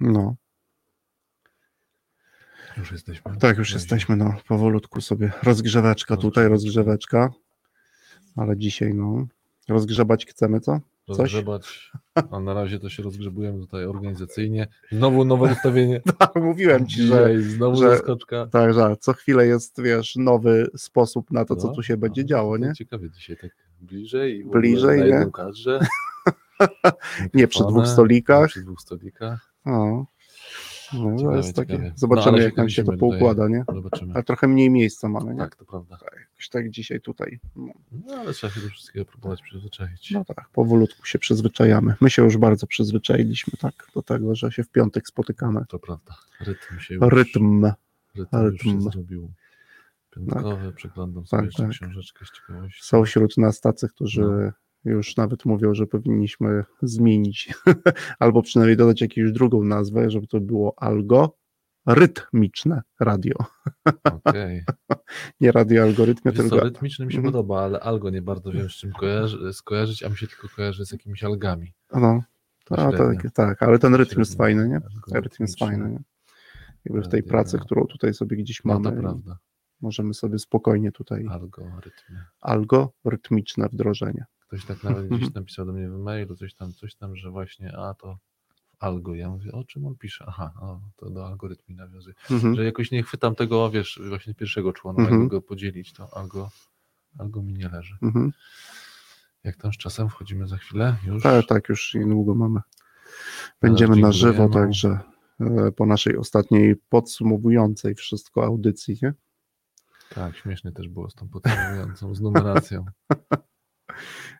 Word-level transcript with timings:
No, 0.00 0.34
Już 2.78 2.92
jesteśmy. 2.92 3.36
tak 3.36 3.58
już 3.58 3.72
jesteśmy, 3.72 4.16
no, 4.16 4.34
powolutku 4.48 5.00
sobie. 5.00 5.32
Rozgrzeweczka 5.42 6.16
tutaj, 6.16 6.48
rozgrzeweczka. 6.48 7.30
Ale 8.36 8.56
dzisiaj, 8.56 8.94
no, 8.94 9.26
rozgrzebać 9.68 10.26
chcemy, 10.26 10.60
co? 10.60 10.80
Coś? 11.06 11.18
Rozgrzebać, 11.18 11.92
a 12.30 12.40
na 12.40 12.54
razie 12.54 12.78
to 12.78 12.88
się 12.88 13.02
rozgrzebujemy 13.02 13.60
tutaj 13.60 13.84
organizacyjnie. 13.84 14.66
Znowu 14.92 15.24
nowe 15.24 15.46
ustawienie. 15.52 16.00
Tak, 16.18 16.34
mówiłem 16.34 16.86
ci, 16.86 17.02
że 17.02 17.06
Dzisiaj 17.14 17.42
znowu 17.42 17.76
że- 17.82 17.88
zaskoczka. 17.90 18.46
tak, 18.46 18.74
że 18.74 18.96
co 19.00 19.12
chwilę 19.12 19.46
jest, 19.46 19.82
wiesz, 19.82 20.16
nowy 20.16 20.66
sposób 20.76 21.30
na 21.30 21.44
to, 21.44 21.56
co 21.56 21.68
No, 21.68 21.74
tu 21.74 21.82
się 21.82 21.96
będzie 21.96 22.22
no, 22.22 22.28
działo, 22.28 22.56
nie? 22.58 22.72
Ciekawie 22.74 23.10
dzisiaj 23.10 23.36
tak 23.36 23.50
bliżej. 23.80 24.44
Bliżej, 24.44 25.02
nie? 25.10 25.26
kadrze. 25.32 25.80
Nie 27.34 27.48
przy 27.48 27.64
dwóch 27.64 27.86
stolikach. 27.86 28.42
Nie 28.42 28.48
przy 28.48 28.62
dwóch 28.62 28.80
stolikach. 28.80 29.54
No, 29.66 30.06
to 30.90 31.16
Ciekawe, 31.18 31.36
jest 31.36 31.56
takie, 31.56 31.72
ciekawe. 31.72 31.88
No, 31.88 31.94
zobaczymy, 31.96 32.38
się 32.38 32.44
jak 32.44 32.56
nam 32.56 32.68
się 32.70 32.84
to 32.84 32.92
tutaj. 32.92 32.98
poukłada, 33.10 33.48
nie? 33.48 33.64
Zobaczymy. 33.74 34.14
Ale 34.14 34.22
trochę 34.24 34.48
mniej 34.48 34.70
miejsca 34.70 35.08
mamy, 35.08 35.32
nie? 35.34 35.40
Tak, 35.40 35.56
to 35.56 35.64
prawda. 35.64 35.98
Jakoś 36.30 36.48
tak 36.48 36.70
dzisiaj 36.70 37.00
tutaj. 37.00 37.40
No, 37.56 37.72
No 38.06 38.14
ale 38.16 38.32
trzeba 38.32 38.52
się 38.52 38.60
do 38.60 38.68
wszystkiego 38.68 39.04
próbować 39.04 39.42
przyzwyczaić. 39.42 40.10
no 40.10 40.24
tak, 40.24 40.48
powolutku 40.52 41.06
się 41.06 41.18
przyzwyczajamy. 41.18 41.94
My 42.00 42.10
się 42.10 42.22
już 42.22 42.36
bardzo 42.36 42.66
przyzwyczailiśmy, 42.66 43.52
tak, 43.60 43.74
do 43.94 44.02
tego, 44.02 44.34
że 44.34 44.52
się 44.52 44.64
w 44.64 44.70
piątek 44.70 45.08
spotykamy. 45.08 45.64
To 45.68 45.78
prawda. 45.78 46.14
Rytm 46.40 46.78
się 46.80 46.94
już, 46.94 47.04
Rytm. 47.12 47.64
rytm 48.16 48.36
już 48.42 48.60
się 48.62 48.68
rytm. 48.70 48.80
zrobił. 48.90 49.30
Piątkowy, 50.10 50.72
przeglądam 50.72 51.26
sobie 51.26 51.42
Tak, 51.42 51.52
tak. 51.56 51.68
książeczkę 51.70 52.24
z 52.24 52.30
ciekawości. 52.32 52.86
Są 52.86 53.04
wśród 53.04 53.36
nas 53.36 53.60
tacy, 53.60 53.88
którzy 53.88 54.20
No. 54.22 54.52
Już 54.84 55.16
nawet 55.16 55.44
mówią, 55.44 55.74
że 55.74 55.86
powinniśmy 55.86 56.64
zmienić, 56.82 57.54
albo 58.18 58.42
przynajmniej 58.42 58.76
dodać 58.76 59.00
jakąś 59.00 59.32
drugą 59.32 59.64
nazwę, 59.64 60.10
żeby 60.10 60.26
to 60.26 60.40
było 60.40 60.74
algorytmiczne 61.86 62.82
radio. 63.00 63.34
Okej. 64.04 64.64
Nie 65.40 65.52
radio 65.52 65.82
algorytmie, 65.82 66.32
Wiesz 66.32 66.42
co, 66.42 66.48
tylko 66.50 66.64
rytmiczny 66.64 67.06
mi 67.06 67.12
się 67.12 67.18
Mhm. 67.18 67.32
podoba, 67.32 67.62
ale 67.62 67.80
algo 67.80 68.10
nie 68.10 68.22
bardzo 68.22 68.52
wiem 68.52 68.68
z 68.68 68.72
czym 68.72 68.92
kojarzy, 68.92 69.52
skojarzyć, 69.52 70.02
a 70.02 70.08
mi 70.08 70.16
się 70.16 70.26
tylko 70.26 70.48
kojarzy 70.56 70.86
z 70.86 70.92
jakimiś 70.92 71.24
algami. 71.24 71.74
no, 71.94 72.20
a, 72.70 72.92
tak, 72.92 73.30
tak, 73.34 73.62
ale 73.62 73.78
ten 73.78 73.94
rytm 73.94 74.18
jest 74.18 74.36
fajny, 74.36 74.68
nie? 74.68 74.80
Rytm 75.20 75.42
jest 75.42 75.58
fajny, 75.58 75.90
nie? 75.90 76.02
Jakby 76.84 77.02
w 77.02 77.08
tej 77.08 77.22
pracy, 77.22 77.58
którą 77.58 77.86
tutaj 77.86 78.14
sobie 78.14 78.36
gdzieś 78.36 78.64
No 78.64 78.80
mamy, 78.80 79.00
prawda. 79.02 79.38
możemy 79.80 80.14
sobie 80.14 80.38
spokojnie 80.38 80.92
tutaj 80.92 81.26
Algorytmy. 81.30 82.24
algorytmiczne 82.40 83.68
wdrożenie. 83.72 84.24
Ktoś 84.48 84.64
tak 84.64 84.84
nawet 84.84 85.08
gdzieś 85.08 85.34
napisał 85.34 85.66
do 85.66 85.72
mnie 85.72 85.88
w 85.90 85.98
mailu, 85.98 86.36
coś 86.36 86.54
tam, 86.54 86.72
coś 86.72 86.94
tam, 86.94 87.16
że 87.16 87.30
właśnie, 87.30 87.76
a 87.78 87.94
to 87.94 88.18
w 88.78 88.84
algo. 88.84 89.14
Ja 89.14 89.30
mówię, 89.30 89.52
o 89.52 89.64
czym 89.64 89.86
on 89.86 89.94
pisze? 89.96 90.24
Aha, 90.28 90.52
o, 90.60 90.80
to 90.96 91.10
do 91.10 91.26
algorytmi 91.26 91.74
nawiązuje. 91.74 92.14
Mhm. 92.30 92.56
Że 92.56 92.64
jakoś 92.64 92.90
nie 92.90 93.02
chwytam 93.02 93.34
tego, 93.34 93.70
wiesz, 93.70 94.00
właśnie 94.08 94.34
pierwszego 94.34 94.72
członu, 94.72 94.98
Mhm. 94.98 95.20
jakby 95.20 95.36
go 95.36 95.42
podzielić, 95.42 95.92
to 95.92 96.16
algo, 96.16 96.50
algo 97.18 97.42
mi 97.42 97.54
nie 97.54 97.68
leży. 97.68 97.96
Mhm. 98.02 98.32
Jak 99.44 99.56
tam 99.56 99.72
z 99.72 99.76
czasem 99.76 100.08
wchodzimy 100.08 100.48
za 100.48 100.56
chwilę? 100.56 100.96
Już? 101.06 101.22
Tak, 101.22 101.46
tak, 101.46 101.68
już 101.68 101.94
niedługo 101.94 102.34
mamy. 102.34 102.60
Będziemy 103.60 103.96
na 103.96 104.12
żywo, 104.12 104.48
także 104.48 104.98
e, 105.40 105.72
po 105.72 105.86
naszej 105.86 106.16
ostatniej 106.16 106.76
podsumowującej 106.88 107.94
wszystko 107.94 108.44
audycji, 108.44 108.98
nie? 109.02 109.14
Tak, 110.14 110.36
śmiesznie 110.36 110.72
też 110.72 110.88
było 110.88 111.10
z 111.10 111.14
tą 111.14 111.28
podsumowującą, 111.28 112.14
z 112.14 112.20
numeracją. 112.20 112.84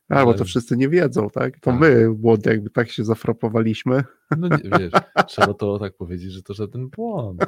Albo 0.08 0.34
to 0.34 0.44
wszyscy 0.44 0.76
nie 0.76 0.88
wiedzą, 0.88 1.30
tak? 1.30 1.54
To 1.60 1.70
Tak. 1.70 1.80
my, 1.80 2.08
młody, 2.18 2.50
jakby 2.50 2.70
tak 2.70 2.90
się 2.90 3.04
zafrapowaliśmy, 3.04 4.04
No 4.38 4.48
nie, 4.48 4.78
wiesz, 4.78 4.92
trzeba 5.28 5.54
to 5.54 5.78
tak 5.78 5.96
powiedzieć, 5.96 6.32
że 6.32 6.42
to 6.42 6.54
żaden 6.54 6.88
błąd. 6.88 7.44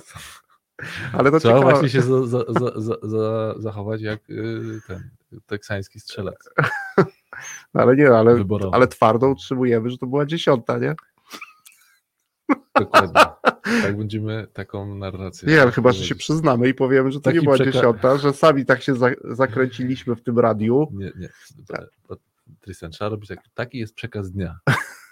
ale 1.13 1.31
to 1.31 1.41
Trzeba 1.41 1.55
ciekawe. 1.55 1.71
właśnie 1.73 1.89
się 1.89 2.03
za, 2.03 2.27
za, 2.27 2.45
za, 2.49 2.73
za, 2.81 2.97
za, 3.03 3.55
zachować 3.59 4.01
jak 4.03 4.31
y, 4.31 4.81
ten 4.87 5.11
teksański 5.47 6.01
strzelec 6.01 6.51
Ale 7.73 7.97
nie, 7.97 8.09
ale, 8.11 8.35
wyborowy. 8.35 8.77
ale 8.77 8.87
twardo 8.87 9.29
utrzymujemy, 9.29 9.91
że 9.91 9.99
to 9.99 10.07
była 10.07 10.27
dziesiąta, 10.27 10.79
nie? 10.79 10.95
Dokładnie. 12.79 13.21
Tak 13.83 13.97
będziemy 13.97 14.47
taką 14.53 14.95
narrację. 14.95 15.49
Nie, 15.49 15.55
ale 15.57 15.65
tak 15.67 15.75
chyba, 15.75 15.93
że 15.93 16.05
się 16.05 16.15
przyznamy 16.15 16.69
i 16.69 16.75
powiemy, 16.75 17.13
że 17.13 17.21
to 17.21 17.31
nie 17.31 17.35
Taki 17.37 17.45
była 17.45 17.57
przeka- 17.57 17.65
dziesiąta, 17.73 18.19
że 18.19 18.33
sami 18.33 18.65
tak 18.65 18.83
się 18.83 18.95
za, 18.97 19.11
zakręciliśmy 19.25 20.17
w 20.17 20.23
tym 20.23 20.39
radiu. 20.39 20.89
Nie, 20.93 21.13
nie. 21.19 21.29
Tristan, 22.61 22.91
trzeba 22.91 23.09
robić 23.09 23.29
tak. 23.29 23.39
Taki 23.55 23.79
jest 23.79 23.95
przekaz 23.95 24.31
dnia. 24.33 24.59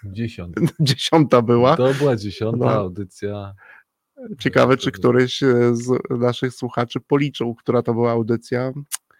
Dziesiąty. 0.03 0.61
Dziesiąta 0.79 1.41
była. 1.41 1.77
To 1.77 1.93
była 1.93 2.15
dziesiąta 2.15 2.65
No. 2.65 2.71
audycja. 2.71 3.53
Ciekawe, 4.39 4.77
czy 4.77 4.91
któryś 4.91 5.43
e, 5.43 5.75
z 5.75 5.89
naszych 6.09 6.53
słuchaczy 6.53 6.99
policzył, 6.99 7.55
która 7.55 7.81
to 7.81 7.93
była 7.93 8.11
audycja, 8.11 8.71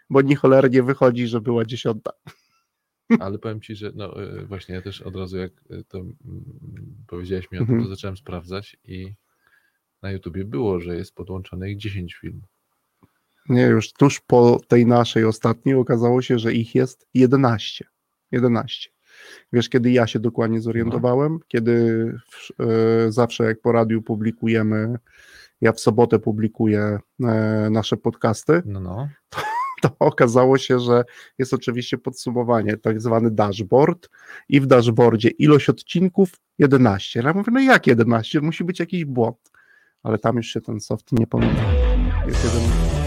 bo 0.10 0.22
ni 0.22 0.36
cholernie 0.36 0.84
wychodzi, 0.84 1.28
że 1.28 1.42
była 1.42 1.66
dziesiąta. 1.66 2.12
Ale 3.20 3.40
powiem 3.40 3.62
ci, 3.62 3.76
że 3.76 3.92
no 3.96 4.24
y, 4.24 4.46
właśnie 4.46 4.76
ja 4.76 4.82
też 4.82 5.02
od 5.02 5.16
razu 5.16 5.38
jak 5.38 5.52
y, 5.72 5.84
to 5.88 5.98
mm, 6.00 6.16
powiedziałeś 7.08 7.52
mi 7.52 7.58
o 7.58 7.62
Mhm. 7.62 7.80
tym, 7.80 7.86
to 7.90 7.96
zacząłem 7.96 8.18
sprawdzać 8.18 8.78
i 8.84 9.14
na 10.02 10.12
YouTubie 10.12 10.46
było, 10.46 10.80
że 10.80 10.96
jest 10.96 11.16
podłączonych 11.16 11.78
10 11.78 12.16
filmów. 12.16 12.50
Nie, 13.50 13.64
już 13.64 13.94
tuż 13.94 14.20
po 14.20 14.60
tej 14.68 14.86
naszej 14.86 15.26
ostatniej 15.26 15.76
okazało 15.76 16.22
się, 16.22 16.40
że 16.40 16.54
ich 16.54 16.76
jest 16.76 17.08
11. 17.14 17.86
11. 18.32 18.90
Wiesz, 19.54 19.70
kiedy 19.70 19.92
ja 19.92 20.08
się 20.08 20.20
dokładnie 20.20 20.62
zorientowałem? 20.62 21.40
Kiedy 21.48 22.06
w, 22.32 22.62
e, 22.62 23.12
zawsze 23.12 23.44
jak 23.44 23.62
po 23.62 23.72
radiu 23.72 24.02
publikujemy, 24.02 24.96
ja 25.62 25.72
w 25.72 25.80
sobotę 25.80 26.20
publikuję 26.20 27.00
e, 27.24 27.68
nasze 27.72 27.98
podcasty, 27.98 28.62
No, 28.66 28.80
no. 28.80 29.10
to 29.30 29.42
to 29.82 29.96
okazało 30.00 30.58
się, 30.58 30.80
że 30.80 31.04
jest 31.38 31.54
oczywiście 31.54 31.98
podsumowanie, 31.98 32.78
tak 32.78 33.02
zwany 33.02 33.32
dashboard 33.32 34.10
i 34.50 34.62
w 34.62 34.68
dashboardzie 34.68 35.30
ilość 35.30 35.70
odcinków 35.70 36.30
11. 36.58 37.22
No 37.22 37.28
ja 37.30 37.34
mówię, 37.34 37.52
no 37.52 37.60
jak 37.60 37.88
11? 37.88 38.42
Musi 38.42 38.64
być 38.64 38.80
jakiś 38.80 39.06
błąd. 39.06 39.52
Ale 40.04 40.18
tam 40.18 40.38
już 40.38 40.48
się 40.48 40.62
ten 40.62 40.80
soft 40.80 41.12
nie 41.12 41.28
pomylił. 41.28 41.56
Jest 42.28 42.44
11. 42.44 42.99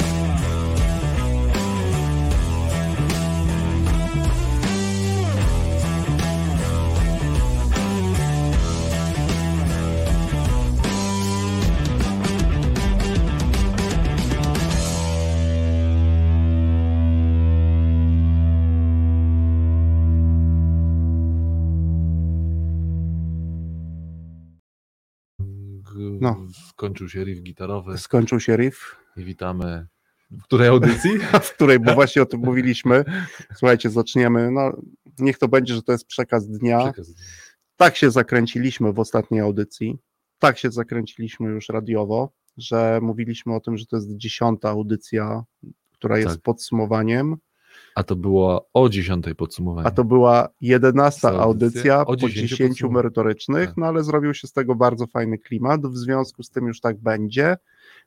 Skończył 26.82 27.08
się 27.08 27.24
riff 27.24 27.42
gitarowy 27.42 27.98
Skończył 27.98 28.40
się 28.40 28.56
riff, 28.56 28.96
i 29.16 29.24
witamy. 29.24 29.86
W 30.30 30.42
której 30.42 30.68
audycji? 30.68 31.10
w 31.42 31.54
której, 31.54 31.78
bo 31.80 31.94
właśnie 31.94 32.22
o 32.22 32.26
tym 32.26 32.40
mówiliśmy. 32.40 33.04
Słuchajcie, 33.56 33.90
zaczniemy. 33.90 34.50
No, 34.50 34.72
niech 35.18 35.38
to 35.38 35.48
będzie, 35.48 35.74
że 35.74 35.82
to 35.82 35.92
jest 35.92 36.06
przekaz 36.06 36.48
dnia. 36.48 36.78
Przekaz. 36.78 37.14
Tak 37.76 37.96
się 37.96 38.10
zakręciliśmy 38.10 38.92
w 38.92 38.98
ostatniej 38.98 39.40
audycji. 39.40 39.98
Tak 40.38 40.58
się 40.58 40.70
zakręciliśmy 40.70 41.50
już 41.50 41.68
radiowo, 41.68 42.32
że 42.56 42.98
mówiliśmy 43.02 43.54
o 43.54 43.60
tym, 43.60 43.76
że 43.76 43.86
to 43.86 43.96
jest 43.96 44.16
dziesiąta 44.16 44.68
audycja, 44.68 45.44
która 45.92 46.18
jest 46.18 46.30
Tak. 46.30 46.40
podsumowaniem, 46.40 47.36
A 47.94 48.02
to 48.02 48.16
było 48.16 48.68
o 48.74 48.88
10 48.88 49.26
podsumowanie. 49.36 49.86
a 49.88 49.90
to 49.90 50.04
była 50.04 50.48
jedenasta 50.60 51.30
Co, 51.30 51.42
audycja? 51.42 51.96
audycja 51.96 52.00
O 52.00 52.04
po 52.06 52.16
10 52.16 52.50
10 52.50 52.68
podsumowaniach. 52.70 53.04
merytorycznych, 53.04 53.66
Tak. 53.68 53.76
no 53.76 53.86
ale 53.86 54.04
zrobił 54.04 54.34
się 54.34 54.48
z 54.48 54.52
tego 54.52 54.74
bardzo 54.74 55.06
fajny 55.06 55.38
klimat. 55.38 55.86
W 55.86 55.96
związku 55.96 56.42
z 56.42 56.50
tym 56.50 56.66
już 56.66 56.80
tak 56.80 56.98
będzie, 57.00 57.56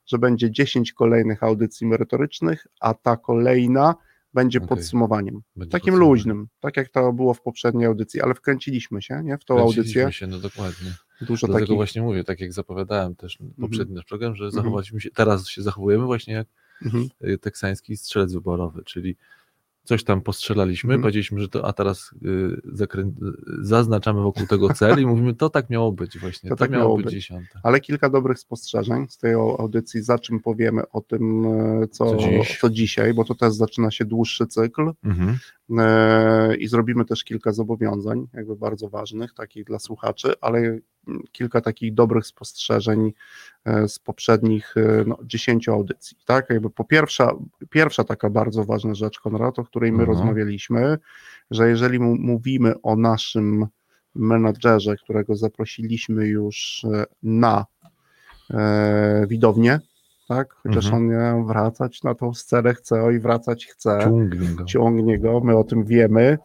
że 0.06 0.18
będzie 0.18 0.52
10 0.52 0.94
kolejnych 0.94 1.44
audycji 1.44 1.88
merytorycznych, 1.88 2.68
a 2.80 2.94
ta 2.94 3.18
kolejna 3.18 3.96
będzie 4.34 4.60
Okej. 4.60 4.70
podsumowaniem. 4.70 5.42
Będzie 5.56 5.72
Takim 5.72 5.86
podsumowanie. 5.94 6.10
luźnym, 6.10 6.48
tak 6.60 6.78
jak 6.78 6.90
to 6.90 7.14
było 7.14 7.34
w 7.34 7.42
poprzedniej 7.42 7.86
audycji, 7.86 8.22
ale 8.22 8.34
wkręciliśmy 8.34 9.02
się 9.02 9.22
nie, 9.24 9.38
w 9.38 9.46
tą 9.46 9.56
Kręciliśmy 9.56 10.02
audycję. 10.04 10.20
się, 10.20 10.28
no 10.28 10.40
dokładnie. 10.40 10.92
Dużo 11.22 11.48
Dlatego 11.48 11.66
takich. 11.66 11.76
właśnie 11.76 12.02
mówię, 12.02 12.24
tak 12.24 12.40
jak 12.42 12.54
zapowiadałem 12.54 13.16
też 13.16 13.40
poprzedni 13.62 13.96
nasz 13.96 14.06
program, 14.06 14.36
że 14.36 14.46
Mhm. 14.46 14.64
zachowaliśmy 14.64 15.02
się, 15.02 15.12
teraz 15.12 15.48
się 15.48 15.62
zachowujemy 15.62 16.06
właśnie 16.06 16.34
jak 16.34 16.48
Mhm. 16.86 17.08
y, 17.28 17.38
teksański 17.38 17.98
strzelec 17.98 18.34
wyborowy, 18.34 18.84
czyli 18.86 19.16
coś 19.86 20.04
tam 20.04 20.22
postrzelaliśmy, 20.22 20.88
Mhm. 20.88 21.02
powiedzieliśmy, 21.02 21.40
że 21.42 21.50
to, 21.50 21.66
a 21.68 21.74
teraz 21.74 22.12
y, 22.26 22.62
zakrę... 22.74 23.12
zaznaczamy 23.62 24.22
wokół 24.22 24.48
tego 24.48 24.74
cel 24.74 25.00
i 25.02 25.06
mówimy, 25.06 25.34
to 25.34 25.50
tak 25.50 25.70
miało 25.70 25.92
być 25.92 26.20
właśnie, 26.20 26.50
To 26.50 26.56
to, 26.56 26.60
tak 26.60 26.72
miało, 26.72 26.84
miało 26.84 26.98
być 26.98 27.10
dziesiąte. 27.12 27.60
Ale 27.64 27.80
kilka 27.80 28.10
dobrych 28.10 28.40
spostrzeżeń 28.40 29.06
z 29.10 29.18
tej 29.18 29.34
audycji, 29.34 30.02
za 30.04 30.20
czym 30.20 30.40
powiemy 30.40 30.82
o 30.92 31.02
tym, 31.02 31.46
e, 31.46 31.88
co, 31.88 32.06
Co 32.06 32.18
dziś. 32.18 32.60
co 32.62 32.70
dzisiaj, 32.70 33.14
bo 33.14 33.24
to 33.26 33.36
też 33.36 33.54
zaczyna 33.54 33.92
się 33.92 34.06
dłuższy 34.06 34.48
cykl. 34.48 34.92
Mhm. 35.04 35.38
e, 35.80 36.56
i 36.56 36.68
zrobimy 36.68 37.06
też 37.06 37.24
kilka 37.24 37.52
zobowiązań, 37.52 38.28
jakby 38.34 38.56
bardzo 38.56 38.90
ważnych, 38.90 39.34
takich 39.34 39.64
dla 39.66 39.80
słuchaczy, 39.80 40.34
ale 40.42 40.80
kilka 41.32 41.62
takich 41.62 41.94
dobrych 41.94 42.26
spostrzeżeń 42.26 43.14
e, 43.66 43.88
z 43.88 44.00
poprzednich 44.00 44.78
e, 44.78 45.04
no, 45.08 45.18
10 45.24 45.70
audycji. 45.70 46.18
Tak, 46.26 46.50
jakby 46.50 46.70
po 46.70 46.84
pierwsza, 46.86 47.32
pierwsza 47.70 48.04
taka 48.04 48.30
bardzo 48.30 48.64
ważna 48.66 48.96
rzecz, 48.96 49.20
Konrad, 49.20 49.60
o 49.60 49.64
której 49.64 49.92
my 49.92 50.04
Mhm. 50.04 50.18
rozmawialiśmy, 50.18 50.98
że 51.52 51.70
jeżeli 51.70 52.00
mówimy 52.00 52.74
o 52.82 52.96
naszym 52.96 53.66
menadżerze, 54.16 54.96
którego 54.96 55.36
zaprosiliśmy 55.36 56.28
już 56.28 56.86
e, 56.94 57.04
na 57.24 57.66
e, 58.54 59.26
widownię, 59.28 59.80
tak? 60.28 60.54
Chociaż 60.54 60.86
Mhm. 60.86 61.04
on 61.04 61.10
nie 61.10 61.46
wracać 61.48 62.04
na 62.04 62.16
tą 62.16 62.34
scenę 62.34 62.74
chce, 62.74 63.04
oj, 63.04 63.20
wracać 63.20 63.66
chce, 63.66 64.00
Ciągnie 64.04 64.48
go. 64.56 64.66
ciągnie 64.66 65.20
go, 65.20 65.40
my 65.44 65.58
o 65.58 65.64
tym 65.64 65.86
wiemy. 65.86 66.38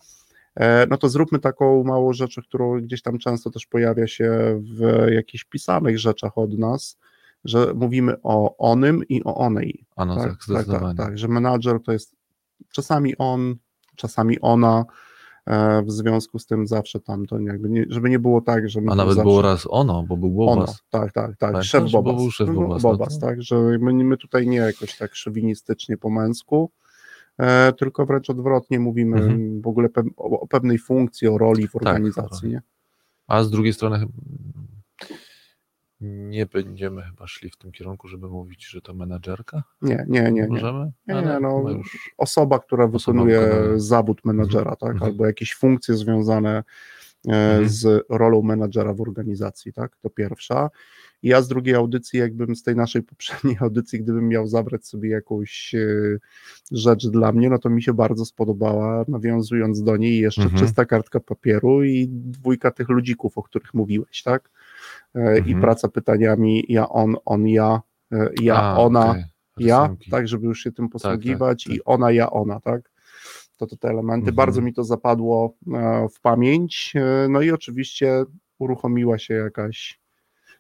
E, 0.56 0.86
No 0.86 0.96
to 0.96 1.08
zróbmy 1.08 1.38
taką 1.38 1.84
małą 1.84 2.12
rzecz, 2.12 2.40
którą 2.48 2.80
gdzieś 2.80 3.02
tam 3.02 3.18
często 3.18 3.50
też 3.50 3.66
pojawia 3.66 4.06
się 4.06 4.60
w 4.62 5.06
jakichś 5.12 5.44
pisanych 5.44 5.98
rzeczach 5.98 6.38
od 6.38 6.58
nas, 6.58 6.98
że 7.44 7.74
mówimy 7.74 8.14
o 8.22 8.56
onym 8.56 9.02
i 9.08 9.24
o 9.24 9.34
onej. 9.34 9.84
A 9.96 10.04
no 10.04 10.16
tak, 10.16 10.24
tak, 10.24 10.32
tak, 10.32 10.42
zdecydowanie. 10.42 10.96
tak, 10.96 11.18
że 11.18 11.28
menadżer 11.28 11.82
to 11.82 11.92
jest 11.92 12.14
czasami 12.72 13.16
on, 13.18 13.54
czasami 13.96 14.40
ona, 14.40 14.84
e, 15.46 15.82
w 15.82 15.90
związku 15.90 16.38
z 16.38 16.46
tym 16.46 16.66
zawsze 16.66 17.00
tam 17.00 17.26
to 17.26 17.38
jakby 17.40 17.70
nie, 17.70 17.84
żeby 17.88 18.10
nie 18.10 18.18
było 18.18 18.40
tak, 18.40 18.68
że 18.68 18.80
A 18.80 18.94
nawet 18.94 19.14
zawsze... 19.14 19.22
było 19.22 19.42
raz 19.42 19.66
ono, 19.70 20.02
bo 20.02 20.16
był 20.16 20.42
Ono, 20.42 20.60
Bobas. 20.60 20.82
tak, 20.90 21.12
tak, 21.12 21.26
tak. 21.26 21.36
Pamiętasz, 21.38 21.68
Szef 21.68 21.84
bo 21.92 22.02
Bobas. 22.02 22.20
był 22.22 22.30
szef 22.30 22.48
No, 22.48 22.54
Bobas, 22.54 22.82
no 22.82 22.90
Bobas 22.90 23.18
to- 23.18 23.26
tak, 23.26 23.42
że 23.42 23.56
my, 23.80 23.92
my 23.92 24.16
tutaj 24.16 24.46
nie 24.46 24.56
jakoś 24.56 24.96
tak 24.98 25.14
szowinistycznie 25.14 25.96
po 25.96 26.10
męsku, 26.10 26.70
tylko 27.76 28.06
wręcz 28.06 28.30
odwrotnie 28.30 28.80
mówimy 28.80 29.16
Mhm. 29.16 29.62
w 29.62 29.66
ogóle 29.66 29.88
pe 29.88 30.02
o, 30.16 30.40
o 30.40 30.46
pewnej 30.46 30.78
funkcji, 30.78 31.28
o 31.28 31.38
roli 31.38 31.68
w 31.68 31.72
Tak, 31.72 31.82
organizacji. 31.82 32.42
roli. 32.42 32.52
nie? 32.54 32.62
A 33.26 33.42
z 33.44 33.50
drugiej 33.50 33.72
strony 33.72 33.98
chyba 33.98 34.12
nie 36.00 36.46
będziemy 36.46 37.02
chyba 37.02 37.26
szli 37.26 37.50
w 37.50 37.56
tym 37.56 37.72
kierunku, 37.72 38.08
żeby 38.08 38.28
mówić, 38.28 38.66
że 38.66 38.80
to 38.80 38.94
menadżerka. 38.94 39.62
Nie, 39.82 40.04
nie, 40.08 40.22
nie, 40.22 40.30
nie. 40.32 40.46
Możemy? 40.48 40.92
Nie, 41.06 41.14
Ale 41.16 41.40
no, 41.40 41.70
już 41.70 42.14
Osoba, 42.18 42.58
która 42.58 42.86
wykonuje 42.86 43.40
zawód 43.76 44.24
menadżera, 44.24 44.76
tak? 44.76 44.90
Mhm. 44.90 45.10
albo 45.10 45.26
jakieś 45.26 45.54
funkcje 45.54 45.94
związane 45.94 46.58
e, 46.58 46.64
Mhm. 47.28 47.68
z 47.68 48.04
rolą 48.08 48.42
menadżera 48.42 48.94
w 48.94 49.00
organizacji, 49.00 49.72
tak? 49.72 49.96
To 49.96 50.10
pierwsza. 50.10 50.70
I 51.22 51.28
ja 51.28 51.42
z 51.42 51.48
drugiej 51.48 51.74
audycji, 51.74 52.18
jakbym 52.18 52.56
z 52.56 52.62
tej 52.62 52.76
naszej 52.76 53.02
poprzedniej 53.02 53.56
audycji, 53.60 54.00
gdybym 54.00 54.28
miał 54.28 54.46
zabrać 54.46 54.86
sobie 54.86 55.10
jakąś 55.10 55.74
e, 55.74 56.18
rzecz 56.72 57.06
dla 57.08 57.32
mnie, 57.32 57.50
no 57.50 57.58
to 57.58 57.70
mi 57.70 57.82
się 57.82 57.94
bardzo 57.94 58.24
spodobała, 58.24 59.04
nawiązując 59.08 59.82
do 59.82 59.96
niej 59.96 60.18
jeszcze 60.18 60.42
Mhm. 60.42 60.60
czysta 60.60 60.84
kartka 60.84 61.20
papieru 61.20 61.84
i 61.84 62.06
dwójka 62.08 62.70
tych 62.70 62.88
ludzików, 62.88 63.38
o 63.38 63.42
których 63.42 63.74
mówiłeś, 63.74 64.22
tak? 64.22 64.50
E, 65.14 65.36
I 65.36 65.38
Mhm. 65.38 65.60
praca 65.60 65.88
pytaniami 65.88 66.64
ja, 66.68 66.88
on, 66.88 67.16
on, 67.24 67.48
ja, 67.48 67.80
e, 68.12 68.28
ja, 68.42 68.54
A, 68.62 68.76
ona, 68.78 69.10
okej, 69.10 69.24
ja, 69.58 69.96
tak, 70.10 70.28
żeby 70.28 70.46
już 70.46 70.60
się 70.62 70.72
tym 70.72 70.88
posługiwać 70.88 71.64
tak. 71.64 71.74
i 71.74 71.84
ona, 71.84 72.10
ja, 72.12 72.30
ona, 72.30 72.60
tak? 72.60 72.89
To, 73.60 73.66
to 73.66 73.76
te 73.76 73.88
elementy. 73.88 74.18
Mhm. 74.28 74.34
Bardzo 74.36 74.60
mi 74.62 74.72
to 74.74 74.84
zapadło 74.84 75.54
e, 75.74 76.08
w 76.14 76.20
pamięć. 76.20 76.92
E, 76.96 77.28
No 77.28 77.42
i 77.42 77.50
oczywiście 77.50 78.24
uruchomiła 78.58 79.18
się 79.18 79.34
jakaś, 79.34 80.00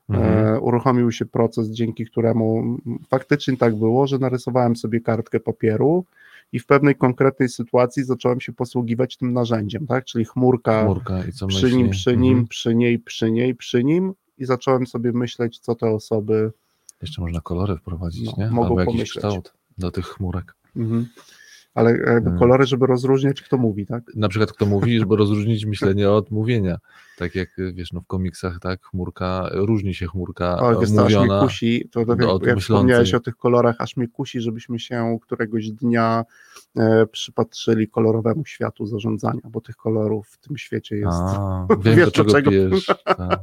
Mhm. 0.08 0.46
e, 0.46 0.60
uruchomił 0.60 1.12
się 1.12 1.26
proces, 1.26 1.68
dzięki 1.70 2.06
któremu 2.06 2.76
faktycznie 3.10 3.56
tak 3.56 3.74
było, 3.76 4.06
że 4.06 4.18
narysowałem 4.18 4.76
sobie 4.76 5.00
kartkę 5.00 5.40
papieru 5.40 6.04
i 6.52 6.58
w 6.58 6.66
pewnej 6.66 6.94
konkretnej 6.94 7.48
sytuacji 7.48 8.04
zacząłem 8.04 8.40
się 8.40 8.52
posługiwać 8.52 9.16
tym 9.16 9.32
narzędziem, 9.32 9.86
tak? 9.86 10.04
Czyli 10.04 10.24
chmurka, 10.24 10.82
Chmurka 10.84 11.22
przy 11.32 11.46
myśli? 11.46 11.76
nim, 11.76 11.90
przy 11.90 12.16
nim, 12.16 12.30
Mhm. 12.32 12.46
przy 12.48 12.74
niej, 12.74 12.98
przy 12.98 13.30
niej, 13.32 13.54
przy 13.54 13.84
nim 13.84 14.12
i 14.38 14.44
zacząłem 14.44 14.86
sobie 14.86 15.12
myśleć, 15.12 15.58
co 15.58 15.74
te 15.74 15.90
osoby 15.90 16.52
Jeszcze 17.02 17.20
można 17.22 17.40
kolory 17.40 17.76
wprowadzić, 17.76 18.26
No, 18.36 18.44
nie? 18.44 18.50
mogą 18.50 18.68
Albo 18.68 18.80
jakiś 18.80 18.94
pomyśleć. 18.94 19.24
kształt 19.24 19.52
do 19.78 19.90
tych 19.90 20.06
chmurek. 20.06 20.54
Mhm. 20.76 21.06
Ale 21.74 21.90
jakby 21.90 22.14
Mhm. 22.14 22.38
kolory, 22.38 22.66
żeby 22.66 22.86
rozróżniać, 22.86 23.42
kto 23.42 23.56
mówi, 23.56 23.86
tak? 23.86 24.02
Na 24.16 24.28
przykład 24.28 24.52
kto 24.52 24.66
mówi, 24.66 24.98
żeby 24.98 25.16
rozróżnić 25.16 25.66
myślenie 25.66 26.10
od 26.10 26.30
mówienia. 26.30 26.78
Tak 27.20 27.34
jak 27.34 27.48
wiesz, 27.74 27.92
no 27.92 28.00
w 28.00 28.06
komiksach, 28.06 28.58
tak, 28.60 28.82
chmurka, 28.82 29.50
różni 29.52 29.94
się 29.94 30.06
chmurka 30.06 30.58
O, 30.58 30.80
wiesz 30.80 30.90
co, 30.90 31.04
aż 31.04 31.12
mnie 31.12 31.20
mówiona. 31.20 31.42
kusi, 31.42 31.88
to, 31.92 32.06
to 32.06 32.16
do 32.16 32.32
jak, 32.32 32.42
jak 32.46 32.58
wspomniałeś 32.58 33.14
o 33.14 33.20
tych 33.20 33.36
kolorach, 33.36 33.76
aż 33.78 33.96
mnie 33.96 34.08
kusi, 34.08 34.40
żebyśmy 34.40 34.78
się 34.78 35.18
któregoś 35.22 35.70
dnia 35.70 36.24
e, 36.76 37.06
przypatrzyli 37.06 37.88
kolorowemu 37.88 38.44
światu 38.44 38.86
zarządzania, 38.86 39.40
bo 39.50 39.60
tych 39.60 39.76
kolorów 39.76 40.28
w 40.28 40.38
tym 40.38 40.58
świecie 40.58 40.96
jest. 40.96 41.18
A, 41.20 41.66
wiem 41.80 41.96
Wiesz, 41.96 42.04
do 42.04 42.10
czego, 42.10 42.30
czego-. 42.30 42.50
Tak. 43.04 43.40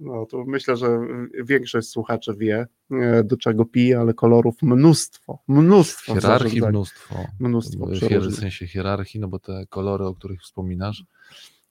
No 0.00 0.26
to 0.26 0.44
myślę, 0.44 0.76
że 0.76 0.98
większość 1.44 1.88
słuchaczy 1.88 2.34
wie, 2.38 2.66
e, 2.90 3.24
do 3.24 3.36
czego 3.36 3.64
pije, 3.64 4.00
ale 4.00 4.14
kolorów 4.14 4.62
mnóstwo, 4.62 5.38
mnóstwo. 5.48 6.14
Hierarchii 6.14 6.62
mnóstwo. 6.62 7.14
Mnóstwo 7.40 7.86
w 7.86 8.34
sensie 8.34 8.66
hierarchii, 8.66 9.20
no 9.20 9.28
bo 9.28 9.38
te 9.38 9.66
kolory, 9.68 10.04
o 10.04 10.14
których 10.14 10.42
wspominasz, 10.42 11.04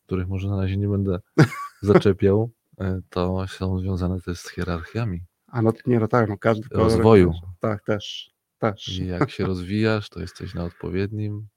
których 0.06 0.28
może 0.28 0.48
na 0.50 0.62
razie 0.62 0.78
nie 0.78 0.88
będę 0.88 1.20
zaczepiał, 1.82 2.50
e, 2.80 3.00
to 3.10 3.46
są 3.48 3.80
związane 3.80 4.22
też 4.22 4.40
z 4.40 4.50
hierarchiami. 4.52 5.22
A 5.48 5.62
no 5.62 5.74
nie, 5.88 6.00
no 6.00 6.08
tak, 6.08 6.30
no 6.30 6.38
każdy 6.38 6.70
kolor. 6.70 6.84
Rozwoju. 6.86 7.32
Tak, 7.60 7.84
też. 7.84 8.34
Też. 8.60 9.00
I 9.00 9.08
jak 9.08 9.32
się 9.32 9.46
rozwijasz, 9.46 10.10
to 10.10 10.20
jesteś 10.20 10.54
na 10.54 10.64
odpowiednim. 10.64 11.48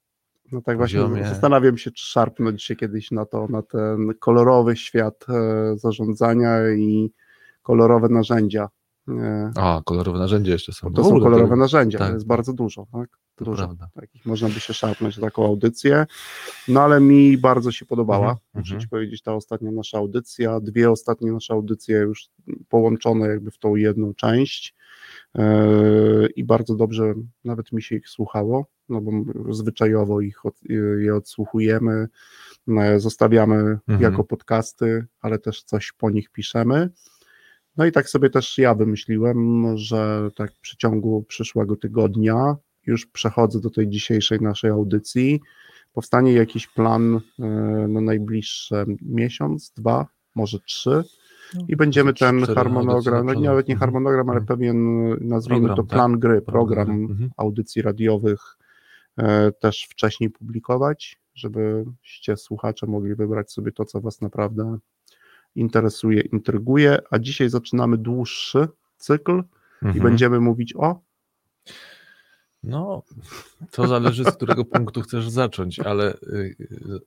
No 0.51 0.61
tak 0.61 0.77
właśnie 0.77 0.99
poziomie. 0.99 1.27
zastanawiam 1.27 1.77
się, 1.77 1.91
czy 1.91 2.05
szarpnąć 2.05 2.63
się 2.63 2.75
kiedyś 2.75 3.11
na 3.11 3.25
to, 3.25 3.47
na 3.47 3.61
ten 3.61 4.13
kolorowy 4.19 4.75
świat 4.75 5.25
e, 5.29 5.77
zarządzania 5.77 6.69
i 6.71 7.11
kolorowe 7.63 8.09
narzędzia. 8.09 8.69
E, 9.09 9.51
A, 9.55 9.81
kolorowe 9.85 10.19
narzędzia 10.19 10.51
jeszcze 10.51 10.73
są. 10.73 10.89
bo 10.89 10.95
to 10.95 11.03
W 11.03 11.05
są 11.09 11.19
kolorowe 11.19 11.55
narzędzia, 11.55 11.99
tak. 11.99 12.13
jest 12.13 12.27
bardzo 12.27 12.53
dużo, 12.53 12.87
tak? 12.91 13.09
Dużo 13.45 13.75
takich 13.93 14.25
można 14.25 14.49
by 14.49 14.59
się 14.59 14.73
szarpnąć 14.73 15.17
na 15.17 15.27
taką 15.27 15.45
audycję. 15.45 16.05
No 16.67 16.81
ale 16.81 16.99
mi 17.01 17.37
bardzo 17.37 17.71
się 17.71 17.85
podobała, 17.85 18.29
Mhm, 18.29 18.37
muszę 18.53 18.73
mhm. 18.73 18.81
ci 18.81 18.87
powiedzieć, 18.87 19.21
ta 19.21 19.33
ostatnia 19.35 19.71
nasza 19.71 19.97
audycja, 19.97 20.59
dwie 20.59 20.91
ostatnie 20.91 21.31
nasze 21.31 21.53
audycje 21.53 21.97
już 21.97 22.29
połączone 22.69 23.27
jakby 23.27 23.51
w 23.51 23.57
tą 23.57 23.75
jedną 23.75 24.13
część 24.13 24.75
e, 25.35 26.27
i 26.35 26.43
bardzo 26.43 26.75
dobrze 26.75 27.13
nawet 27.43 27.71
mi 27.71 27.81
się 27.81 27.95
ich 27.95 28.09
słuchało, 28.09 28.65
no 28.89 29.01
bo 29.01 29.11
zwyczajowo 29.53 30.21
ich 30.21 30.45
od, 30.45 30.55
je 30.99 31.15
odsłuchujemy, 31.15 32.07
e, 32.77 32.99
zostawiamy 32.99 33.55
Mhm. 33.55 34.01
jako 34.01 34.23
podcasty, 34.23 35.05
ale 35.21 35.39
też 35.39 35.63
coś 35.63 35.91
po 35.91 36.09
nich 36.09 36.29
piszemy. 36.29 36.89
No 37.77 37.85
i 37.85 37.91
tak 37.91 38.09
sobie 38.09 38.29
też 38.29 38.57
ja 38.57 38.75
wymyśliłem, 38.75 39.65
że 39.77 40.29
tak 40.35 40.51
w 40.53 40.59
przeciągu 40.59 41.23
przyszłego 41.27 41.75
tygodnia 41.75 42.55
już 42.87 43.05
przechodzę 43.05 43.61
do 43.61 43.69
tej 43.69 43.87
dzisiejszej 43.89 44.41
naszej 44.41 44.69
audycji. 44.71 45.41
Powstanie 45.93 46.33
jakiś 46.33 46.67
plan 46.67 47.19
e, 47.39 47.43
na 47.87 48.01
najbliższy 48.01 48.85
miesiąc, 49.01 49.71
dwa, 49.71 50.05
może 50.35 50.59
trzy. 50.59 51.03
I 51.67 51.75
będziemy 51.75 52.13
ten 52.13 52.45
harmonogram, 52.45 53.25
nie, 53.27 53.47
nawet 53.49 53.67
nie 53.67 53.75
przodu. 53.75 53.79
harmonogram, 53.79 54.29
ale 54.29 54.39
Mhm. 54.39 54.45
pewien, 54.57 55.07
nazwijmy 55.27 55.67
Program, 55.67 55.87
to 55.87 55.93
plan 55.95 56.19
gry, 56.19 56.41
program 56.41 56.89
Mhm. 56.89 57.29
audycji 57.37 57.81
radiowych 57.81 58.57
e, 59.17 59.51
też 59.51 59.87
wcześniej 59.89 60.29
publikować, 60.29 61.19
żebyście 61.35 62.37
słuchacze 62.37 62.87
mogli 62.87 63.15
wybrać 63.15 63.51
sobie 63.51 63.71
to, 63.71 63.85
co 63.85 64.01
Was 64.01 64.21
naprawdę 64.21 64.77
interesuje, 65.55 66.21
intryguje. 66.21 66.97
A 67.11 67.19
dzisiaj 67.19 67.49
zaczynamy 67.49 67.97
dłuższy 67.97 68.67
cykl 68.97 69.43
i 69.81 69.85
Mhm. 69.85 70.03
będziemy 70.03 70.39
mówić 70.39 70.73
o. 70.75 71.01
No, 72.67 73.03
to 73.71 73.87
zależy 73.87 74.23
z 74.23 74.31
którego 74.31 74.65
punktu 74.65 75.01
chcesz 75.01 75.29
zacząć, 75.29 75.79
ale 75.79 76.13
y, 76.13 76.55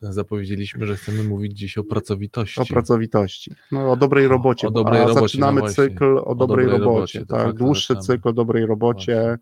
y, 0.03 0.13
zapowiedzieliśmy, 0.13 0.87
że 0.87 0.97
chcemy 0.97 1.25
mówić 1.25 1.59
dziś 1.59 1.79
o 1.79 1.85
pracowitości. 1.85 2.61
O 2.61 2.65
pracowitości, 2.65 3.55
no, 3.73 3.93
o 3.93 3.97
dobrej 3.97 4.27
O- 4.27 4.29
robocie. 4.29 4.69
o 4.69 4.71
dobrej 4.71 5.01
a 5.03 5.07
robocie, 5.07 5.21
zaczynamy 5.21 5.61
no 5.61 5.69
cykl 5.69 6.05
o 6.25 6.35
dobrej, 6.35 6.67
dobrej 6.67 6.67
robocie. 6.67 7.19
robocie, 7.19 7.27
tak, 7.27 7.43
facto 7.43 7.53
dłuższy 7.53 7.97
cykl 7.97 8.29
o 8.29 8.33
dobrej 8.33 8.67
robocie, 8.67 9.15
Właśnie. 9.23 9.39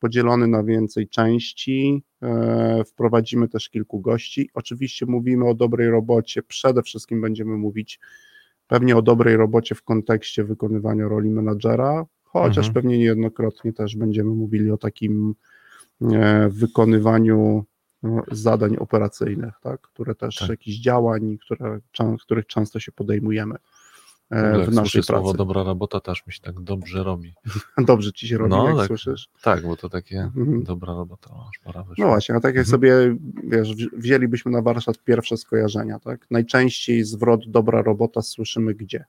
podzielony 0.00 0.46
na 0.46 0.62
więcej 0.64 1.08
części. 1.08 2.02
E, 2.22 2.84
wprowadzimy 2.84 3.48
też 3.48 3.68
kilku 3.68 4.00
gości. 4.00 4.50
Oczywiście 4.54 5.06
mówimy 5.06 5.48
o 5.48 5.54
dobrej 5.54 5.90
robocie. 5.90 6.42
Przede 6.42 6.82
wszystkim 6.82 7.20
będziemy 7.20 7.56
mówić 7.56 8.00
pewnie 8.66 8.96
o 8.96 9.02
dobrej 9.02 9.36
robocie 9.36 9.74
w 9.74 9.82
kontekście 9.82 10.44
wykonywania 10.44 11.08
roli 11.08 11.30
menadżera, 11.30 12.06
chociaż 12.24 12.66
Mhm. 12.66 12.74
pewnie 12.74 12.98
niejednokrotnie 12.98 13.72
też 13.72 13.96
będziemy 13.96 14.30
mówili 14.30 14.70
o 14.70 14.76
takim 14.76 15.34
e, 16.02 16.48
wykonywaniu 16.48 17.64
no, 18.02 18.22
zadań 18.30 18.76
operacyjnych, 18.76 19.54
tak? 19.62 19.80
które 19.80 20.14
też 20.14 20.36
Tak. 20.36 20.48
jakichś 20.48 20.78
działań, 20.78 21.38
które, 21.44 21.80
których 22.20 22.46
często 22.46 22.80
się 22.80 22.92
podejmujemy. 22.92 23.54
e, 24.30 24.58
Jak 24.58 24.70
w 24.70 24.74
naszej 24.74 24.90
słyszę 24.90 25.06
pracy. 25.06 25.22
słowo 25.22 25.34
dobra 25.38 25.62
robota, 25.62 26.00
też 26.00 26.26
mi 26.26 26.32
się 26.32 26.40
tak 26.40 26.60
dobrze 26.60 27.02
robi. 27.04 27.34
Dobrze 27.86 28.12
ci 28.12 28.28
się 28.28 28.38
robi, 28.38 28.50
No, 28.50 28.68
jak 28.68 28.76
tak. 28.76 28.86
słyszysz. 28.86 29.28
Tak, 29.42 29.62
bo 29.62 29.76
to 29.76 29.88
takie 29.88 30.18
Mhm. 30.20 30.62
dobra 30.64 30.94
robota, 30.94 31.30
aż 31.50 31.58
pora 31.64 31.82
wyszła. 31.82 32.04
No 32.04 32.10
właśnie, 32.10 32.34
a 32.34 32.40
tak 32.40 32.54
jak 32.54 32.66
Mhm. 32.66 32.70
sobie, 32.70 33.16
wiesz, 33.44 33.74
wzi- 33.74 33.88
wzięlibyśmy 33.96 34.52
na 34.52 34.62
warsztat 34.62 34.98
pierwsze 35.04 35.36
skojarzenia, 35.36 35.98
tak? 35.98 36.26
Najczęściej 36.30 37.04
zwrot 37.04 37.40
dobra 37.50 37.82
robota 37.82 38.22
słyszymy 38.22 38.74
gdzie? 38.74 39.04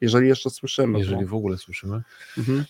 Jeżeli 0.00 0.28
jeszcze 0.28 0.50
słyszymy. 0.50 0.98
Jeżeli 0.98 1.20
to, 1.20 1.26
w 1.26 1.34
ogóle 1.34 1.58
słyszymy. 1.58 2.02
mhm. 2.38 2.64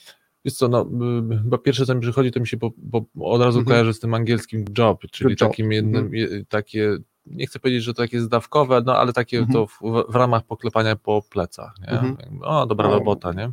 Jest 0.45 0.59
co, 0.59 0.69
no, 0.69 0.91
y, 1.33 1.39
chyba 1.43 1.59
pierwsze 1.59 1.87
co 1.87 1.95
mi 1.95 2.01
przychodzi, 2.01 2.31
to 2.31 2.41
mi 2.41 2.47
się 2.49 2.57
po, 2.57 2.71
po, 2.93 3.05
od 3.21 3.43
razu 3.43 3.59
Mhm. 3.59 3.65
kojarzy 3.75 3.95
z 3.95 4.01
tym 4.01 4.15
angielskim 4.15 4.65
job, 4.79 5.01
czyli 5.11 5.31
job. 5.31 5.39
takim 5.51 5.73
jednym, 5.73 6.07
Mhm. 6.07 6.45
takie, 6.49 6.97
nie 7.27 7.47
chcę 7.47 7.59
powiedzieć, 7.59 7.83
że 7.85 7.95
to 7.95 8.03
takie 8.03 8.21
zdawkowe, 8.21 8.83
no 8.87 8.97
ale 8.97 9.13
takie 9.13 9.39
Mhm. 9.39 9.53
to 9.53 9.67
w, 9.67 9.79
w 10.13 10.15
ramach 10.17 10.43
poklepania 10.47 10.97
po 10.97 11.23
plecach, 11.31 11.73
nie? 11.81 11.89
Mhm. 11.89 12.17
O, 12.43 12.67
dobra 12.67 12.89
O. 12.89 12.93
robota, 12.93 13.33
nie? 13.33 13.51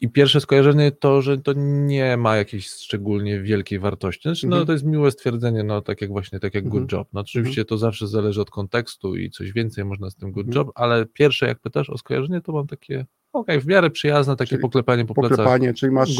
I 0.00 0.08
pierwsze 0.08 0.40
skojarzenie 0.40 0.92
to, 0.92 1.22
że 1.22 1.38
to 1.38 1.52
nie 1.56 2.16
ma 2.16 2.36
jakiejś 2.36 2.68
szczególnie 2.70 3.40
wielkiej 3.40 3.78
wartości. 3.78 4.22
Znaczy, 4.22 4.46
no 4.46 4.64
to 4.64 4.72
jest 4.72 4.84
miłe 4.84 5.10
stwierdzenie, 5.10 5.64
no 5.64 5.80
tak 5.82 6.00
jak 6.00 6.10
właśnie, 6.10 6.40
tak 6.40 6.54
jak 6.54 6.68
good 6.68 6.92
job. 6.92 7.08
No 7.12 7.20
oczywiście 7.20 7.64
to 7.64 7.78
zawsze 7.78 8.06
zależy 8.08 8.40
od 8.40 8.50
kontekstu 8.50 9.16
i 9.16 9.30
coś 9.30 9.52
więcej 9.52 9.84
można 9.84 10.10
z 10.10 10.16
tym 10.16 10.32
good 10.32 10.54
job, 10.54 10.70
ale 10.74 11.06
pierwsze 11.06 11.46
jak 11.46 11.58
pytasz 11.60 11.90
o 11.90 11.98
skojarzenie, 11.98 12.40
to 12.40 12.52
mam 12.52 12.66
takie, 12.66 13.06
okej, 13.38 13.60
w 13.60 13.66
miarę 13.66 13.90
przyjazne, 13.90 14.36
takie 14.36 14.48
Czyli 14.48 14.62
poklepanie 14.62 15.04
po 15.04 15.14
plecach. 15.14 15.30
Poklepanie, 15.36 15.74
czyli 15.74 15.92
masz 15.92 16.16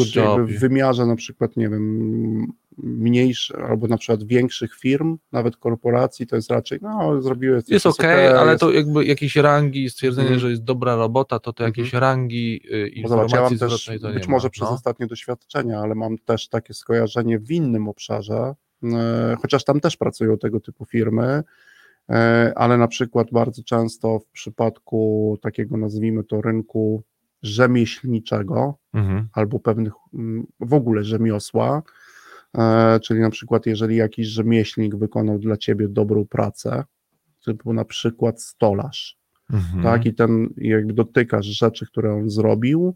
w 0.47 0.59
wymiarze 0.59 1.07
na 1.07 1.17
przykład, 1.17 1.57
nie 1.57 1.69
wiem, 1.69 2.53
mniejszych 2.79 3.61
albo 3.61 3.87
na 3.87 3.99
przykład 3.99 4.25
większych 4.25 4.75
firm, 4.75 5.19
nawet 5.33 5.57
korporacji, 5.57 6.27
to 6.27 6.37
jest 6.37 6.51
raczej, 6.51 6.79
no 6.83 7.23
zrobiłeś 7.23 7.63
coś, 7.65 7.71
Jest 7.73 7.87
okej, 7.87 8.27
ale 8.27 8.51
jest- 8.53 8.61
to 8.61 8.73
jakby 8.73 9.05
jakieś 9.05 9.37
rangi, 9.37 9.91
stwierdzenie, 9.91 10.27
Mhm. 10.27 10.41
że 10.41 10.51
jest 10.51 10.65
dobra 10.65 10.97
robota, 10.97 11.39
to 11.39 11.53
to 11.53 11.65
jakieś 11.65 11.93
rangi 11.93 12.61
y, 12.65 12.69
zobacz, 13.09 13.33
ja 13.33 13.39
informacji 13.41 13.59
mam 13.61 13.71
też, 13.71 13.85
to 14.01 14.09
nie 14.09 14.15
być 14.15 14.27
ma. 14.27 14.33
może 14.33 14.51
przez 14.51 14.69
no. 14.69 14.75
ostatnie 14.75 15.07
doświadczenia, 15.07 15.81
ale 15.81 15.95
mam 15.95 16.19
też 16.19 16.49
takie 16.49 16.75
skojarzenie 16.75 17.39
w 17.39 17.51
innym 17.51 17.89
obszarze, 17.89 18.55
e, 18.85 19.37
chociaż 19.43 19.65
tam 19.65 19.81
też 19.81 19.97
pracują 19.97 20.39
tego 20.39 20.61
typu 20.61 20.85
firmy, 20.85 21.43
ale 22.57 22.79
na 22.79 22.89
przykład 22.89 23.29
bardzo 23.33 23.63
często 23.63 24.19
w 24.19 24.27
przypadku 24.27 25.39
takiego, 25.43 25.77
nazwijmy 25.77 26.25
to, 26.25 26.41
rynku 26.41 27.03
rzemieślniczego 27.43 28.75
Mhm. 28.95 29.29
albo 29.33 29.59
pewnych 29.59 29.93
mm, 30.15 30.47
w 30.61 30.75
ogóle 30.75 31.05
rzemiosła, 31.05 31.83
e, 32.59 33.01
czyli 33.01 33.21
na 33.21 33.31
przykład 33.31 33.67
jeżeli 33.67 33.97
jakiś 33.97 34.27
rzemieślnik 34.27 34.97
wykonał 34.97 35.39
dla 35.39 35.57
ciebie 35.57 35.89
dobrą 35.89 36.25
pracę, 36.27 36.85
typu 37.45 37.73
na 37.73 37.85
przykład 37.85 38.43
stolarz, 38.43 39.19
Mhm. 39.53 39.83
tak, 39.83 40.07
i 40.07 40.15
ten 40.15 40.49
jakby 40.57 40.93
dotykasz 40.93 41.47
rzeczy, 41.47 41.87
które 41.87 42.15
on 42.15 42.31
zrobił 42.31 42.95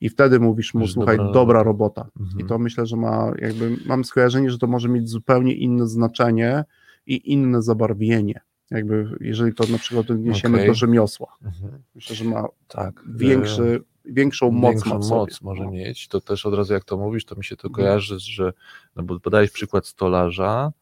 i 0.00 0.08
wtedy 0.08 0.40
mówisz 0.40 0.74
mu, 0.74 0.86
słuchaj, 0.88 1.16
dobra 1.16 1.32
dobra, 1.32 1.62
robota. 1.62 2.00
robota. 2.02 2.20
Mhm. 2.20 2.40
I 2.40 2.44
to 2.48 2.58
myślę, 2.58 2.86
że 2.86 2.96
ma 2.96 3.32
jakby, 3.38 3.76
mam 3.86 4.04
skojarzenie, 4.04 4.50
że 4.50 4.58
to 4.58 4.66
może 4.66 4.88
mieć 4.88 5.08
zupełnie 5.08 5.54
inne 5.54 5.86
znaczenie 5.86 6.64
i 7.06 7.32
inne 7.32 7.62
zabarwienie. 7.62 8.40
Jakby, 8.70 9.16
jeżeli 9.20 9.54
to 9.54 9.64
na 9.72 9.78
przykład 9.78 10.10
odniesiemy 10.10 10.56
Okej. 10.56 10.68
do 10.68 10.74
rzemiosła. 10.74 11.36
Mhm. 11.44 11.82
Myślę, 11.94 12.16
że 12.16 12.24
ma 12.24 12.48
Tak. 12.68 13.02
większy, 13.16 13.82
większą 14.04 14.50
moc 14.50 14.70
większą 14.72 15.00
w 15.00 15.08
moc 15.10 15.40
może 15.42 15.64
No. 15.64 15.70
mieć, 15.70 16.08
to 16.08 16.20
też 16.20 16.46
od 16.46 16.54
razu 16.54 16.72
jak 16.72 16.84
to 16.84 16.96
mówisz, 16.96 17.24
to 17.24 17.36
mi 17.36 17.44
się 17.44 17.56
to 17.56 17.68
Mhm. 17.68 17.74
kojarzy, 17.86 18.18
że, 18.20 18.52
no 18.96 19.02
bo 19.02 19.20
podałeś 19.20 19.50
przykład 19.50 19.86
stolarza, 19.86 20.72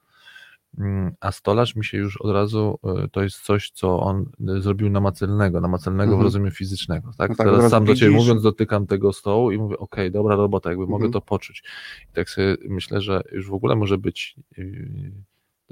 mm, 0.79 1.15
a 1.21 1.33
stolarz 1.33 1.77
mi 1.77 1.85
się 1.85 1.99
już 1.99 2.17
od 2.21 2.31
razu, 2.33 2.79
y, 3.05 3.09
to 3.09 3.23
jest 3.23 3.41
coś, 3.41 3.71
co 3.71 4.01
on 4.01 4.25
y, 4.57 4.63
zrobił 4.63 4.91
namacalnego, 4.91 5.61
namacalnego 5.61 6.11
w 6.11 6.15
Mhm. 6.15 6.25
rozumieniu 6.25 6.51
fizycznego, 6.51 7.11
tak? 7.19 7.31
No 7.31 7.37
tak, 7.37 7.47
Teraz 7.47 7.71
sam 7.71 7.85
do 7.85 7.95
ciebie 7.95 8.11
widzisz- 8.13 8.23
mówiąc, 8.27 8.43
dotykam 8.43 8.87
tego 8.87 9.13
stołu 9.13 9.51
i 9.53 9.59
mówię, 9.59 9.79
okej, 9.79 10.11
dobra 10.11 10.37
robota, 10.37 10.69
jakby 10.71 10.85
mogę 10.87 11.05
Mhm. 11.07 11.13
to 11.13 11.21
poczuć. 11.21 11.63
I 12.11 12.15
tak 12.15 12.31
sobie 12.31 12.57
myślę, 12.69 13.01
że 13.01 13.23
już 13.33 13.49
w 13.51 13.55
ogóle 13.55 13.77
może 13.77 13.99
być, 13.99 14.37
y, 14.59 15.13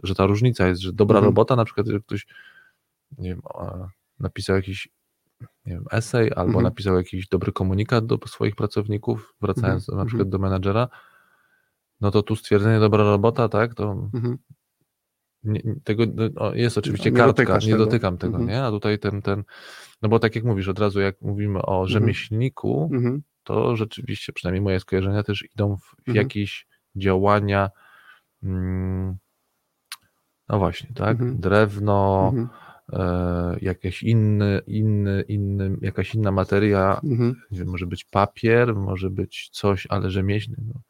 że 0.02 0.14
ta 0.14 0.26
różnica 0.26 0.66
jest, 0.68 0.80
że 0.80 0.92
dobra 0.92 1.18
Mhm. 1.18 1.24
robota, 1.30 1.56
na 1.56 1.64
przykład, 1.64 1.86
że 1.86 2.00
ktoś 2.00 2.26
nie 3.18 3.28
wiem, 3.28 3.42
napisał 4.20 4.56
jakiś 4.56 4.88
nie 5.66 5.72
wiem, 5.72 5.84
esej 5.90 6.30
albo 6.30 6.42
Mhm. 6.42 6.64
napisał 6.64 6.96
jakiś 6.96 7.28
dobry 7.28 7.52
komunikat 7.52 8.06
do 8.06 8.18
swoich 8.26 8.56
pracowników, 8.56 9.34
wracając 9.40 9.88
Mhm, 9.88 9.98
na 9.98 10.04
przykład 10.06 10.26
mhm. 10.26 10.30
do 10.30 10.38
menadżera, 10.38 10.88
no 12.00 12.10
to 12.10 12.22
tu 12.22 12.36
stwierdzenie 12.36 12.80
dobra 12.80 13.04
robota, 13.04 13.48
tak, 13.48 13.74
to 13.74 13.92
Mhm. 14.14 14.38
nie, 15.44 15.60
tego 15.84 16.04
no, 16.34 16.54
jest 16.54 16.78
oczywiście 16.78 17.10
Nie 17.10 17.16
kartka, 17.16 17.54
nie 17.54 17.60
tego. 17.60 17.76
dotykam 17.78 18.18
tego, 18.18 18.36
Mhm. 18.38 18.48
nie? 18.50 18.64
A 18.64 18.70
tutaj 18.70 18.98
ten, 18.98 19.22
ten, 19.22 19.44
no 20.02 20.08
bo 20.08 20.18
tak 20.18 20.34
jak 20.36 20.44
mówisz, 20.44 20.68
od 20.68 20.78
razu 20.78 21.00
jak 21.00 21.20
mówimy 21.20 21.62
o 21.62 21.86
rzemieślniku, 21.86 22.90
Mhm. 22.92 23.22
to 23.42 23.76
rzeczywiście, 23.76 24.32
przynajmniej 24.32 24.62
moje 24.62 24.80
skojarzenia 24.80 25.22
też 25.22 25.44
idą 25.54 25.76
w, 25.76 25.80
w 25.80 25.98
Mhm. 26.08 26.16
jakieś 26.16 26.66
działania, 26.96 27.70
mm, 28.42 29.16
no 30.52 30.58
właśnie, 30.58 30.90
tak, 30.94 31.10
Mhm. 31.20 31.40
drewno, 31.40 32.30
Mhm. 32.34 32.48
e, 32.92 33.56
jakiś 33.62 34.02
inny, 34.02 34.60
inny, 34.66 35.24
inny, 35.28 35.76
jakaś 35.80 36.14
inna 36.14 36.32
materia, 36.32 37.00
Mhm. 37.04 37.34
wiem, 37.50 37.68
może 37.68 37.86
być 37.86 38.04
papier, 38.04 38.74
może 38.76 39.10
być 39.10 39.48
coś, 39.52 39.86
ale 39.90 40.10
rzemieślne, 40.10 40.56
no. 40.66 40.80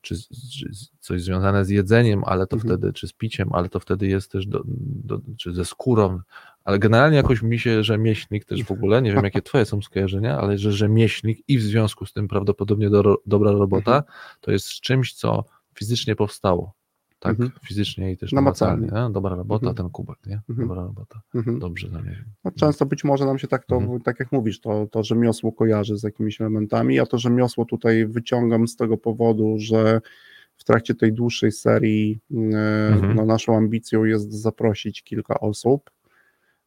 czy, 0.00 0.14
czy 0.52 0.70
coś 1.00 1.22
związane 1.22 1.64
z 1.64 1.68
jedzeniem, 1.68 2.22
ale 2.24 2.46
to 2.46 2.56
Mhm. 2.56 2.68
wtedy, 2.78 2.92
czy 2.92 3.08
z 3.08 3.12
piciem, 3.12 3.48
ale 3.52 3.68
to 3.68 3.80
wtedy 3.80 4.06
jest 4.06 4.32
też, 4.32 4.46
do, 4.46 4.62
do, 5.04 5.20
czy 5.38 5.52
ze 5.54 5.64
skórą, 5.64 6.20
ale 6.64 6.78
generalnie 6.78 7.16
jakoś 7.16 7.42
mi 7.42 7.58
się 7.58 7.84
rzemieślnik 7.84 8.44
też 8.44 8.64
w 8.64 8.70
ogóle, 8.72 9.02
nie 9.02 9.12
wiem 9.12 9.24
jakie 9.24 9.42
twoje 9.48 9.64
są 9.64 9.82
skojarzenia, 9.82 10.38
ale 10.38 10.58
że 10.58 10.72
rzemieślnik 10.72 11.38
i 11.48 11.58
w 11.58 11.62
związku 11.62 12.06
z 12.06 12.12
tym 12.12 12.28
prawdopodobnie 12.28 12.90
do, 12.90 13.16
dobra 13.26 13.52
robota, 13.52 13.96
Mhm. 13.96 14.12
to 14.40 14.50
jest 14.52 14.68
czymś, 14.68 15.14
co 15.14 15.44
fizycznie 15.74 16.16
powstało, 16.16 16.72
tak, 17.24 17.30
Mhm. 17.40 17.50
fizycznie 17.68 18.12
i 18.12 18.16
też 18.16 18.32
Namacalnie. 18.32 18.80
namacalnie, 18.80 19.06
nie? 19.08 19.12
dobra 19.12 19.36
robota, 19.36 19.66
Mhm. 19.66 19.76
ten 19.76 19.90
kubek, 19.90 20.18
nie, 20.26 20.40
Mhm. 20.48 20.68
dobra 20.68 20.82
robota, 20.82 21.20
Mhm. 21.34 21.58
dobrze 21.58 21.88
zamierzam. 21.90 22.24
No, 22.44 22.50
często 22.50 22.86
być 22.86 23.04
może 23.04 23.24
nam 23.26 23.38
się 23.38 23.48
tak 23.48 23.66
to, 23.66 23.76
Mhm. 23.76 24.00
tak 24.00 24.20
jak 24.20 24.32
mówisz, 24.32 24.60
to, 24.60 24.86
to 24.90 25.02
rzemiosło 25.02 25.52
kojarzy 25.52 25.96
z 25.98 26.02
jakimiś 26.02 26.40
elementami. 26.40 26.94
Ja 26.94 27.06
to 27.06 27.18
rzemiosło 27.18 27.64
tutaj 27.64 28.06
wyciągam 28.06 28.68
z 28.68 28.76
tego 28.76 28.96
powodu, 28.96 29.54
że 29.58 30.00
w 30.56 30.64
trakcie 30.64 30.94
tej 30.94 31.12
dłuższej 31.12 31.52
serii 31.52 32.20
e, 32.54 33.14
no, 33.14 33.26
naszą 33.26 33.56
ambicją 33.56 34.04
jest 34.04 34.32
zaprosić 34.32 35.02
kilka 35.02 35.40
osób. 35.40 35.90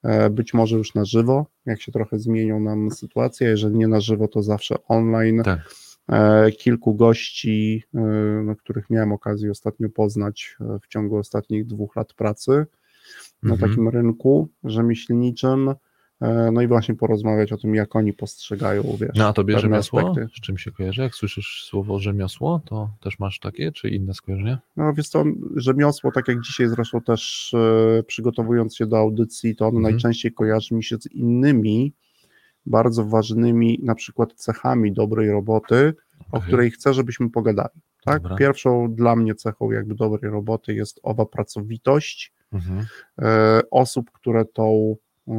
e, 0.03 0.29
Być 0.29 0.53
może 0.53 0.77
już 0.77 0.93
na 0.95 1.05
żywo, 1.05 1.45
jak 1.65 1.81
się 1.81 1.91
trochę 1.91 2.19
zmienią 2.19 2.59
nam 2.59 2.91
sytuacje. 2.91 3.47
Jeżeli 3.47 3.75
nie 3.77 3.87
na 3.87 3.99
żywo, 4.01 4.27
to 4.27 4.43
zawsze 4.43 4.75
online. 4.87 5.41
Tak. 5.43 5.69
E, 6.09 6.51
Kilku 6.51 6.95
gości, 6.95 7.83
e, 8.49 8.55
których 8.59 8.89
miałem 8.89 9.11
okazję 9.11 9.51
ostatnio 9.51 9.89
poznać 9.89 10.55
e, 10.61 10.79
w 10.79 10.87
ciągu 10.87 11.17
ostatnich 11.17 11.65
dwóch 11.65 11.95
lat 11.95 12.13
pracy 12.13 12.65
na 13.43 13.53
Mhm. 13.53 13.69
takim 13.71 13.89
rynku 13.89 14.49
rzemieślniczym. 14.63 15.73
No 16.51 16.61
i 16.61 16.67
właśnie 16.67 16.95
porozmawiać 16.95 17.51
o 17.53 17.57
tym, 17.57 17.75
jak 17.75 17.95
oni 17.95 18.13
postrzegają, 18.13 18.83
wiesz, 18.99 19.15
No 19.15 19.27
a 19.27 19.33
tobie 19.33 19.59
rzemiosło? 19.59 19.99
aspekty. 20.09 20.35
Z 20.37 20.41
czym 20.41 20.57
się 20.57 20.71
kojarzy? 20.71 21.01
Jak 21.01 21.15
słyszysz 21.15 21.63
słowo 21.65 21.99
rzemiosło, 21.99 22.61
to 22.65 22.89
też 23.01 23.19
masz 23.19 23.39
takie, 23.39 23.71
czy 23.71 23.89
inne 23.89 24.13
skojarzenia? 24.13 24.59
No 24.77 24.93
wiesz 24.93 25.09
co, 25.09 25.23
rzemiosło, 25.55 26.11
tak 26.11 26.27
jak 26.27 26.41
dzisiaj 26.41 26.67
zresztą 26.67 27.01
też 27.01 27.55
przygotowując 28.07 28.75
się 28.75 28.85
do 28.87 28.97
audycji, 28.97 29.55
to 29.55 29.67
ono 29.67 29.77
Mhm. 29.77 29.93
najczęściej 29.93 30.31
kojarzy 30.33 30.75
mi 30.75 30.83
się 30.83 30.97
z 30.97 31.05
innymi 31.11 31.93
bardzo 32.67 33.05
ważnymi 33.05 33.79
na 33.83 33.95
przykład 33.95 34.33
cechami 34.33 34.93
dobrej 34.93 35.29
roboty, 35.31 35.93
o 36.31 36.37
Okej. 36.37 36.47
której 36.47 36.71
chcę, 36.71 36.93
żebyśmy 36.93 37.29
pogadali. 37.29 37.81
Tak? 38.05 38.21
Dobra. 38.21 38.37
Pierwszą 38.37 38.93
dla 38.95 39.15
mnie 39.15 39.35
cechą 39.35 39.71
jakby 39.71 39.95
dobrej 39.95 40.31
roboty 40.31 40.73
jest 40.73 40.99
owa 41.03 41.25
pracowitość, 41.25 42.33
Mhm. 42.51 42.85
e, 43.21 43.61
osób, 43.71 44.11
które 44.11 44.45
tą 44.45 44.95
e, 45.27 45.33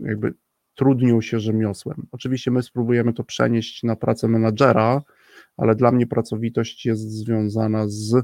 jakby 0.00 0.34
trudnią 0.74 1.20
się 1.20 1.40
rzemiosłem. 1.40 2.06
Oczywiście 2.12 2.50
my 2.50 2.62
spróbujemy 2.62 3.12
to 3.12 3.24
przenieść 3.24 3.82
na 3.82 3.96
pracę 3.96 4.28
menadżera, 4.28 5.02
ale 5.56 5.74
dla 5.74 5.92
mnie 5.92 6.06
pracowitość 6.06 6.86
jest 6.86 7.10
związana 7.10 7.84
z 7.88 8.14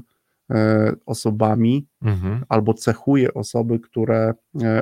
e, 0.51 0.93
osobami 1.05 1.87
Mhm. 2.01 2.43
albo 2.49 2.73
cechuje 2.73 3.33
osoby, 3.33 3.79
które 3.79 4.33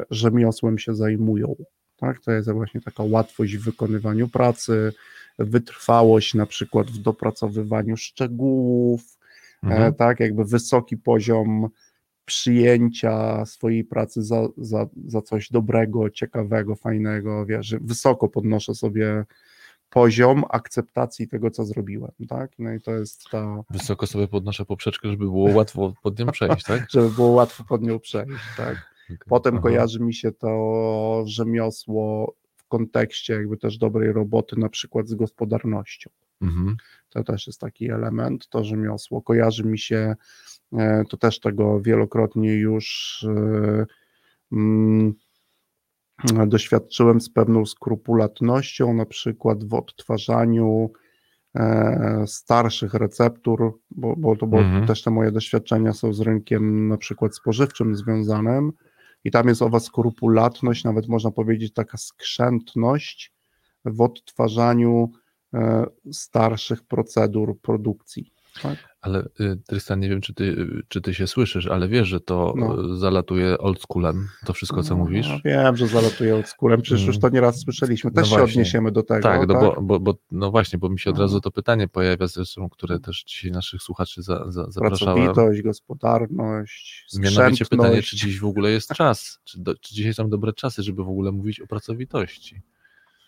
rzemiosłem 0.10 0.78
się 0.78 0.96
zajmują. 0.96 1.56
Tak? 1.98 2.20
To 2.20 2.32
jest 2.32 2.52
właśnie 2.52 2.82
taka 2.82 3.04
łatwość 3.04 3.58
w 3.58 3.64
wykonywaniu 3.64 4.28
pracy, 4.28 4.94
wytrwałość 5.40 6.34
na 6.34 6.46
przykład 6.46 6.88
w 6.88 6.98
dopracowywaniu 6.98 7.98
szczegółów, 7.98 9.18
e, 9.64 9.68
Mhm. 9.68 9.94
tak, 9.94 10.20
jakby 10.20 10.46
wysoki 10.46 10.98
poziom 10.98 11.70
przyjęcia 12.26 13.46
swojej 13.46 13.84
pracy 13.84 14.24
za, 14.24 14.48
za, 14.58 14.88
za 15.08 15.22
coś 15.22 15.50
dobrego, 15.50 16.10
ciekawego, 16.10 16.76
fajnego, 16.76 17.46
wiesz, 17.46 17.76
wysoko 17.82 18.28
podnoszę 18.30 18.76
sobie 18.76 19.26
poziom 19.90 20.44
akceptacji 20.50 21.28
tego, 21.28 21.52
co 21.52 21.66
zrobiłem, 21.66 22.12
tak, 22.30 22.52
no 22.60 22.74
i 22.74 22.82
to 22.82 22.92
jest 22.92 23.24
ta, 23.32 23.64
Wysoko 23.70 24.08
sobie 24.08 24.28
podnoszę 24.28 24.66
poprzeczkę, 24.66 25.10
żeby 25.10 25.26
było 25.26 25.52
łatwo 25.52 25.94
pod 26.04 26.20
nią 26.20 26.28
przejść, 26.28 26.64
tak? 26.66 26.88
żeby 26.94 27.10
było 27.10 27.30
łatwo 27.30 27.64
pod 27.64 27.82
nią 27.84 28.00
przejść, 28.00 28.44
tak. 28.58 28.97
Potem 29.28 29.54
Aha. 29.54 29.64
kojarzy 29.64 30.00
mi 30.00 30.14
się 30.14 30.32
to 30.32 31.24
rzemiosło 31.26 32.36
kontekście 32.68 33.34
jakby 33.34 33.58
też 33.58 33.78
dobrej 33.78 34.14
roboty, 34.14 34.60
na 34.60 34.70
przykład 34.70 35.08
z 35.08 35.16
gospodarnością. 35.16 36.10
Mhm. 36.42 36.76
To 37.10 37.24
też 37.24 37.48
jest 37.48 37.60
taki 37.60 37.92
element. 37.92 38.48
To 38.50 38.64
rzemiosło 38.64 39.22
kojarzy 39.22 39.64
mi 39.64 39.80
się, 39.80 40.16
e, 40.74 41.04
to 41.10 41.18
też 41.18 41.40
tego 41.40 41.82
wielokrotnie 41.82 42.56
już 42.56 43.26
e, 43.30 43.86
mm, 44.52 45.14
doświadczyłem 46.48 47.22
z 47.22 47.30
pewną 47.30 47.66
skrupulatnością, 47.66 48.94
na 48.94 49.06
przykład 49.06 49.64
w 49.64 49.74
odtwarzaniu 49.74 50.92
e, 51.56 52.24
starszych 52.28 52.94
receptur, 52.94 53.80
bo, 53.92 54.16
bo 54.16 54.36
to 54.36 54.48
bo 54.48 54.60
Mhm. 54.60 54.88
też 54.88 55.04
te 55.04 55.12
moje 55.12 55.32
doświadczenia 55.32 55.94
są 55.94 56.14
z 56.14 56.22
rynkiem 56.22 56.88
na 56.88 56.98
przykład 56.98 57.36
spożywczym 57.36 57.96
związanym 57.96 58.74
i 59.24 59.32
tam 59.32 59.48
jest 59.48 59.62
owa 59.62 59.80
skrupulatność, 59.80 60.84
nawet 60.84 61.08
można 61.08 61.32
powiedzieć 61.32 61.74
taka 61.74 61.98
skrzętność 61.98 63.34
w 63.86 64.02
odtwarzaniu 64.02 65.12
e, 65.54 65.86
starszych 66.12 66.84
procedur 66.84 67.62
produkcji. 67.62 68.34
Tak? 68.62 68.78
Ale 69.02 69.20
y, 69.40 69.60
Tristan, 69.68 70.00
nie 70.00 70.10
wiem, 70.10 70.22
czy 70.22 70.34
ty, 70.34 70.68
czy 70.88 71.02
ty 71.02 71.14
się 71.14 71.28
słyszysz, 71.28 71.68
ale 71.68 71.88
wiesz, 71.88 72.08
że 72.08 72.20
to 72.20 72.54
No. 72.58 72.94
y, 72.94 72.98
zalatuje 72.98 73.58
oldschoolem, 73.58 74.28
to 74.46 74.54
wszystko, 74.54 74.84
co 74.84 74.98
No, 74.98 75.04
mówisz? 75.04 75.28
No, 75.30 75.40
wiem, 75.46 75.78
że 75.78 75.88
zalatuje 75.88 76.44
skórem, 76.46 76.82
przecież 76.82 77.08
już 77.08 77.20
to 77.20 77.30
nieraz 77.30 77.60
słyszeliśmy. 77.60 78.12
Też 78.12 78.32
No 78.32 78.38
się 78.38 78.44
odniesiemy 78.44 78.92
do 78.92 79.04
tego. 79.04 79.22
Tak, 79.22 79.48
no 79.48 79.54
tak? 79.54 79.64
Bo, 79.64 79.82
bo, 79.82 80.00
bo, 80.00 80.14
no 80.32 80.52
właśnie, 80.52 80.80
bo 80.80 80.90
mi 80.90 81.00
się 81.00 81.10
od 81.10 81.16
No. 81.16 81.22
razu 81.22 81.42
to 81.42 81.52
pytanie 81.52 81.88
pojawia, 81.88 82.28
zresztą, 82.28 82.70
które 82.70 83.00
też 83.00 83.24
dzisiaj 83.24 83.52
naszych 83.52 83.82
słuchaczy 83.82 84.22
za, 84.24 84.52
za, 84.52 84.72
zapraszałem. 84.72 85.26
Pracowitość, 85.26 85.62
gospodarność, 85.62 87.06
Mianowicie 87.20 87.66
pytanie, 87.66 88.02
czy 88.02 88.16
dziś 88.16 88.40
w 88.40 88.46
ogóle 88.46 88.72
jest 88.72 88.94
czas? 88.94 89.40
Czy, 89.44 89.60
do, 89.60 89.76
czy 89.76 89.96
dzisiaj 89.96 90.14
są 90.14 90.30
dobre 90.30 90.54
czasy, 90.54 90.84
żeby 90.84 91.04
w 91.04 91.10
ogóle 91.10 91.32
mówić 91.32 91.62
o 91.62 91.68
pracowitości? 91.68 92.62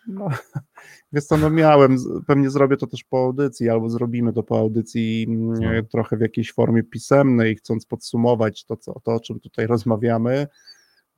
No, 0.09 0.27
wiesz 1.13 1.25
co, 1.25 1.37
no 1.37 1.49
miałem, 1.49 1.97
pewnie 2.27 2.49
zrobię 2.49 2.77
to 2.77 2.87
też 2.87 3.03
po 3.03 3.17
audycji, 3.17 3.69
albo 3.69 3.89
zrobimy 3.89 4.33
to 4.33 4.43
po 4.43 4.59
audycji 4.59 5.25
mm, 5.29 5.53
No. 5.59 5.83
trochę 5.91 6.17
w 6.17 6.21
jakiejś 6.21 6.53
formie 6.53 6.83
pisemnej, 6.83 7.55
chcąc 7.55 7.85
podsumować 7.85 8.65
to, 8.65 8.77
co, 8.77 8.99
to, 8.99 9.13
o 9.13 9.19
czym 9.19 9.39
tutaj 9.39 9.67
rozmawiamy, 9.67 10.47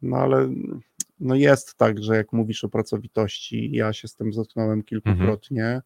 no 0.02 0.18
ale 0.18 0.50
no 1.20 1.36
jest 1.36 1.76
tak, 1.76 2.04
że 2.04 2.16
jak 2.16 2.34
mówisz 2.34 2.64
o 2.64 2.70
pracowitości, 2.70 3.72
ja 3.72 3.94
się 3.94 4.08
z 4.08 4.16
tym 4.16 4.34
zetknąłem 4.34 4.84
kilkukrotnie, 4.84 5.82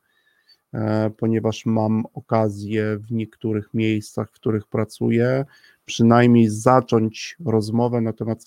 e, 0.73 1.09
ponieważ 1.17 1.65
mam 1.65 2.03
okazję 2.13 2.97
w 2.97 3.11
niektórych 3.11 3.73
miejscach, 3.73 4.29
w 4.29 4.33
których 4.33 4.67
pracuję, 4.67 5.45
przynajmniej 5.85 6.49
zacząć 6.49 7.37
rozmowę 7.45 8.01
na 8.01 8.13
temat 8.13 8.43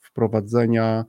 wprowadzenia 0.00 1.04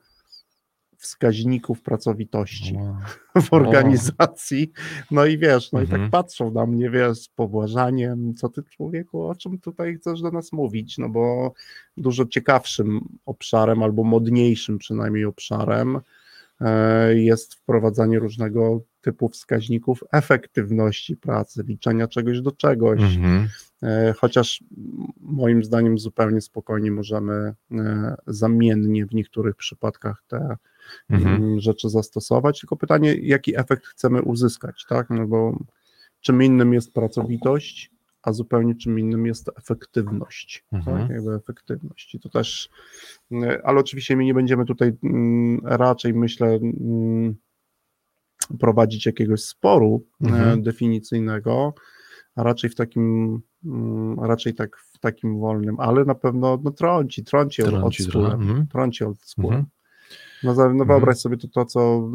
wskaźników 0.99 1.81
pracowitości 1.81 2.73
Wow. 2.75 2.95
w 3.43 3.53
organizacji. 3.53 4.71
No 5.11 5.25
i 5.25 5.37
wiesz, 5.37 5.71
no 5.71 5.79
i 5.79 5.83
Mhm. 5.83 6.01
tak 6.01 6.11
patrzą 6.11 6.51
na 6.51 6.65
mnie, 6.65 6.89
wiesz, 6.89 7.17
z 7.17 7.27
pobłażaniem, 7.27 8.33
co 8.35 8.49
ty 8.49 8.63
człowieku, 8.63 9.27
o 9.27 9.35
czym 9.35 9.59
tutaj 9.59 9.95
chcesz 9.95 10.21
do 10.21 10.31
nas 10.31 10.51
mówić, 10.51 10.97
no 10.97 11.09
bo 11.09 11.53
dużo 11.97 12.25
ciekawszym 12.25 12.99
obszarem, 13.25 13.83
albo 13.83 14.03
modniejszym 14.03 14.77
przynajmniej 14.77 15.25
obszarem 15.25 15.99
jest 17.15 17.53
wprowadzanie 17.55 18.19
różnego 18.19 18.81
typu 19.01 19.29
wskaźników 19.29 20.03
efektywności 20.11 21.17
pracy, 21.17 21.63
liczenia 21.67 22.07
czegoś 22.07 22.41
do 22.41 22.51
czegoś, 22.51 23.01
Mhm. 23.01 23.47
E, 23.83 24.13
chociaż 24.17 24.63
moim 25.21 25.63
zdaniem 25.63 25.99
zupełnie 25.99 26.41
spokojnie 26.41 26.91
możemy 26.91 27.33
e, 27.71 28.15
zamiennie 28.27 29.05
w 29.05 29.13
niektórych 29.13 29.55
przypadkach 29.55 30.23
te 30.27 30.55
Mhm. 31.09 31.35
mm, 31.43 31.59
rzeczy 31.59 31.89
zastosować, 31.89 32.59
tylko 32.59 32.75
pytanie, 32.75 33.15
jaki 33.15 33.59
efekt 33.59 33.85
chcemy 33.85 34.21
uzyskać, 34.21 34.85
tak? 34.89 35.09
No 35.09 35.27
bo 35.27 35.57
czym 36.21 36.43
innym 36.43 36.73
jest 36.73 36.93
pracowitość, 36.93 37.91
a 38.29 38.33
zupełnie 38.33 38.75
czym 38.75 38.99
innym 38.99 39.25
jest 39.25 39.49
efektywność, 39.57 40.65
Mhm. 40.71 40.97
tak? 40.97 41.09
Jakby 41.09 41.33
efektywność. 41.35 42.15
I 42.15 42.19
to 42.19 42.29
też, 42.29 42.69
mm, 43.31 43.59
ale 43.63 43.79
oczywiście 43.79 44.15
my 44.17 44.25
nie 44.25 44.33
będziemy 44.33 44.65
tutaj 44.65 44.91
mm, 45.03 45.61
raczej, 45.63 46.13
myślę, 46.13 46.47
mm, 46.47 47.35
prowadzić 48.59 49.05
jakiegoś 49.05 49.43
sporu 49.43 50.03
e, 50.23 50.27
Mhm. 50.27 50.61
definicyjnego, 50.63 51.73
a 52.35 52.43
raczej 52.43 52.69
w 52.69 52.75
takim, 52.75 53.39
mm, 53.65 54.19
raczej 54.19 54.53
tak 54.53 54.77
w 54.77 54.99
takim 54.99 55.39
wolnym, 55.39 55.79
ale 55.79 56.05
na 56.05 56.15
pewno 56.15 56.59
no, 56.63 56.71
trąci, 56.71 57.23
trąci, 57.23 57.63
Trąci 57.63 58.03
od 58.03 58.09
skórem, 58.09 58.41
mhm. 58.41 58.67
trąci 58.67 59.03
od 59.03 59.21
skórem. 59.21 59.59
Mhm. 59.59 59.69
No, 60.43 60.53
no 60.55 60.63
Mhm. 60.63 60.87
wyobraź 60.87 61.17
sobie 61.17 61.37
to, 61.37 61.47
to 61.47 61.65
co 61.65 62.11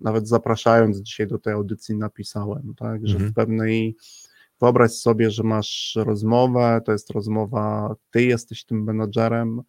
nawet 0.00 0.28
zapraszając 0.28 1.00
dzisiaj 1.00 1.26
do 1.26 1.38
tej 1.38 1.52
audycji 1.52 1.96
napisałem, 1.96 2.74
tak, 2.76 3.06
że 3.06 3.14
Mhm. 3.14 3.32
w 3.32 3.34
pewnej, 3.34 3.96
wyobraź 4.60 4.92
sobie, 4.92 5.30
że 5.30 5.42
masz 5.42 5.98
rozmowę, 6.00 6.80
to 6.84 6.92
jest 6.92 7.10
rozmowa, 7.10 7.94
ty 8.10 8.22
jesteś 8.22 8.64
tym 8.64 8.84
menadżerem, 8.84 9.62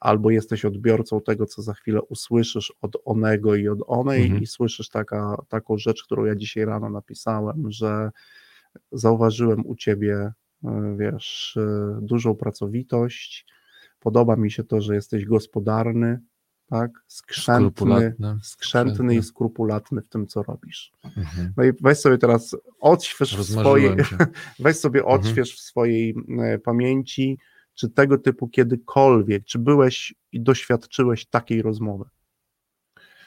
albo 0.00 0.30
jesteś 0.30 0.64
odbiorcą 0.64 1.20
tego, 1.20 1.46
co 1.46 1.62
za 1.62 1.74
chwilę 1.74 2.02
usłyszysz 2.02 2.72
od 2.80 2.96
onego 3.04 3.54
i 3.54 3.68
od 3.68 3.78
onej 3.86 4.22
Mhm. 4.22 4.42
i 4.42 4.46
słyszysz 4.46 4.88
taka, 4.88 5.36
taką 5.48 5.78
rzecz, 5.78 6.04
którą 6.04 6.24
ja 6.24 6.36
dzisiaj 6.36 6.64
rano 6.64 6.90
napisałem, 6.90 7.70
że 7.72 8.10
zauważyłem 8.92 9.66
u 9.66 9.76
ciebie, 9.76 10.32
e, 10.64 10.96
wiesz, 10.98 11.56
e, 11.56 11.98
dużą 12.02 12.34
pracowitość, 12.34 13.46
podoba 14.00 14.36
mi 14.36 14.50
się 14.50 14.64
to, 14.64 14.80
że 14.80 14.94
jesteś 14.94 15.24
gospodarny, 15.24 16.20
tak, 16.70 16.90
skrzętny, 17.06 18.14
skrzętny 18.42 19.14
i 19.14 19.22
skrupulatny 19.22 20.02
w 20.02 20.08
tym, 20.08 20.26
co 20.26 20.42
robisz. 20.42 20.92
Mhm. 21.16 21.52
No 21.56 21.64
i 21.64 21.72
weź 21.80 21.98
sobie 21.98 22.18
teraz, 22.18 22.56
odśwież 22.80 23.36
w 23.36 23.44
swojej, 23.44 23.96
weź 24.58 24.76
sobie 24.76 25.00
Mhm. 25.00 25.20
odśwież 25.20 25.56
w 25.56 25.60
swojej 25.60 26.14
e, 26.42 26.58
pamięci, 26.58 27.38
czy 27.74 27.88
tego 27.90 28.18
typu 28.18 28.48
kiedykolwiek, 28.48 29.44
czy 29.44 29.58
byłeś 29.58 30.14
i 30.32 30.40
doświadczyłeś 30.40 31.26
takiej 31.26 31.62
rozmowy? 31.62 32.04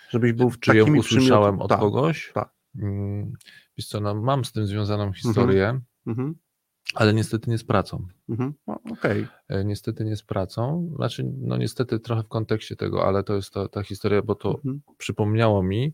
Żebyś 0.10 0.34
był 0.34 0.50
w 0.50 0.60
Czy 0.60 0.78
ją 0.78 0.96
usłyszałem 0.96 1.56
przymiotami- 1.56 1.62
od 1.64 1.70
tak. 1.70 1.80
kogoś? 1.80 2.32
tak. 2.34 2.54
Mm, 2.76 3.34
Wiesz 3.78 3.88
co, 3.88 4.00
no, 4.00 4.16
mam 4.16 4.46
z 4.46 4.52
tym 4.52 4.68
związaną 4.68 5.14
historię, 5.14 5.80
Mhm, 6.08 6.36
ale 6.96 7.14
niestety 7.14 7.50
nie 7.52 7.58
z 7.58 7.64
pracą. 7.64 8.08
mhm. 8.30 8.54
No, 8.68 8.80
Okej. 8.92 9.28
E, 9.50 9.66
Niestety 9.66 10.06
nie 10.06 10.16
z 10.16 10.24
pracą. 10.24 10.92
Znaczy, 10.96 11.32
no 11.42 11.58
niestety 11.58 12.00
trochę 12.00 12.24
w 12.24 12.28
kontekście 12.28 12.76
tego, 12.76 13.06
ale 13.08 13.24
to 13.24 13.36
jest 13.36 13.54
ta, 13.54 13.68
ta 13.68 13.84
historia, 13.84 14.22
bo 14.22 14.36
to 14.36 14.50
Mhm. 14.56 14.82
przypomniało 14.98 15.64
mi. 15.64 15.94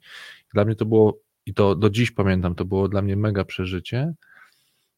Dla 0.54 0.66
mnie 0.66 0.76
to 0.76 0.86
było, 0.86 1.20
i 1.46 1.54
to 1.54 1.76
do 1.76 1.90
dziś 1.90 2.12
pamiętam, 2.12 2.56
to 2.56 2.66
było 2.66 2.88
dla 2.88 3.02
mnie 3.02 3.16
mega 3.16 3.46
przeżycie. 3.46 4.14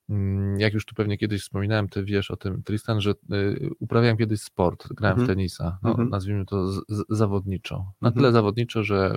Mm, 0.10 0.60
Jak 0.60 0.74
już 0.74 0.86
tu 0.86 0.96
pewnie 0.96 1.18
kiedyś 1.18 1.42
wspominałem, 1.42 1.90
ty 1.90 2.04
wiesz 2.04 2.32
o 2.32 2.38
tym, 2.38 2.64
Tristan, 2.64 3.02
że 3.02 3.12
y, 3.34 3.70
uprawiałem 3.80 4.18
kiedyś 4.18 4.42
sport, 4.42 4.88
grałem 4.94 5.20
Mhm. 5.20 5.26
w 5.28 5.30
tenisa, 5.30 5.80
no, 5.84 5.90
Mhm. 5.90 6.10
nazwijmy 6.10 6.46
to 6.46 6.68
z, 6.72 6.82
z, 6.90 7.04
zawodniczo. 7.10 7.76
Na 8.02 8.08
Mhm. 8.10 8.14
tyle 8.14 8.32
zawodniczo, 8.32 8.84
że 8.84 9.16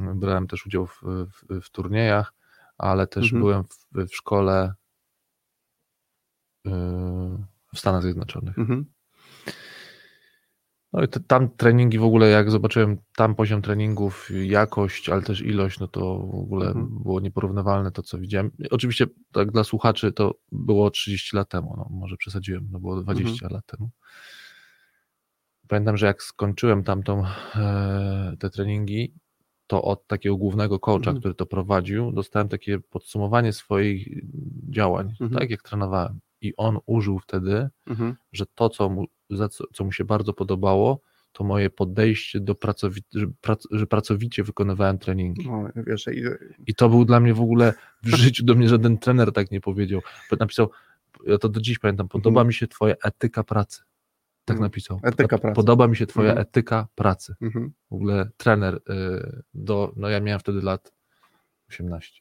mm, 0.00 0.20
brałem 0.20 0.46
też 0.46 0.66
udział 0.66 0.86
w, 0.86 1.00
w, 1.02 1.60
w 1.62 1.70
turniejach, 1.70 2.34
ale 2.78 3.06
też 3.06 3.24
Mhm. 3.24 3.42
byłem 3.42 3.64
w, 3.64 3.86
w 4.10 4.14
szkole 4.16 4.74
w 7.74 7.78
Stanach 7.78 8.02
Zjednoczonych. 8.02 8.58
Mhm. 8.58 8.86
No 10.92 11.02
i 11.02 11.08
te, 11.08 11.20
tam 11.20 11.48
treningi 11.56 11.98
w 11.98 12.04
ogóle, 12.04 12.28
jak 12.28 12.50
zobaczyłem 12.50 12.98
tam 13.16 13.34
poziom 13.34 13.62
treningów, 13.62 14.28
jakość, 14.44 15.08
ale 15.08 15.22
też 15.22 15.40
ilość, 15.42 15.78
no 15.80 15.88
to 15.88 16.18
w 16.18 16.34
ogóle 16.34 16.66
Mhm. 16.66 17.02
było 17.02 17.20
nieporównywalne 17.20 17.92
to, 17.92 18.02
co 18.02 18.18
widziałem. 18.18 18.50
Oczywiście 18.70 19.06
tak 19.32 19.50
dla 19.50 19.64
słuchaczy 19.64 20.12
to 20.12 20.34
było 20.52 20.90
30 20.90 21.36
lat 21.36 21.48
temu, 21.48 21.74
no 21.76 21.88
może 21.90 22.16
przesadziłem, 22.16 22.68
no 22.70 22.80
było 22.80 23.02
20 23.02 23.48
lat 23.50 23.66
temu. 23.66 23.90
Pamiętam, 25.68 25.96
że 25.96 26.06
jak 26.06 26.22
skończyłem 26.22 26.84
tamtą 26.84 27.24
e, 27.54 28.36
te 28.38 28.50
treningi, 28.50 29.14
to 29.66 29.82
od 29.82 30.06
takiego 30.06 30.36
głównego 30.36 30.78
coacha, 30.78 30.98
Mhm. 30.98 31.18
który 31.18 31.34
to 31.34 31.46
prowadził, 31.46 32.12
dostałem 32.12 32.48
takie 32.48 32.78
podsumowanie 32.80 33.52
swoich 33.52 34.08
działań, 34.70 35.08
Mhm. 35.20 35.40
tak 35.40 35.50
jak 35.50 35.62
trenowałem. 35.62 36.20
I 36.42 36.56
on 36.56 36.78
użył 36.86 37.18
wtedy 37.18 37.68
Mhm. 37.86 38.14
że 38.32 38.44
to, 38.54 38.68
co 38.68 38.88
mu, 38.88 39.04
za 39.30 39.48
co, 39.48 39.64
co 39.72 39.84
mu 39.84 39.92
się 39.92 40.04
bardzo 40.04 40.32
podobało, 40.32 41.00
to 41.32 41.44
moje 41.44 41.70
podejście 41.70 42.40
do 42.40 42.54
pracowicie, 42.54 43.08
że, 43.20 43.26
prac, 43.40 43.66
że 43.70 43.86
pracowicie 43.86 44.42
wykonywałem 44.44 44.98
treningi. 44.98 45.48
No, 45.48 45.68
wiesz, 45.86 46.06
i- 46.06 46.22
I 46.66 46.74
to 46.74 46.88
był 46.88 47.04
dla 47.04 47.20
mnie 47.20 47.34
w 47.34 47.40
ogóle, 47.40 47.74
w 48.02 48.14
życiu 48.14 48.44
do 48.44 48.54
mnie 48.54 48.68
żaden 48.68 48.98
trener 48.98 49.32
tak 49.32 49.50
nie 49.50 49.60
powiedział. 49.60 50.00
Bo 50.30 50.36
Napisał, 50.36 50.70
ja 51.26 51.38
to 51.38 51.48
do 51.48 51.60
dziś 51.60 51.78
pamiętam, 51.78 52.08
podoba 52.08 52.40
Mhm. 52.40 52.46
mi 52.48 52.54
się 52.54 52.66
twoja 52.66 52.94
etyka 53.04 53.44
pracy. 53.44 53.82
Tak 54.44 54.54
Mhm. 54.56 54.62
napisał. 54.62 55.00
Etyka 55.02 55.38
pracy. 55.38 55.54
Podoba 55.56 55.88
mi 55.88 55.96
się 55.96 56.06
twoja 56.06 56.30
Mhm. 56.30 56.46
etyka 56.48 56.88
pracy. 56.94 57.34
mhm. 57.40 57.72
W 57.90 57.94
ogóle 57.94 58.28
trener 58.36 58.74
y, 58.74 59.42
do, 59.54 59.92
no 59.96 60.08
ja 60.08 60.20
miałem 60.20 60.40
wtedy 60.40 60.62
lat 60.62 60.92
18. 61.68 62.20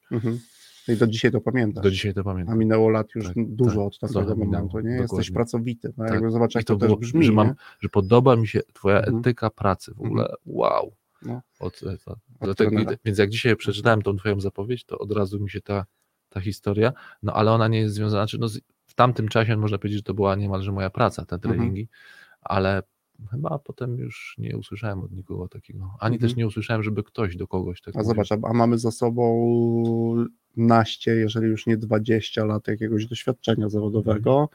Mhm. 0.92 0.98
I 0.98 1.00
do 1.00 1.08
dzisiaj 1.08 1.32
to 1.32 1.42
pamiętasz. 1.42 1.84
Do 1.84 1.92
dzisiaj 1.92 2.14
to 2.14 2.22
A 2.22 2.24
pamiętam. 2.24 2.58
minęło 2.60 2.90
lat 2.90 3.16
już 3.16 3.26
Tak, 3.26 3.34
dużo 3.38 3.90
tak, 4.02 4.12
od 4.16 4.18
minęło, 4.38 4.46
momentu, 4.46 4.80
nie? 4.80 4.90
Jesteś 4.92 5.08
dokładnie. 5.10 5.34
pracowity. 5.34 5.94
No, 5.98 6.04
Tak. 6.06 6.14
jakby 6.14 6.32
zobacz, 6.32 6.56
jak 6.56 6.62
I 6.64 6.66
to, 6.66 6.74
to 6.74 6.80
też 6.80 6.88
było, 6.88 6.98
brzmi, 7.00 7.24
że, 7.26 7.32
mam, 7.32 7.54
że 7.80 7.90
podoba 7.90 8.36
mi 8.36 8.48
się 8.48 8.62
twoja 8.74 8.98
Mhm. 8.98 9.18
etyka 9.18 9.50
pracy. 9.50 9.94
W 9.96 10.02
ogóle 10.02 10.34
wow. 10.46 10.92
No. 11.26 11.42
Od, 11.60 11.82
e, 11.84 11.98
Od 12.12 12.20
dlatego, 12.42 12.70
trenera. 12.72 12.98
więc 13.06 13.18
jak 13.18 13.30
dzisiaj 13.30 13.56
przeczytałem 13.56 14.02
tą 14.02 14.16
twoją 14.18 14.40
zapowiedź, 14.40 14.84
to 14.86 14.98
od 15.00 15.12
razu 15.12 15.40
mi 15.40 15.50
się 15.50 15.62
ta, 15.62 15.86
ta 16.30 16.40
historia, 16.42 16.94
no 17.24 17.34
ale 17.34 17.52
ona 17.52 17.68
nie 17.68 17.80
jest 17.80 17.96
związana, 17.96 18.22
znaczy 18.24 18.38
no, 18.40 18.48
w 18.86 18.94
tamtym 18.94 19.28
czasie 19.28 19.58
można 19.58 19.78
powiedzieć, 19.78 20.00
że 20.00 20.04
to 20.04 20.14
była 20.14 20.36
niemalże 20.36 20.72
moja 20.72 20.90
praca, 20.90 21.26
te 21.26 21.36
Mhm. 21.36 21.54
treningi, 21.54 21.88
ale 22.42 22.84
chyba 23.32 23.60
potem 23.60 23.98
już 23.98 24.36
nie 24.38 24.58
usłyszałem 24.58 25.00
od 25.04 25.12
nikogo 25.12 25.48
takiego, 25.48 25.96
ani 26.00 26.16
Mhm. 26.16 26.30
też 26.30 26.38
nie 26.38 26.48
usłyszałem, 26.48 26.84
żeby 26.84 27.04
ktoś 27.04 27.36
do 27.36 27.48
kogoś 27.48 27.82
tak 27.82 27.96
A 27.96 27.98
mówił. 27.98 28.10
zobacz, 28.10 28.32
a 28.32 28.48
a 28.50 28.54
mamy 28.54 28.78
za 28.78 28.92
sobą 28.92 29.24
naście, 30.58 31.12
jeżeli 31.12 31.48
już 31.48 31.66
nie 31.66 31.78
20 31.78 32.46
lat 32.46 32.68
jakiegoś 32.68 33.06
doświadczenia 33.06 33.70
zawodowego. 33.70 34.50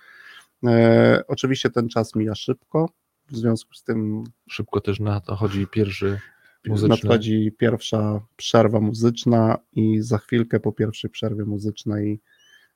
E, 0.67 1.23
oczywiście 1.29 1.71
ten 1.71 1.89
czas 1.89 2.15
mija 2.15 2.35
szybko, 2.35 2.91
w 3.31 3.37
związku 3.37 3.75
z 3.75 3.83
tym 3.83 4.25
Szybko 4.49 4.81
też 4.81 5.01
nadchodzi 5.01 5.67
pierwszy 5.67 6.21
muzyczny. 6.67 6.89
nadchodzi 6.89 7.53
pierwsza 7.59 8.21
przerwa 8.37 8.81
muzyczna 8.81 9.59
i 9.73 10.01
za 10.03 10.19
chwilkę 10.19 10.61
po 10.61 10.73
pierwszej 10.73 11.11
przerwie 11.11 11.45
muzycznej 11.45 12.21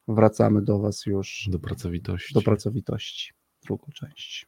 wracamy 0.09 0.63
do 0.63 0.79
Was 0.79 1.07
już 1.07 1.49
do 1.51 1.59
pracowitości. 1.59 2.35
do 2.35 2.43
pracowitości, 2.43 3.33
drugą 3.63 3.87
część. 3.95 4.47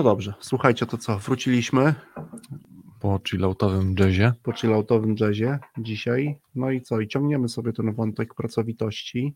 No 0.00 0.04
dobrze, 0.04 0.34
słuchajcie, 0.40 0.86
to 0.86 0.98
co, 0.98 1.18
wróciliśmy 1.18 1.94
Po 3.00 3.20
chilloutowym 3.28 3.94
jazzie. 3.98 4.32
po 4.42 4.52
chilloutowym 4.52 5.14
jazzie 5.20 5.58
dzisiaj, 5.78 6.38
no 6.54 6.70
i 6.70 6.80
co, 6.82 7.00
i 7.00 7.08
ciągniemy 7.08 7.48
sobie 7.48 7.72
ten 7.72 7.94
wątek 7.94 8.34
pracowitości. 8.34 9.34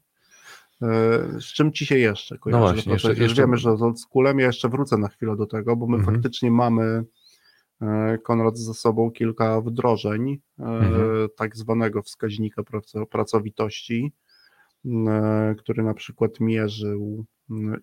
E, 0.82 0.86
Z 1.40 1.44
czym 1.44 1.72
ci 1.72 1.86
się 1.86 1.98
jeszcze 1.98 2.38
kojarzy? 2.38 2.60
No 2.60 2.72
właśnie, 2.72 2.92
jeszcze- 2.92 3.14
jeszcze- 3.14 3.42
Wiemy, 3.42 3.56
że 3.56 3.76
z 3.76 3.82
oldschoolem 3.82 4.38
ja 4.38 4.46
jeszcze 4.46 4.68
wrócę 4.68 4.98
na 4.98 5.08
chwilę 5.08 5.36
do 5.36 5.46
tego, 5.46 5.76
bo 5.76 5.86
my 5.86 5.96
Mhm. 5.96 6.14
faktycznie 6.16 6.50
mamy 6.50 7.04
e, 7.82 8.18
Konrad 8.18 8.58
ze 8.58 8.74
sobą 8.74 9.10
kilka 9.10 9.60
wdrożeń 9.60 10.30
e, 10.58 10.62
Mhm. 10.64 11.28
tak 11.36 11.56
zwanego 11.56 12.02
wskaźnika 12.02 12.62
praco- 12.62 13.06
pracowitości, 13.06 14.12
który 15.58 15.82
na 15.82 15.94
przykład 15.94 16.40
mierzył 16.40 17.24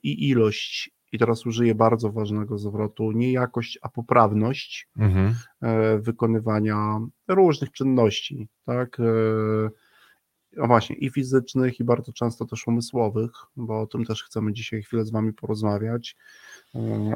i 0.04 0.30
ilość, 0.30 0.92
i 1.12 1.20
teraz 1.20 1.46
użyję 1.46 1.76
bardzo 1.76 2.12
ważnego 2.12 2.58
zwrotu, 2.58 3.12
nie 3.12 3.32
jakość, 3.32 3.80
a 3.82 3.90
poprawność 3.90 4.90
Mhm. 4.98 5.36
e, 5.62 6.00
wykonywania 6.00 7.00
różnych 7.28 7.72
czynności, 7.72 8.48
tak? 8.66 9.00
E, 9.00 9.04
no 10.58 10.68
właśnie, 10.68 10.96
i 10.96 11.10
fizycznych, 11.10 11.80
i 11.80 11.84
bardzo 11.84 12.14
często 12.14 12.46
też 12.46 12.68
umysłowych, 12.68 13.32
bo 13.56 13.82
o 13.82 13.88
tym 13.88 14.06
też 14.06 14.24
chcemy 14.24 14.54
dzisiaj 14.54 14.84
chwilę 14.84 15.06
z 15.06 15.12
Wami 15.12 15.34
porozmawiać. 15.34 16.16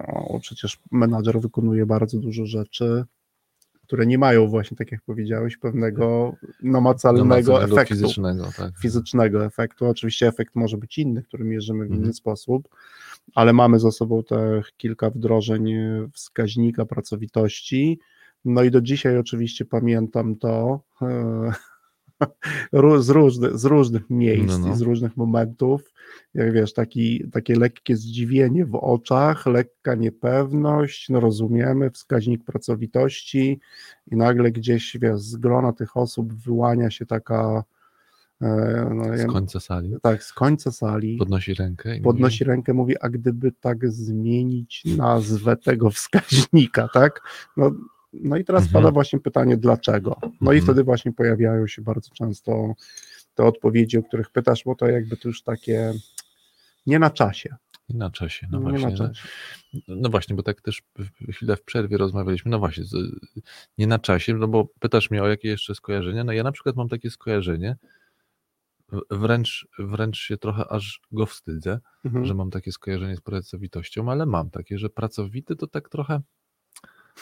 O, 0.07 0.39
przecież 0.39 0.79
menadżer 0.91 1.39
wykonuje 1.39 1.85
bardzo 1.85 2.19
dużo 2.19 2.45
rzeczy, 2.45 3.05
które 3.85 4.05
nie 4.05 4.17
mają 4.17 4.47
właśnie, 4.47 4.77
tak 4.77 4.91
jak 4.91 5.01
powiedziałeś, 5.01 5.57
pewnego 5.57 6.35
namacalnego, 6.63 7.25
namacalnego 7.25 7.63
efektu. 7.63 7.93
Fizycznego, 7.93 8.49
tak. 8.57 8.77
fizycznego 8.77 9.45
efektu. 9.45 9.85
Oczywiście 9.85 10.27
efekt 10.27 10.55
może 10.55 10.77
być 10.77 10.97
inny, 10.97 11.23
który 11.23 11.43
mierzymy 11.43 11.85
w 11.85 11.87
inny 11.87 11.97
mhm. 11.97 12.13
sposób, 12.13 12.69
ale 13.35 13.53
mamy 13.53 13.79
za 13.79 13.91
sobą 13.91 14.23
te 14.23 14.61
kilka 14.77 15.09
wdrożeń 15.09 15.73
wskaźnika 16.13 16.85
pracowitości. 16.85 17.99
No 18.45 18.63
i 18.63 18.71
do 18.71 18.81
dzisiaj 18.81 19.17
oczywiście 19.17 19.65
pamiętam 19.65 20.35
to, 20.35 20.79
e, 21.01 21.51
z, 22.99 23.09
różny, 23.09 23.57
z 23.57 23.65
różnych 23.65 24.09
miejsc 24.09 24.47
no, 24.47 24.67
no. 24.67 24.73
i 24.73 24.77
z 24.77 24.81
różnych 24.81 25.17
momentów. 25.17 25.93
Jak 26.33 26.53
wiesz, 26.53 26.73
taki, 26.73 27.29
takie 27.31 27.55
lekkie 27.55 27.95
zdziwienie 27.95 28.65
w 28.65 28.75
oczach, 28.75 29.45
lekka 29.45 29.95
niepewność, 29.95 31.09
no 31.09 31.19
rozumiemy, 31.19 31.91
wskaźnik 31.91 32.43
pracowitości 32.43 33.59
i 34.11 34.15
nagle 34.15 34.51
gdzieś 34.51 34.97
wiesz, 35.01 35.19
z 35.19 35.35
grona 35.35 35.73
tych 35.73 35.97
osób 35.97 36.33
wyłania 36.33 36.89
się 36.91 37.05
taka 37.05 37.63
e, 37.63 37.74
no, 38.41 39.17
z 39.17 39.25
końca 39.25 39.59
sali. 39.59 39.95
Tak, 40.01 40.23
z 40.23 40.33
końca 40.33 40.71
sali. 40.71 41.17
Podnosi 41.17 41.53
rękę. 41.53 41.99
podnosi 42.03 42.43
mówi... 42.43 42.49
rękę, 42.51 42.73
mówi, 42.73 42.95
a 43.01 43.09
gdyby 43.09 43.51
tak 43.51 43.91
zmienić 43.91 44.83
nazwę 44.97 45.57
tego 45.57 45.89
wskaźnika, 45.89 46.87
tak? 46.93 47.21
No, 47.57 47.71
no 48.13 48.37
i 48.37 48.45
teraz 48.45 48.63
mhm. 48.63 48.73
pada 48.73 48.91
właśnie 48.91 49.19
pytanie, 49.19 49.57
dlaczego? 49.57 50.17
No 50.21 50.29
mhm. 50.41 50.57
i 50.57 50.61
wtedy 50.61 50.83
właśnie 50.83 51.13
pojawiają 51.13 51.67
się 51.67 51.81
bardzo 51.81 52.09
często 52.13 52.73
te 53.35 53.43
odpowiedzi, 53.43 53.97
o 53.97 54.03
których 54.03 54.29
pytasz, 54.29 54.63
bo 54.65 54.75
to 54.75 54.87
jakby 54.87 55.17
to 55.17 55.27
już 55.27 55.43
takie 55.43 55.93
nie 56.87 56.99
na 56.99 57.09
czasie. 57.09 57.55
Nie 57.89 57.97
na 57.97 58.09
czasie, 58.09 58.47
no 58.51 58.59
właśnie. 58.59 58.89
Na 58.89 58.97
czasie. 58.97 59.27
No 59.87 60.09
właśnie, 60.09 60.35
bo 60.35 60.43
tak 60.43 60.61
też 60.61 60.81
chwilę 61.31 61.55
w 61.55 61.63
przerwie 61.63 61.97
rozmawialiśmy, 61.97 62.51
no 62.51 62.59
właśnie, 62.59 62.83
nie 63.77 63.87
na 63.87 63.99
czasie, 63.99 64.33
no 64.33 64.47
bo 64.47 64.65
pytasz 64.79 65.11
mnie 65.11 65.23
o 65.23 65.27
jakie 65.27 65.47
jeszcze 65.47 65.75
skojarzenia, 65.75 66.23
no 66.23 66.31
ja 66.31 66.43
na 66.43 66.51
przykład 66.51 66.75
mam 66.75 66.89
takie 66.89 67.09
skojarzenie, 67.09 67.75
wręcz, 69.11 69.67
wręcz 69.79 70.17
się 70.17 70.37
trochę 70.37 70.71
aż 70.71 71.01
go 71.11 71.25
wstydzę, 71.25 71.79
mhm. 72.05 72.25
że 72.25 72.33
mam 72.33 72.51
takie 72.51 72.71
skojarzenie 72.71 73.15
z 73.15 73.21
pracowitością, 73.21 74.11
ale 74.11 74.25
mam 74.25 74.49
takie, 74.49 74.77
że 74.77 74.89
pracowity 74.89 75.55
to 75.55 75.67
tak 75.67 75.89
trochę 75.89 76.21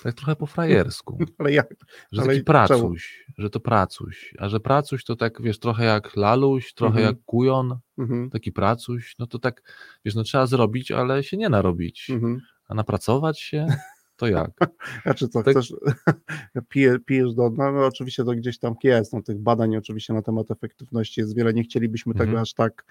tak 0.03 0.13
trochę 0.13 0.35
po 0.35 0.45
frajersku. 0.45 1.17
Ale 1.37 1.51
jak? 1.51 1.75
Że 2.11 2.21
ale 2.21 2.33
taki 2.33 2.43
pracuś, 2.43 3.25
czemu? 3.25 3.35
że 3.37 3.49
to 3.49 3.59
pracuś. 3.59 4.33
A 4.39 4.49
że 4.49 4.59
pracuś 4.59 5.03
to 5.03 5.15
tak, 5.15 5.41
wiesz, 5.41 5.59
trochę 5.59 5.85
jak 5.85 6.15
laluś, 6.15 6.73
trochę 6.73 6.99
mhm. 6.99 7.15
jak 7.15 7.25
kujon, 7.25 7.79
mhm. 7.97 8.29
taki 8.29 8.51
pracuś, 8.51 9.15
no 9.19 9.27
to 9.27 9.39
tak, 9.39 9.61
wiesz, 10.05 10.15
no 10.15 10.23
trzeba 10.23 10.47
zrobić, 10.47 10.91
ale 10.91 11.23
się 11.23 11.37
nie 11.37 11.49
narobić. 11.49 12.09
Mhm. 12.09 12.41
A 12.67 12.73
napracować 12.73 13.39
się, 13.39 13.67
to 14.23 14.27
jak? 14.27 14.51
Znaczy 15.03 15.27
co, 15.27 15.43
tak... 15.43 15.53
chcesz, 15.53 15.73
pije, 16.69 16.99
pijesz 16.99 17.33
do 17.33 17.49
dna, 17.49 17.71
no 17.71 17.85
oczywiście 17.85 18.23
to 18.23 18.31
gdzieś 18.31 18.59
tam 18.59 18.75
jest, 18.83 19.13
no 19.13 19.21
tych 19.21 19.39
badań 19.39 19.75
oczywiście 19.75 20.13
na 20.13 20.21
temat 20.21 20.51
efektywności 20.51 21.21
jest 21.21 21.35
wiele, 21.35 21.53
nie 21.53 21.63
chcielibyśmy 21.63 22.13
tego 22.13 22.23
mhm. 22.23 22.41
aż 22.41 22.53
tak 22.53 22.85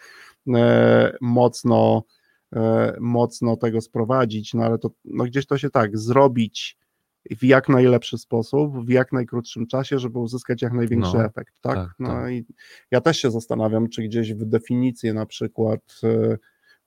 e, 0.55 1.17
mocno 1.21 2.03
e, 2.53 2.97
mocno 3.01 3.57
tego 3.57 3.81
sprowadzić, 3.81 4.55
no 4.55 4.65
ale 4.65 4.79
to 4.79 4.91
no 5.05 5.25
gdzieś 5.25 5.47
to 5.47 5.59
się 5.59 5.71
tak, 5.71 5.99
zrobić 5.99 6.79
w 7.31 7.45
jak 7.45 7.69
najlepszy 7.69 8.19
sposób, 8.19 8.87
w 8.87 8.89
jak 8.89 9.13
najkrótszym 9.13 9.67
czasie, 9.67 9.99
żeby 9.99 10.19
uzyskać 10.19 10.63
jak 10.63 10.73
największy 10.73 11.17
no, 11.17 11.25
efekt, 11.25 11.55
tak? 11.61 11.75
tak 11.75 11.91
no 11.99 12.09
tak. 12.09 12.33
i 12.33 12.45
ja 12.91 13.01
też 13.01 13.19
się 13.19 13.31
zastanawiam, 13.31 13.89
czy 13.89 14.03
gdzieś 14.03 14.35
w 14.35 14.45
definicję 14.45 15.15
na 15.15 15.27
przykład 15.27 15.81
e, 16.05 16.39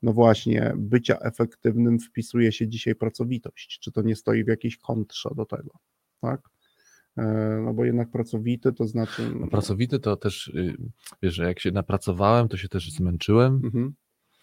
no 0.02 0.14
właśnie, 0.14 0.74
bycia 0.78 1.18
efektywnym 1.20 2.00
wpisuje 2.00 2.52
się 2.52 2.68
dzisiaj 2.68 2.96
pracowitość, 2.96 3.80
czy 3.80 3.92
to 3.92 4.02
nie 4.02 4.16
stoi 4.16 4.44
w 4.44 4.48
jakiejś 4.48 4.78
kontrze 4.78 5.30
do 5.36 5.46
tego, 5.46 5.72
tak? 6.22 6.42
E, 7.18 7.24
no 7.66 7.74
bo 7.74 7.86
jednak 7.86 8.12
pracowity 8.12 8.74
to 8.74 8.88
znaczy... 8.88 9.32
No 9.40 9.48
pracowity 9.48 10.00
to 10.00 10.16
też, 10.18 10.48
y, 10.48 10.78
wiesz, 11.22 11.34
że 11.34 11.44
jak 11.44 11.60
się 11.60 11.72
napracowałem, 11.72 12.48
to 12.48 12.58
się 12.58 12.70
też 12.70 12.92
zmęczyłem. 12.92 13.62
Mhm, 13.64 13.94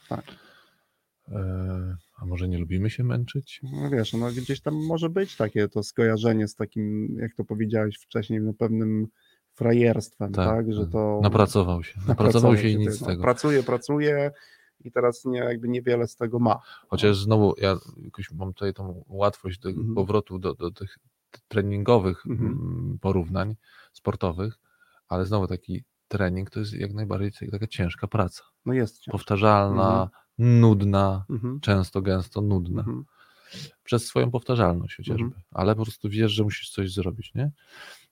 tak. 0.08 0.24
E, 1.28 1.96
a 2.16 2.26
może 2.26 2.48
nie 2.48 2.58
lubimy 2.58 2.90
się 2.90 3.04
męczyć? 3.04 3.60
No 3.62 3.90
wiesz, 3.90 4.12
no 4.12 4.28
gdzieś 4.30 4.60
tam 4.60 4.74
może 4.86 5.10
być 5.10 5.36
takie 5.36 5.68
to 5.68 5.82
skojarzenie 5.82 6.48
z 6.48 6.54
takim, 6.54 7.16
jak 7.20 7.34
to 7.34 7.44
powiedziałeś 7.44 7.96
wcześniej, 7.96 8.40
no 8.40 8.54
pewnym 8.54 9.06
frajerstwem, 9.54 10.32
tak, 10.32 10.46
tak? 10.46 10.72
że 10.72 10.82
tak. 10.82 10.92
to... 10.92 11.20
Napracował 11.22 11.84
się, 11.84 12.00
napracował 12.08 12.56
się 12.56 12.68
i 12.68 12.78
nic 12.78 12.92
z 12.92 13.04
tego. 13.04 13.22
Pracuje, 13.22 13.62
pracuje 13.62 14.30
i 14.84 14.92
teraz 14.92 15.24
nie, 15.24 15.38
jakby 15.38 15.68
niewiele 15.68 16.08
z 16.08 16.16
tego 16.16 16.38
ma. 16.38 16.60
Chociaż 16.88 17.16
znowu 17.16 17.54
ja 17.58 17.76
jakoś 18.04 18.30
mam 18.30 18.54
tutaj 18.54 18.74
tą 18.74 19.04
łatwość 19.08 19.58
do 19.58 19.68
mhm. 19.68 19.94
powrotu 19.94 20.38
do, 20.38 20.54
do 20.54 20.70
tych 20.70 20.98
treningowych 21.48 22.26
mhm. 22.26 22.50
Mm, 22.50 22.98
porównań 23.00 23.56
sportowych, 23.92 24.58
ale 25.08 25.26
znowu 25.26 25.46
taki 25.46 25.84
trening 26.08 26.50
to 26.50 26.60
jest 26.60 26.72
jak 26.72 26.94
najbardziej 26.94 27.50
taka 27.50 27.66
ciężka 27.66 28.06
praca. 28.06 28.42
No 28.66 28.72
jest. 28.72 29.04
Powtarzalna, 29.04 30.02
mhm 30.02 30.22
nudna, 30.38 31.24
mhm. 31.30 31.60
często, 31.60 32.02
gęsto 32.02 32.40
nudna. 32.40 32.80
Mhm. 32.80 33.04
Przez 33.84 34.06
swoją 34.06 34.30
powtarzalność 34.30 34.96
chociażby, 34.96 35.24
mhm. 35.24 35.42
ale 35.50 35.74
po 35.74 35.82
prostu 35.82 36.08
wiesz, 36.08 36.32
że 36.32 36.42
musisz 36.42 36.70
coś 36.70 36.92
zrobić, 36.92 37.34
nie? 37.34 37.50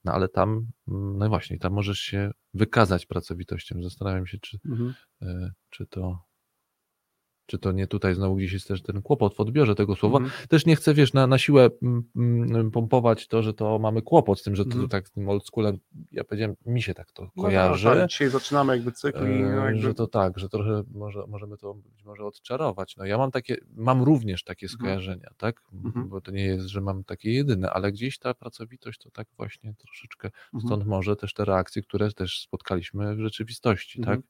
No 0.04 0.12
ale 0.12 0.28
tam, 0.28 0.66
mm, 0.88 1.18
no 1.18 1.28
właśnie, 1.28 1.58
tam 1.58 1.72
możesz 1.72 1.98
się 1.98 2.30
wykazać 2.54 3.06
pracowitością. 3.06 3.82
Zastanawiam 3.82 4.26
się, 4.26 4.38
czy, 4.38 4.58
y, 5.22 5.26
czy 5.70 5.86
to 5.86 6.18
czy 7.46 7.58
to 7.58 7.72
nie 7.72 7.86
tutaj 7.86 8.14
znowu 8.14 8.36
gdzieś 8.36 8.52
jest 8.52 8.68
też 8.68 8.82
ten 8.82 9.02
kłopot 9.02 9.34
w 9.34 9.40
odbiorze 9.40 9.74
tego 9.74 9.96
słowa. 9.96 10.18
Mm. 10.18 10.30
Też 10.48 10.66
nie 10.66 10.76
chcę, 10.76 10.94
wiesz, 10.94 11.12
na, 11.12 11.26
na 11.26 11.38
siłę 11.38 11.70
mm, 11.82 12.02
mm, 12.16 12.70
pompować 12.70 13.28
to, 13.28 13.42
że 13.42 13.54
to 13.54 13.78
mamy 13.78 14.02
kłopot 14.02 14.40
z 14.40 14.42
tym, 14.42 14.56
że 14.56 14.64
to, 14.64 14.74
mm. 14.74 14.88
tak 14.88 15.08
z 15.08 15.10
tym 15.10 15.28
oldschoolem, 15.28 15.78
ja 16.12 16.24
powiedziałem, 16.24 16.56
mi 16.66 16.82
się 16.82 16.94
tak 16.94 17.12
to 17.12 17.22
no, 17.36 17.42
kojarzy. 17.42 17.88
No, 17.88 17.94
tak, 17.94 18.10
dzisiaj 18.10 18.30
zaczynamy 18.30 18.76
jakby 18.76 18.92
cykl 18.92 19.18
no, 19.18 19.64
jakby... 19.64 19.80
Że 19.80 19.94
to 19.94 20.06
tak, 20.06 20.38
że 20.38 20.48
trochę 20.48 20.82
może, 20.94 21.26
możemy 21.28 21.56
to 21.56 21.74
być 21.74 22.04
może 22.04 22.24
odczarować. 22.24 22.96
No 22.96 23.04
ja 23.04 23.18
mam 23.18 23.30
takie, 23.30 23.56
mam 23.76 24.02
również 24.02 24.44
takie 24.44 24.66
mhm. 24.66 24.78
skojarzenia, 24.78 25.26
mm. 25.26 25.34
tak? 25.36 25.62
Mm-hmm. 25.72 26.08
Bo 26.08 26.20
to 26.20 26.30
nie 26.30 26.44
jest, 26.44 26.66
że 26.66 26.80
mam 26.80 27.04
takie 27.04 27.32
jedyne, 27.32 27.70
ale 27.70 27.92
gdzieś 27.92 28.18
ta 28.18 28.34
pracowitość 28.34 28.98
to 28.98 29.10
tak 29.10 29.28
właśnie 29.36 29.74
troszeczkę, 29.74 30.28
mm-hmm. 30.28 30.66
stąd 30.66 30.86
może 30.86 31.16
też 31.16 31.34
te 31.34 31.44
reakcje, 31.44 31.82
które 31.82 32.12
też 32.12 32.40
spotkaliśmy 32.40 33.16
w 33.16 33.20
rzeczywistości, 33.20 34.00
tak? 34.00 34.20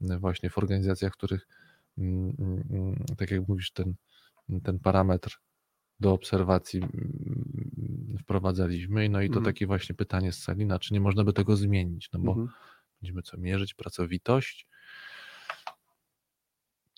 Mhm. 0.00 0.20
Właśnie 0.20 0.50
w 0.50 0.58
organizacjach, 0.58 1.12
w 1.12 1.16
których 1.16 1.46
tak 3.18 3.30
jak 3.30 3.48
mówisz, 3.48 3.72
ten, 3.72 3.94
ten 4.62 4.78
parametr 4.78 5.40
do 6.00 6.12
obserwacji 6.12 6.82
wprowadzaliśmy. 8.20 9.08
No 9.08 9.22
i 9.22 9.28
to 9.28 9.38
mhm. 9.38 9.44
takie 9.44 9.66
właśnie 9.66 9.94
pytanie 9.94 10.32
z 10.32 10.42
Salina, 10.42 10.78
czy 10.78 10.94
nie 10.94 11.00
można 11.00 11.24
by 11.24 11.32
tego 11.32 11.56
zmienić? 11.56 12.08
No 12.12 12.20
bo 12.20 12.30
mhm. 12.30 12.48
będziemy 13.00 13.22
co 13.22 13.36
mierzyć? 13.36 13.74
Pracowitość. 13.74 14.66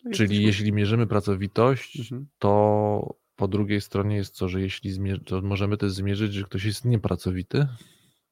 No 0.05 0.11
Czyli 0.11 0.43
jeśli 0.43 0.73
mierzymy 0.73 1.07
pracowitość, 1.07 2.01
mhm. 2.01 2.27
to 2.39 3.17
po 3.37 3.49
drugiej 3.49 3.81
stronie 3.81 4.17
jest 4.17 4.39
to, 4.39 4.49
że 4.49 4.61
jeśli 4.61 4.93
zmierzy, 4.93 5.21
to 5.21 5.43
możemy 5.43 5.77
też 5.77 5.93
zmierzyć, 5.93 6.33
że 6.33 6.45
ktoś 6.45 6.65
jest 6.65 6.85
niepracowity? 6.85 7.67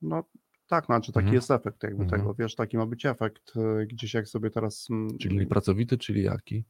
No 0.02 0.24
tak, 0.70 0.87
znaczy 0.87 1.12
taki 1.12 1.24
mhm. 1.24 1.35
jest 1.35 1.50
efekt 1.50 1.83
jakby 1.83 2.02
mhm. 2.02 2.20
tego, 2.20 2.35
wiesz, 2.35 2.54
taki 2.54 2.76
ma 2.76 2.87
być 2.87 3.06
efekt 3.06 3.52
e, 3.56 3.87
gdzieś 3.87 4.14
jak 4.14 4.28
sobie 4.28 4.50
teraz... 4.50 4.87
Mm, 4.90 5.18
czyli 5.18 5.46
pracowity, 5.46 5.98
czyli 5.98 6.22
jaki? 6.22 6.64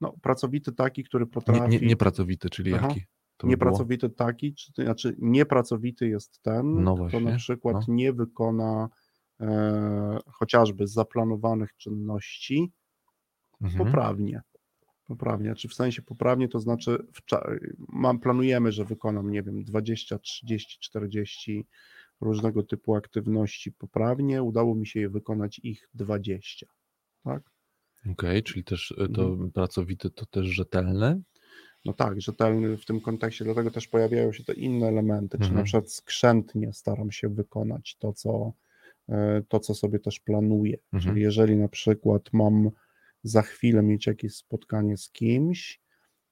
No, 0.00 0.14
pracowity 0.22 0.72
taki, 0.72 1.04
który 1.04 1.26
potrafi... 1.26 1.60
Nie, 1.60 1.80
nie, 1.80 1.86
niepracowity, 1.86 2.50
czyli 2.50 2.74
Aha. 2.74 2.88
jaki? 2.88 3.04
To 3.36 3.46
niepracowity 3.46 4.08
by 4.08 4.14
taki, 4.14 4.54
czy, 4.54 4.72
znaczy 4.82 5.16
niepracowity 5.18 6.08
jest 6.08 6.42
ten, 6.42 6.82
no 6.84 7.06
kto 7.08 7.20
na 7.20 7.36
przykład 7.36 7.88
no. 7.88 7.94
nie 7.94 8.12
wykona 8.12 8.88
e, 9.40 10.18
chociażby 10.26 10.86
zaplanowanych 10.86 11.76
czynności 11.76 12.72
mhm. 13.60 13.86
poprawnie. 13.86 14.42
Poprawnie, 15.06 15.54
czy 15.54 15.68
w 15.68 15.74
sensie 15.74 16.02
poprawnie, 16.02 16.48
to 16.48 16.60
znaczy 16.60 17.06
w, 17.14 17.20
mam, 17.88 18.20
planujemy, 18.20 18.72
że 18.72 18.84
wykonam, 18.84 19.30
nie 19.30 19.42
wiem, 19.42 19.64
20, 19.64 20.18
30, 20.18 20.78
40 20.80 21.66
różnego 22.20 22.62
typu 22.62 22.94
aktywności 22.94 23.72
poprawnie. 23.72 24.42
Udało 24.42 24.74
mi 24.74 24.86
się 24.86 25.00
je 25.00 25.08
wykonać 25.08 25.58
ich 25.58 25.88
20. 25.94 26.66
Tak? 27.24 27.42
Okej, 28.00 28.12
okay, 28.12 28.42
czyli 28.42 28.64
też 28.64 28.94
e, 28.98 29.08
to 29.08 29.22
mhm. 29.22 29.52
pracowity 29.52 30.10
to 30.10 30.26
też 30.26 30.46
rzetelne? 30.46 31.20
No 31.84 31.92
tak, 31.92 32.20
rzetelny 32.20 32.76
w 32.76 32.84
tym 32.84 33.00
kontekście, 33.00 33.44
dlatego 33.44 33.70
też 33.70 33.88
pojawiają 33.88 34.32
się 34.32 34.44
te 34.44 34.52
inne 34.52 34.86
elementy, 34.86 35.36
mhm. 35.36 35.40
czy 35.40 35.54
na 35.54 35.60
mhm. 35.60 35.64
przykład 35.64 35.92
skrzętnie 35.92 36.72
staram 36.72 37.10
się 37.10 37.28
wykonać 37.28 37.96
to, 37.98 38.12
co, 38.12 38.52
e, 39.08 39.42
to, 39.48 39.60
co 39.60 39.74
sobie 39.74 39.98
też 39.98 40.20
planuję. 40.20 40.78
Mhm. 40.92 41.02
Czyli 41.02 41.22
jeżeli 41.22 41.56
na 41.56 41.68
przykład 41.68 42.22
mam 42.32 42.70
za 43.22 43.42
chwilę 43.42 43.82
mieć 43.82 44.06
jakieś 44.06 44.34
spotkanie 44.34 44.96
z 44.96 45.10
kimś, 45.10 45.80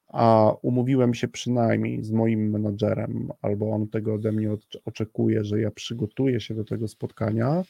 a 0.08 0.52
umówiłem 0.62 1.14
się 1.14 1.28
przynajmniej 1.28 2.04
z 2.04 2.10
moim 2.12 2.50
menadżerem, 2.50 3.28
albo 3.42 3.70
on 3.70 3.88
tego 3.88 4.14
ode 4.14 4.32
mnie 4.32 4.50
oczekuje, 4.84 5.44
że 5.44 5.60
ja 5.60 5.70
przygotuję 5.70 6.40
się 6.40 6.54
do 6.54 6.64
tego 6.64 6.88
spotkania, 6.88 7.62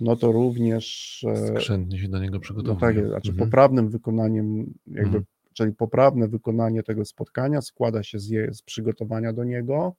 no 0.00 0.16
to 0.16 0.32
również 0.32 1.24
e, 1.28 1.36
Skrzętnie 1.56 1.98
się 1.98 2.08
do 2.08 2.18
niego 2.18 2.34
no 2.34 2.40
przygotowuje. 2.40 2.94
tak, 2.94 3.06
znaczy 3.08 3.30
Mhm. 3.30 3.48
poprawnym 3.48 3.88
wykonaniem, 3.88 4.74
jakby, 4.86 5.02
Mhm. 5.06 5.24
czyli 5.52 5.72
poprawne 5.72 6.28
wykonanie 6.28 6.82
tego 6.82 7.04
spotkania 7.04 7.60
składa 7.62 8.02
się 8.02 8.18
z, 8.18 8.28
je, 8.28 8.54
z 8.54 8.62
przygotowania 8.62 9.32
do 9.32 9.44
niego. 9.44 9.94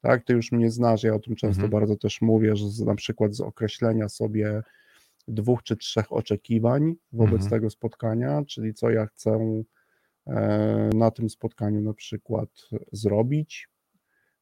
Tak, 0.00 0.24
ty 0.24 0.32
już 0.32 0.52
mnie 0.52 0.70
znasz, 0.70 1.02
ja 1.02 1.14
o 1.14 1.18
tym 1.18 1.36
często 1.36 1.64
Mhm. 1.64 1.70
bardzo 1.70 1.96
też 1.96 2.20
mówię, 2.20 2.56
że 2.56 2.68
z, 2.70 2.80
na 2.80 2.94
przykład 2.94 3.34
z 3.34 3.40
określenia 3.40 4.08
sobie 4.08 4.62
dwóch 5.28 5.62
czy 5.62 5.76
trzech 5.76 6.12
oczekiwań 6.12 6.94
wobec 7.12 7.42
Mhm. 7.42 7.50
tego 7.50 7.70
spotkania, 7.70 8.42
czyli 8.46 8.74
co 8.74 8.90
ja 8.90 9.06
chcę 9.06 9.62
na 10.94 11.10
tym 11.10 11.30
spotkaniu 11.30 11.80
na 11.80 11.94
przykład 11.94 12.48
zrobić, 12.92 13.68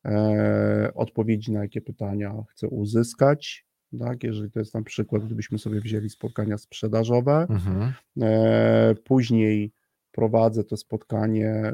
e, 0.05 0.93
odpowiedzi 0.95 1.53
na 1.53 1.63
jakie 1.63 1.81
pytania 1.81 2.35
chcę 2.51 2.69
uzyskać, 2.69 3.67
tak, 3.99 4.25
jeżeli 4.25 4.51
to 4.51 4.59
jest 4.59 4.75
na 4.75 4.83
przykład, 4.83 5.25
gdybyśmy 5.25 5.59
sobie 5.59 5.81
wzięli 5.81 6.11
spotkania 6.11 6.59
sprzedażowe, 6.59 7.47
Mhm. 7.51 7.93
E, 8.23 8.95
Później 9.05 9.73
prowadzę 10.13 10.65
to 10.65 10.77
spotkanie. 10.77 11.73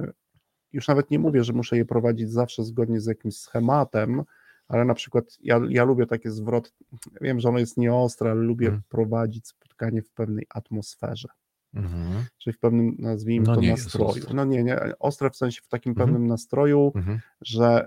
Już 0.72 0.88
nawet 0.88 1.10
nie 1.10 1.18
mówię, 1.18 1.44
że 1.44 1.52
muszę 1.52 1.76
je 1.76 1.84
prowadzić 1.84 2.30
zawsze 2.32 2.64
zgodnie 2.64 3.00
z 3.00 3.06
jakimś 3.06 3.36
schematem, 3.36 4.22
ale 4.68 4.84
na 4.84 4.94
przykład 4.94 5.24
ja, 5.42 5.60
ja 5.68 5.84
lubię 5.84 6.06
takie 6.06 6.30
zwrot. 6.30 6.72
Wiem, 7.20 7.40
że 7.40 7.48
ono 7.48 7.58
jest 7.58 7.76
nieostre, 7.76 8.30
ale 8.30 8.40
lubię 8.40 8.66
Mhm. 8.66 8.82
prowadzić 8.88 9.46
spotkanie 9.48 10.02
w 10.02 10.10
pewnej 10.10 10.46
atmosferze, 10.50 11.28
Mhm. 11.74 12.24
czyli 12.38 12.54
w 12.54 12.58
pewnym, 12.58 12.96
nazwijmy 12.98 13.46
No 13.46 13.54
to, 13.54 13.60
nastroju. 13.62 14.24
No 14.34 14.44
nie, 14.44 14.64
nie, 14.64 14.78
ostre 14.98 15.30
w 15.30 15.36
sensie 15.36 15.60
w 15.64 15.68
takim 15.68 15.90
Mhm. 15.92 16.08
pewnym 16.08 16.26
nastroju, 16.28 16.92
Mhm. 16.94 17.20
że 17.40 17.86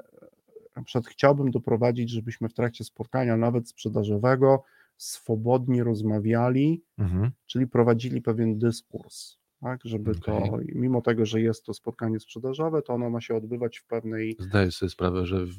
na 0.76 0.84
przykład 0.84 1.08
chciałbym 1.08 1.52
doprowadzić, 1.52 2.10
żebyśmy 2.10 2.50
w 2.50 2.54
trakcie 2.54 2.84
spotkania, 2.84 3.38
nawet 3.38 3.70
sprzedażowego, 3.70 4.63
swobodnie 4.98 5.84
rozmawiali, 5.84 6.84
Mhm. 6.98 7.32
czyli 7.46 7.67
prowadzili 7.67 8.22
pewien 8.22 8.60
dyskurs, 8.60 9.38
tak, 9.62 9.80
żeby 9.84 10.15
to, 10.15 10.38
Okej. 10.38 10.72
mimo 10.76 11.02
tego, 11.02 11.26
że 11.26 11.41
jest 11.41 11.65
to 11.65 11.74
spotkanie 11.74 12.20
sprzedażowe, 12.20 12.82
to 12.82 12.94
ono 12.94 13.10
ma 13.10 13.22
się 13.22 13.36
odbywać 13.36 13.78
w 13.78 13.86
pewnej, 13.86 14.36
Zdaję 14.39 14.72
sobie 14.72 14.89
sprawę, 14.89 15.26
że 15.26 15.46
w, 15.46 15.56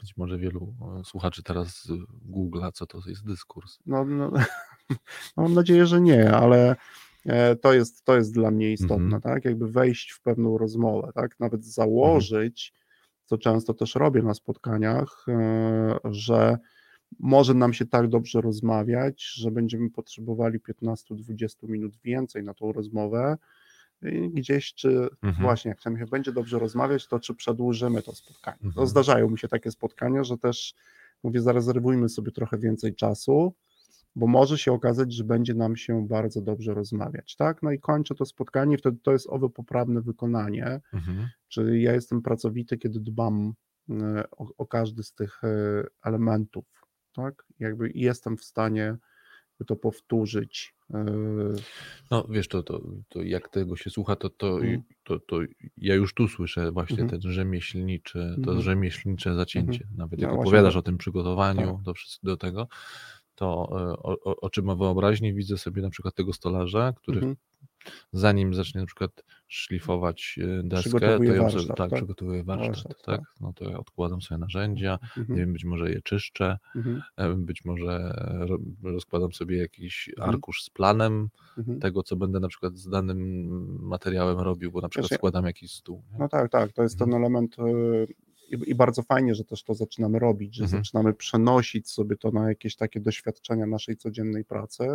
być 0.00 0.16
może 0.16 0.38
wielu 0.38 0.74
e, 1.00 1.04
słuchaczy 1.04 1.42
teraz 1.42 1.88
googla, 2.24 2.72
co 2.72 2.86
to 2.86 2.98
jest 3.06 3.26
dyskurs. 3.26 3.78
no, 3.86 4.04
no 4.04 4.32
mam 5.36 5.54
nadzieję, 5.54 5.86
że 5.86 6.00
nie, 6.00 6.32
ale 6.32 6.70
e, 6.70 6.76
to 7.60 7.72
jest, 7.72 8.04
to 8.04 8.16
jest 8.16 8.34
dla 8.34 8.50
mnie 8.50 8.72
istotne, 8.72 9.04
Mhm. 9.04 9.22
tak, 9.22 9.44
jakby 9.44 9.68
wejść 9.68 10.10
w 10.10 10.20
pewną 10.22 10.58
rozmowę, 10.58 11.10
tak, 11.14 11.40
nawet 11.40 11.64
założyć, 11.64 12.72
co 13.24 13.38
często 13.38 13.74
też 13.74 13.94
robię 13.94 14.22
na 14.22 14.34
spotkaniach, 14.34 15.26
e, 15.28 15.98
że 16.04 16.58
może 17.18 17.54
nam 17.54 17.72
się 17.72 17.86
tak 17.86 18.08
dobrze 18.08 18.40
rozmawiać, 18.40 19.22
że 19.34 19.50
będziemy 19.50 19.90
potrzebowali 19.90 20.60
15-20 20.60 21.68
minut 21.68 21.96
więcej 22.04 22.42
na 22.44 22.54
tą 22.54 22.72
rozmowę, 22.72 23.36
i 24.02 24.30
gdzieś 24.30 24.74
czy 24.74 24.88
Mhm. 25.22 25.34
właśnie 25.42 25.68
jak 25.68 25.84
nam 25.84 25.98
się 25.98 26.06
będzie 26.06 26.32
dobrze 26.32 26.58
rozmawiać, 26.58 27.06
to 27.08 27.20
czy 27.20 27.34
przedłużymy 27.34 28.02
to 28.02 28.14
spotkanie. 28.14 28.58
Mhm. 28.64 28.86
zdarzają 28.86 29.30
mi 29.30 29.38
się 29.38 29.48
takie 29.48 29.70
spotkania, 29.70 30.24
że 30.24 30.38
też 30.38 30.74
mówię, 31.22 31.40
zarezerwujmy 31.40 32.08
sobie 32.08 32.32
trochę 32.32 32.58
więcej 32.58 32.94
czasu, 32.94 33.54
bo 34.16 34.26
może 34.26 34.58
się 34.58 34.72
okazać, 34.72 35.12
że 35.14 35.24
będzie 35.24 35.54
nam 35.54 35.76
się 35.76 36.08
bardzo 36.08 36.42
dobrze 36.42 36.74
rozmawiać, 36.74 37.36
tak? 37.36 37.62
No 37.62 37.70
i 37.72 37.78
kończę 37.78 38.14
to 38.14 38.24
spotkanie, 38.24 38.78
wtedy 38.78 38.98
to 39.02 39.12
jest 39.12 39.26
owe 39.30 39.48
poprawne 39.50 40.00
wykonanie, 40.02 40.80
Mhm. 40.92 41.28
czyli 41.48 41.82
ja 41.82 41.92
jestem 41.92 42.22
pracowity, 42.22 42.78
kiedy 42.78 43.00
dbam 43.00 43.52
e, 43.90 44.24
o, 44.30 44.46
o 44.58 44.66
każdy 44.66 45.02
z 45.02 45.12
tych 45.14 45.44
e, 45.44 45.48
elementów, 46.04 46.64
tak? 47.14 47.44
Jakby 47.58 47.90
jestem 47.94 48.36
w 48.36 48.44
stanie 48.44 48.96
to 49.66 49.76
powtórzyć. 49.76 50.74
e, 50.94 51.04
No 52.10 52.26
wiesz, 52.30 52.48
to, 52.48 52.62
to, 52.62 52.80
to 53.08 53.22
jak 53.22 53.48
tego 53.48 53.76
się 53.76 53.90
słucha, 53.90 54.16
to, 54.16 54.30
to, 54.30 54.54
Mhm. 54.54 54.82
to, 55.04 55.18
to 55.20 55.38
ja 55.76 55.94
już 55.94 56.14
tu 56.14 56.28
słyszę 56.28 56.72
właśnie 56.72 57.00
Mhm. 57.02 57.20
ten 57.20 57.32
rzemieślniczy, 57.32 58.18
to 58.34 58.50
Mhm. 58.50 58.60
rzemieślnicze 58.60 59.34
zacięcie. 59.34 59.88
Nawet 59.96 60.20
No 60.20 60.22
jak 60.22 60.30
właśnie, 60.34 60.48
opowiadasz 60.50 60.74
no. 60.74 60.80
o 60.80 60.82
tym 60.82 60.98
przygotowaniu 60.98 61.66
Tak. 61.76 61.82
do, 61.82 61.92
do 62.22 62.36
tego, 62.36 62.68
to 63.34 63.68
e, 63.70 63.74
o, 64.02 64.16
o, 64.24 64.40
oczy 64.40 64.62
ma 64.62 64.74
wyobraźni, 64.74 65.34
widzę 65.34 65.58
sobie 65.58 65.82
na 65.82 65.90
przykład 65.90 66.14
tego 66.14 66.32
stolarza, 66.32 66.92
który 66.96 67.18
mhm. 67.18 67.36
zanim 68.12 68.54
zacznie 68.54 68.80
na 68.80 68.86
przykład 68.86 69.24
szlifować 69.48 70.38
e, 70.42 70.62
deskę, 70.62 71.00
to 71.18 71.24
ją 71.24 71.42
warsztat, 71.42 71.66
tak, 71.76 71.90
tak? 71.90 71.98
przygotowuje 71.98 72.44
warsztat, 72.44 72.68
Warsztat, 72.68 73.02
tak? 73.06 73.20
tak. 73.20 73.34
No 73.40 73.52
to 73.52 73.70
ja 73.70 73.78
odkładam 73.78 74.20
sobie 74.22 74.38
narzędzia, 74.38 74.98
nie 75.16 75.20
Mhm. 75.22 75.38
wiem, 75.38 75.52
być 75.52 75.64
może 75.64 75.90
je 75.90 76.02
czyszczę, 76.02 76.58
Mhm. 76.76 77.02
e, 77.16 77.34
być 77.34 77.64
może 77.64 78.14
ro- 78.48 78.58
rozkładam 78.82 79.32
sobie 79.32 79.58
jakiś 79.58 80.08
Mhm. 80.08 80.30
arkusz 80.30 80.62
z 80.62 80.70
planem 80.70 81.28
Mhm. 81.58 81.80
tego, 81.80 82.02
co 82.02 82.16
będę 82.16 82.40
na 82.40 82.48
przykład 82.48 82.76
z 82.76 82.88
danym 82.88 83.48
materiałem 83.82 84.38
robił, 84.38 84.72
bo 84.72 84.80
na 84.80 84.88
przykład 84.88 85.04
Wiesz, 85.04 85.10
ja- 85.10 85.16
składam 85.18 85.44
jakiś 85.46 85.72
stół. 85.72 86.02
Nie? 86.12 86.18
No 86.18 86.28
tak, 86.28 86.50
tak, 86.50 86.72
to 86.72 86.82
jest 86.82 86.98
ten 86.98 87.14
element 87.14 87.56
i, 88.52 88.70
i 88.70 88.74
bardzo 88.74 89.02
fajnie, 89.02 89.34
że 89.34 89.44
też 89.44 89.62
to 89.64 89.74
zaczynamy 89.74 90.18
robić, 90.18 90.54
że 90.54 90.64
Mhm. 90.64 90.82
zaczynamy 90.84 91.14
przenosić 91.14 91.90
sobie 91.90 92.16
to 92.16 92.30
na 92.30 92.48
jakieś 92.48 92.76
takie 92.76 93.00
doświadczenia 93.00 93.66
naszej 93.66 93.96
codziennej 93.96 94.44
pracy, 94.44 94.86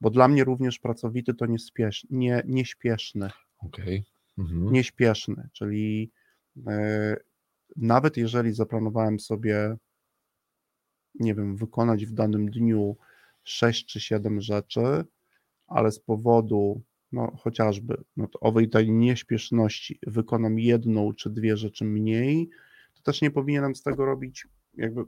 bo 0.00 0.10
dla 0.10 0.28
mnie 0.28 0.44
również 0.44 0.78
pracowity 0.78 1.34
to 1.34 1.46
niespiesz, 1.46 2.06
nie, 2.10 2.42
nieśpieszny, 2.46 3.30
Okej. 3.58 4.04
Mhm. 4.38 4.72
nieśpieszny, 4.72 5.48
czyli 5.52 6.10
e, 6.66 7.16
nawet 7.76 8.16
jeżeli 8.16 8.52
zaplanowałem 8.52 9.20
sobie, 9.20 9.76
nie 11.14 11.34
wiem, 11.34 11.56
wykonać 11.56 12.06
w 12.06 12.12
danym 12.12 12.50
dniu 12.50 12.96
6 13.44 13.86
czy 13.86 14.00
7 14.00 14.40
rzeczy, 14.40 15.04
ale 15.66 15.92
z 15.92 16.00
powodu 16.00 16.82
no, 17.12 17.36
chociażby 17.36 18.04
no, 18.16 18.28
owej 18.40 18.68
tej 18.68 18.92
nieśpieszności 18.92 19.98
wykonam 20.06 20.58
jedną 20.58 21.14
czy 21.14 21.30
dwie 21.30 21.56
rzeczy 21.56 21.84
mniej, 21.84 22.50
to 22.98 23.02
też 23.02 23.22
nie 23.22 23.30
powinienem 23.30 23.74
z 23.74 23.82
tego 23.82 24.04
robić 24.04 24.46
jakby 24.74 25.04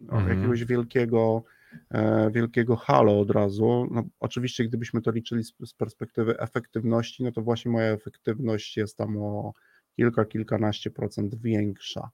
no, 0.00 0.12
Mhm. 0.18 0.36
jakiegoś 0.38 0.64
wielkiego, 0.64 1.42
e, 1.90 2.30
wielkiego 2.30 2.76
halo 2.76 3.20
od 3.20 3.30
razu. 3.30 3.88
No, 3.90 4.04
oczywiście, 4.20 4.64
gdybyśmy 4.64 5.02
to 5.02 5.10
liczyli 5.10 5.44
z, 5.44 5.52
z 5.66 5.74
perspektywy 5.74 6.38
efektywności, 6.38 7.24
no 7.24 7.32
to 7.32 7.42
właśnie 7.42 7.70
moja 7.70 7.86
efektywność 7.86 8.76
jest 8.76 8.96
tam 8.96 9.16
o 9.18 9.52
kilka, 9.96 10.24
kilkanaście 10.24 10.90
procent 10.90 11.34
większa. 11.42 12.10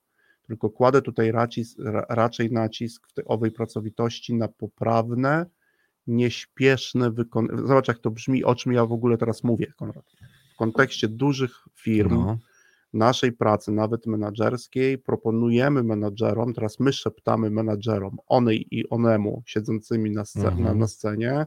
Tylko 0.47 0.71
kładę 0.71 1.03
tutaj 1.03 1.33
raczej, 1.33 1.65
ra, 1.79 2.07
raczej 2.09 2.53
nacisk 2.53 3.09
w 3.09 3.13
tej 3.13 3.25
owej 3.25 3.51
pracowitości 3.51 4.35
na 4.35 4.49
poprawne, 4.49 5.47
nieśpieszne 6.07 7.11
wykonywanie. 7.11 7.69
Zobacz, 7.69 7.89
jak 7.89 7.99
to 7.99 8.11
brzmi, 8.11 8.45
o 8.45 8.55
czym 8.55 8.73
ja 8.73 8.87
w 8.87 8.93
ogóle 8.93 9.19
teraz 9.19 9.45
mówię, 9.45 9.67
Konrad. 9.77 10.05
W 10.55 10.57
kontekście 10.57 11.09
dużych 11.09 11.65
firm, 11.75 12.15
No. 12.15 12.39
Naszej 12.93 13.33
pracy, 13.33 13.73
nawet 13.73 14.07
menadżerskiej, 14.07 14.99
proponujemy 14.99 15.83
menadżerom, 15.83 16.55
teraz 16.55 16.81
my 16.81 16.93
szeptamy 16.93 17.51
menadżerom, 17.51 18.17
onej 18.27 18.67
i 18.71 18.89
onemu 18.89 19.43
siedzącymi 19.47 20.11
na, 20.11 20.25
Mhm. 20.37 20.79
na, 20.79 20.87
scenie, 20.87 21.47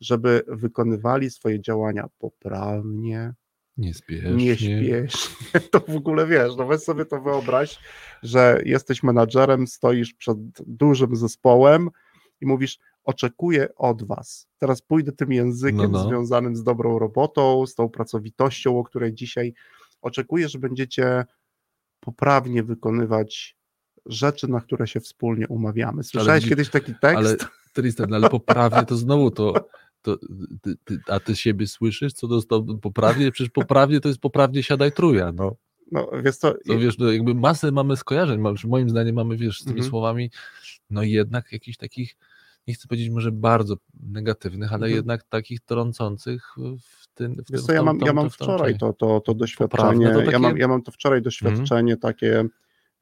żeby 0.00 0.42
wykonywali 0.48 1.30
swoje 1.30 1.60
działania 1.60 2.08
poprawnie, 2.18 3.32
Niespiesznie. 3.76 4.30
nieśpiesznie. 4.34 5.60
To 5.70 5.80
w 5.88 5.96
ogóle 5.96 6.26
wiesz, 6.26 6.56
no 6.58 6.66
weź 6.66 6.80
sobie 6.80 7.04
to 7.04 7.20
wyobraź, 7.20 7.78
że 8.22 8.60
jesteś 8.64 9.02
menadżerem, 9.02 9.66
stoisz 9.66 10.14
przed 10.14 10.38
dużym 10.66 11.16
zespołem 11.16 11.88
i 12.40 12.46
mówisz, 12.46 12.78
oczekuję 13.04 13.74
od 13.76 14.02
was. 14.06 14.48
Teraz 14.58 14.82
pójdę 14.82 15.12
tym 15.12 15.32
językiem 15.32 15.92
No, 15.92 16.02
no. 16.02 16.08
związanym 16.08 16.56
z 16.56 16.62
dobrą 16.62 16.98
robotą, 16.98 17.66
z 17.66 17.74
tą 17.74 17.88
pracowitością, 17.88 18.78
o 18.78 18.84
której 18.84 19.14
dzisiaj 19.14 19.54
oczekuję, 20.04 20.48
że 20.48 20.58
będziecie 20.58 21.24
poprawnie 22.00 22.62
wykonywać 22.62 23.56
rzeczy, 24.06 24.48
na 24.48 24.60
które 24.60 24.86
się 24.86 25.00
wspólnie 25.00 25.48
umawiamy. 25.48 26.02
Słyszałeś 26.04 26.40
widzi- 26.44 26.48
kiedyś 26.48 26.68
taki 26.70 26.92
tekst? 26.94 27.16
Ale 27.16 27.36
Tristan, 27.72 28.10
no 28.10 28.16
ale 28.16 28.30
poprawnie 28.30 28.84
to 28.86 28.96
znowu 28.96 29.30
to, 29.30 29.68
to 30.02 30.18
ty, 30.62 30.74
ty, 30.84 30.98
a 31.08 31.20
ty 31.20 31.36
siebie 31.36 31.66
słyszysz, 31.66 32.12
co 32.12 32.28
to, 32.28 32.42
to 32.42 32.62
poprawnie, 32.62 33.32
przecież 33.32 33.50
poprawnie 33.50 34.00
to 34.00 34.08
jest 34.08 34.20
poprawnie 34.20 34.62
siadaj 34.62 34.92
truja, 34.92 35.32
no. 35.32 35.56
No, 35.92 36.10
wiesz 36.24 36.36
co, 36.36 36.54
To 36.66 36.78
wiesz, 36.78 36.98
no 36.98 37.12
jakby 37.12 37.34
masę 37.34 37.72
mamy 37.72 37.96
skojarzeń, 37.96 38.40
moim 38.64 38.90
zdaniem 38.90 39.14
mamy, 39.14 39.36
wiesz, 39.36 39.60
z 39.60 39.64
tymi 39.64 39.76
Mhm. 39.76 39.90
słowami, 39.90 40.30
no 40.90 41.02
jednak 41.02 41.52
jakichś 41.52 41.76
takich, 41.76 42.16
nie 42.68 42.74
chcę 42.74 42.88
powiedzieć 42.88 43.10
może 43.10 43.32
bardzo 43.32 43.74
negatywnych, 44.02 44.72
ale 44.72 44.86
Mhm. 44.86 44.92
jednak 44.96 45.22
takich 45.22 45.60
trącących 45.60 46.54
w 46.80 47.06
tym. 47.14 47.32
W 47.32 47.36
Wiesz 47.36 47.46
tym- 47.46 47.58
co, 47.60 47.72
ja 47.72 47.82
mam, 47.82 47.98
tą- 47.98 48.06
ja 48.06 48.12
mam 48.12 48.30
wczoraj 48.30 48.78
to, 48.78 48.92
to, 48.92 49.20
to 49.20 49.34
doświadczenie, 49.34 50.06
to 50.10 50.18
ja, 50.20 50.26
takie- 50.26 50.38
mam, 50.38 50.56
ja 50.56 50.68
mam 50.68 50.82
to 50.82 50.92
wczoraj 50.92 51.22
doświadczenie 51.22 51.96
takie, 51.96 52.44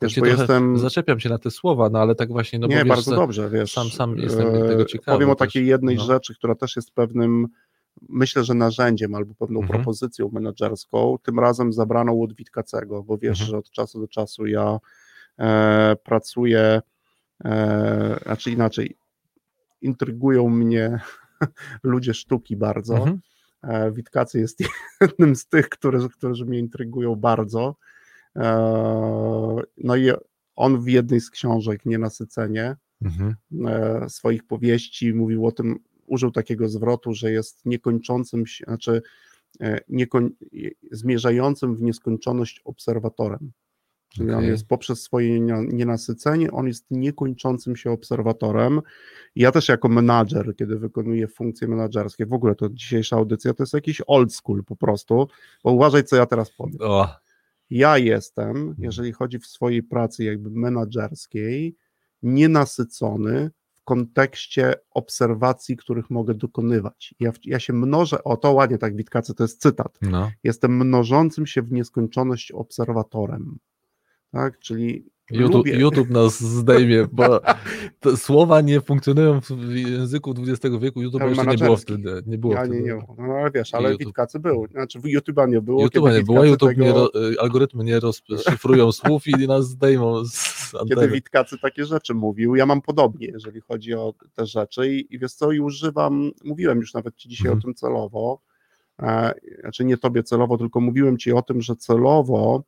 wiesz, 0.03 0.21
bo 0.21 0.27
jestem, 0.27 0.79
Zaczepiam 0.79 1.21
się 1.21 1.29
na 1.29 1.39
te 1.39 1.51
słowa, 1.51 1.89
no 1.91 1.99
ale 1.99 2.15
tak 2.15 2.29
właśnie, 2.33 2.59
no 2.59 2.67
nie, 2.67 2.77
wiesz, 2.77 2.85
bardzo 2.89 3.17
dobrze, 3.17 3.51
wiesz, 3.51 3.73
sam- 3.73 3.91
sam 3.91 4.17
jestem 4.19 4.55
e, 4.55 4.69
tego 4.69 4.85
ciekawy 4.85 5.17
Powiem 5.17 5.31
o 5.31 5.35
też, 5.35 5.49
takiej 5.49 5.67
jednej 5.67 5.97
no. 5.97 6.05
rzeczy, 6.05 6.35
która 6.35 6.55
też 6.55 6.77
jest 6.77 6.91
pewnym, 6.91 7.47
myślę, 8.09 8.45
że 8.45 8.55
narzędziem 8.55 9.15
albo 9.15 9.35
pewną 9.35 9.61
Mhm. 9.61 9.79
propozycją 9.79 10.31
menedżerską, 10.33 11.17
tym 11.23 11.39
razem 11.39 11.73
zabraną 11.73 12.23
od 12.23 12.33
Witkacego, 12.33 13.03
bo 13.03 13.19
wiesz, 13.19 13.41
Mhm. 13.41 13.51
że 13.51 13.59
od 13.59 13.71
czasu 13.71 14.01
do 14.01 14.09
czasu 14.09 14.47
ja 14.47 14.79
e, 15.39 15.97
pracuję, 16.05 16.83
e, 17.45 18.19
znaczy 18.27 18.51
inaczej, 18.51 18.97
intrygują 19.83 20.49
mnie 20.49 21.01
ludzie 21.83 22.15
sztuki 22.15 22.57
bardzo. 22.57 22.97
Mhm. 22.97 23.21
E, 23.63 23.93
Witkacy 23.93 24.39
jest 24.41 24.59
jednym 25.01 25.37
z 25.37 25.47
tych, 25.47 25.69
którzy, 25.69 26.09
którzy 26.09 26.45
mnie 26.47 26.59
intrygują 26.59 27.17
bardzo. 27.17 27.77
E, 28.37 29.63
No 29.79 29.97
i 29.97 30.11
on 30.57 30.81
w 30.81 30.89
jednej 30.89 31.21
z 31.21 31.31
książek, 31.31 31.87
Nienasycenie, 31.87 32.77
Mhm. 33.05 33.35
e, 33.67 34.09
swoich 34.11 34.45
powieści 34.45 35.15
mówił 35.15 35.47
o 35.47 35.53
tym, 35.53 35.79
użył 36.07 36.31
takiego 36.31 36.69
zwrotu, 36.69 37.15
że 37.15 37.33
jest 37.33 37.67
niekończącym 37.67 38.47
się, 38.47 38.65
znaczy 38.65 39.03
niekoń, 39.89 40.31
zmierzającym 40.91 41.77
w 41.77 41.83
nieskończoność 41.83 42.61
obserwatorem. 42.65 43.53
Czyli 44.13 44.31
on 44.31 44.37
Okej. 44.37 44.49
jest 44.49 44.67
poprzez 44.67 45.03
swoje 45.03 45.41
nie- 45.41 45.67
nienasycenie, 45.69 46.51
on 46.51 46.67
jest 46.67 46.87
niekończącym 46.91 47.77
się 47.77 47.91
obserwatorem. 47.91 48.81
Ja 49.37 49.53
też 49.53 49.69
jako 49.69 49.89
menadżer, 49.89 50.57
kiedy 50.57 50.79
wykonuję 50.79 51.29
funkcje 51.29 51.69
menadżerskie, 51.69 52.27
w 52.27 52.33
ogóle 52.33 52.55
to 52.55 52.69
dzisiejsza 52.69 53.17
audycja 53.17 53.55
to 53.55 53.63
jest 53.63 53.73
jakiś 53.75 54.03
old 54.07 54.35
school 54.35 54.65
po 54.65 54.77
prostu, 54.77 55.29
bo 55.65 55.73
uważaj 55.73 56.05
co 56.05 56.17
ja 56.17 56.27
teraz 56.27 56.51
powiem. 56.51 56.77
O, 56.81 57.09
Ja 57.71 57.89
Mhm. 57.89 58.07
jestem, 58.07 58.75
jeżeli 58.79 59.13
chodzi 59.13 59.39
w 59.39 59.47
swojej 59.47 59.83
pracy 59.83 60.25
jakby 60.25 60.51
menadżerskiej, 60.51 61.77
nienasycony 62.23 63.51
w 63.73 63.85
kontekście 63.85 64.75
obserwacji, 64.91 65.77
których 65.77 66.11
mogę 66.11 66.35
dokonywać. 66.35 67.15
Ja, 67.21 67.33
ja 67.45 67.59
się 67.61 67.73
mnożę, 67.73 68.25
o 68.25 68.37
to 68.37 68.53
ładnie 68.53 68.79
tak 68.79 68.97
Witkacy, 68.97 69.35
to 69.35 69.45
jest 69.45 69.61
cytat, 69.63 69.99
no. 70.03 70.31
jestem 70.45 70.77
mnożącym 70.87 71.47
się 71.47 71.63
w 71.63 71.73
nieskończoność 71.73 72.53
obserwatorem. 72.53 73.59
Tak, 74.33 74.59
czyli 74.59 75.13
YouTube, 75.31 75.67
YouTube 75.67 76.11
nas 76.11 76.41
zdejmie, 76.41 77.07
bo 77.13 77.41
te 78.01 78.17
słowa 78.27 78.61
nie 78.61 78.81
funkcjonują 78.81 79.41
w 79.41 79.51
języku 79.75 80.35
XX 80.39 80.77
wieku. 80.81 81.03
YouTube 81.03 81.23
jeszcze 81.23 81.47
nie 81.47 81.57
było 81.59 81.77
wtedy. 81.77 82.23
Nie 82.27 82.39
było 82.39 82.55
ja 82.55 82.61
wtedy. 82.61 82.77
nie, 82.77 82.83
nie, 82.83 82.95
no 83.19 83.35
ale 83.35 83.51
wiesz, 83.51 83.75
ale 83.75 83.91
YouTube. 83.91 84.07
Witkacy 84.07 84.39
był, 84.41 84.67
znaczy 84.71 84.99
YouTube'a 85.01 85.49
nie 85.49 85.61
było. 85.61 85.83
YouTube 85.83 86.05
kiedy 86.05 86.17
nie 86.19 86.25
było, 86.25 86.45
YouTube 86.45 86.69
tego- 86.71 86.85
nie, 86.85 86.93
ro, 86.93 87.11
y, 87.33 87.41
algorytmy 87.41 87.85
nie 87.85 88.01
rozszyfrują 88.01 88.93
słów 89.03 89.27
i 89.27 89.47
nas 89.47 89.69
zdejmą 89.69 90.25
z 90.25 90.71
kiedy 90.73 90.95
anteny. 90.95 91.09
Witkacy 91.09 91.59
takie 91.59 91.85
rzeczy 91.85 92.15
mówił. 92.15 92.57
Ja 92.57 92.67
mam 92.67 92.83
podobnie, 92.83 93.27
jeżeli 93.27 93.61
chodzi 93.61 93.95
o 93.95 94.15
te 94.35 94.47
rzeczy 94.47 94.93
i, 94.95 95.15
i 95.15 95.19
wiesz 95.19 95.33
co, 95.35 95.53
i 95.53 95.61
używam, 95.61 96.31
mówiłem 96.45 96.79
już 96.79 96.95
nawet 96.95 97.17
ci 97.17 97.29
dzisiaj 97.29 97.47
Mhm. 97.49 97.59
o 97.59 97.63
tym 97.63 97.75
celowo, 97.75 98.41
e, 99.03 99.35
znaczy 99.61 99.85
nie 99.85 99.97
tobie 99.97 100.23
celowo, 100.23 100.59
tylko 100.59 100.81
mówiłem 100.81 101.19
ci 101.19 101.33
o 101.33 101.43
tym, 101.43 101.63
że 101.63 101.77
celowo 101.77 102.63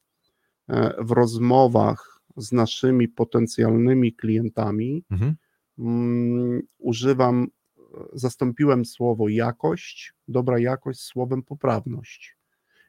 w 0.98 1.10
rozmowach 1.10 2.20
z 2.36 2.52
naszymi 2.52 3.08
potencjalnymi 3.08 4.12
klientami 4.12 5.04
Mhm. 5.10 5.34
mm, 5.78 6.62
używam, 6.78 7.46
e, 7.78 7.80
zastąpiłem 8.12 8.84
słowo 8.84 9.28
jakość, 9.28 10.12
dobra 10.28 10.58
jakość 10.58 11.00
słowem 11.00 11.42
poprawność. 11.42 12.36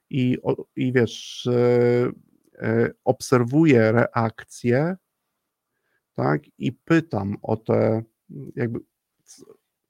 I, 0.10 0.38
o, 0.44 0.66
i 0.76 0.94
wiesz, 0.94 1.48
e, 1.48 2.12
e, 2.68 2.92
obserwuję 3.06 3.92
reakcje, 3.92 4.96
tak, 6.14 6.42
i 6.58 6.72
pytam 6.72 7.38
o 7.42 7.58
te, 7.58 8.04
jakby, 8.56 8.80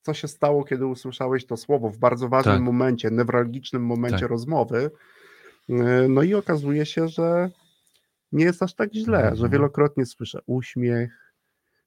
co 0.02 0.14
się 0.14 0.28
stało, 0.28 0.64
kiedy 0.64 0.86
usłyszałeś 0.86 1.46
to 1.46 1.58
słowo 1.58 1.90
w 1.90 1.98
bardzo 1.98 2.30
ważnym 2.30 2.56
Tak. 2.56 2.64
momencie, 2.64 3.12
newralgicznym 3.12 3.86
momencie 3.86 4.20
Tak. 4.20 4.30
rozmowy. 4.30 4.92
E, 5.70 6.08
No 6.10 6.24
i 6.24 6.34
okazuje 6.34 6.86
się, 6.86 7.08
że 7.08 7.50
nie 8.36 8.46
jest 8.46 8.64
aż 8.64 8.74
tak 8.76 8.94
źle, 8.94 9.22
że 9.24 9.32
Mhm. 9.32 9.52
wielokrotnie 9.52 10.06
słyszę 10.06 10.40
uśmiech. 10.46 11.34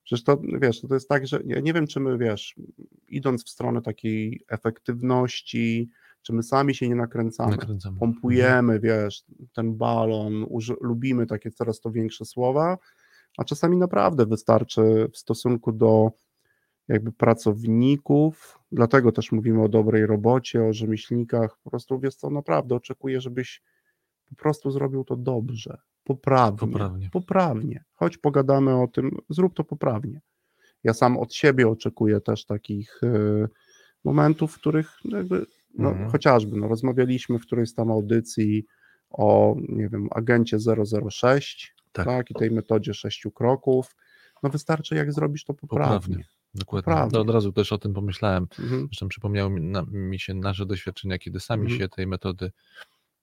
Przecież 0.04 0.24
to, 0.24 0.40
wiesz, 0.60 0.80
to 0.80 0.94
jest 0.94 1.08
tak, 1.08 1.26
że 1.26 1.40
ja 1.46 1.60
nie 1.60 1.72
wiem, 1.72 1.86
czy 1.86 2.00
my, 2.00 2.18
wiesz, 2.18 2.54
idąc 3.08 3.44
w 3.44 3.48
stronę 3.48 3.82
takiej 3.82 4.44
efektywności, 4.48 5.90
czy 6.22 6.32
my 6.32 6.42
sami 6.42 6.74
się 6.74 6.88
nie 6.88 6.94
nakręcamy, 6.94 7.50
Nakręcamy. 7.50 7.94
Mhm. 7.94 7.98
pompujemy, 8.12 8.80
wiesz, 8.80 9.24
ten 9.52 9.74
balon, 9.76 10.46
lubimy 10.80 11.26
takie 11.26 11.50
coraz 11.50 11.80
to 11.80 11.90
większe 11.90 12.24
słowa, 12.24 12.78
a 13.38 13.44
czasami 13.44 13.76
naprawdę 13.76 14.26
wystarczy 14.26 15.08
w 15.12 15.18
stosunku 15.18 15.72
do 15.72 16.10
jakby 16.88 17.12
pracowników, 17.12 18.58
dlatego 18.72 19.12
też 19.12 19.32
mówimy 19.32 19.62
o 19.62 19.68
dobrej 19.68 20.06
robocie, 20.06 20.62
o 20.64 20.72
rzemieślnikach, 20.72 21.58
po 21.64 21.70
prostu 21.70 21.98
wiesz 22.00 22.14
co, 22.14 22.30
naprawdę 22.30 22.74
oczekuję, 22.74 23.20
żebyś 23.20 23.62
po 24.28 24.34
prostu 24.34 24.70
zrobił 24.70 25.04
to 25.04 25.16
dobrze, 25.16 25.78
poprawnie, 26.08 26.58
Poprawnie. 26.58 27.10
poprawnie. 27.12 27.84
Chodź 27.94 28.18
pogadamy 28.18 28.82
o 28.82 28.88
tym, 28.88 29.16
zrób 29.28 29.54
to 29.54 29.64
poprawnie. 29.64 30.20
Ja 30.84 30.94
sam 30.94 31.16
od 31.18 31.34
siebie 31.34 31.68
oczekuję 31.68 32.20
też 32.20 32.44
takich 32.44 33.02
y, 33.02 33.48
momentów, 34.04 34.52
w 34.54 34.58
których 34.58 34.92
jakby, 35.04 35.46
no, 35.78 35.88
Mhm. 35.90 36.10
chociażby 36.10 36.56
no, 36.56 36.68
rozmawialiśmy 36.68 37.38
w 37.38 37.42
którejś 37.42 37.74
tam 37.74 37.90
audycji 37.90 38.66
o, 39.10 39.56
nie 39.68 39.88
wiem, 39.88 40.08
agencie 40.10 40.58
006, 41.10 41.74
Tak. 41.92 42.06
tak. 42.06 42.30
i 42.30 42.34
tej 42.34 42.50
metodzie 42.50 42.94
sześciu 42.94 43.30
kroków. 43.30 43.96
No 44.42 44.50
wystarczy, 44.50 44.94
jak 44.94 45.12
zrobisz 45.12 45.44
to 45.44 45.54
poprawnie. 45.54 45.94
Poprawnie. 46.00 46.24
Dokładnie. 46.54 46.84
Poprawnie. 46.84 47.12
To 47.12 47.20
od 47.20 47.30
razu 47.30 47.52
też 47.52 47.72
o 47.72 47.78
tym 47.78 47.94
pomyślałem. 47.94 48.46
Mhm. 48.60 48.86
Zresztą 48.86 49.08
przypomniało 49.08 49.50
mi, 49.50 49.60
na, 49.60 49.82
mi 49.92 50.20
się 50.20 50.34
nasze 50.34 50.66
doświadczenia, 50.66 51.18
kiedy 51.18 51.40
sami 51.40 51.62
Mhm. 51.62 51.80
się 51.80 51.88
tej 51.88 52.06
metody 52.06 52.50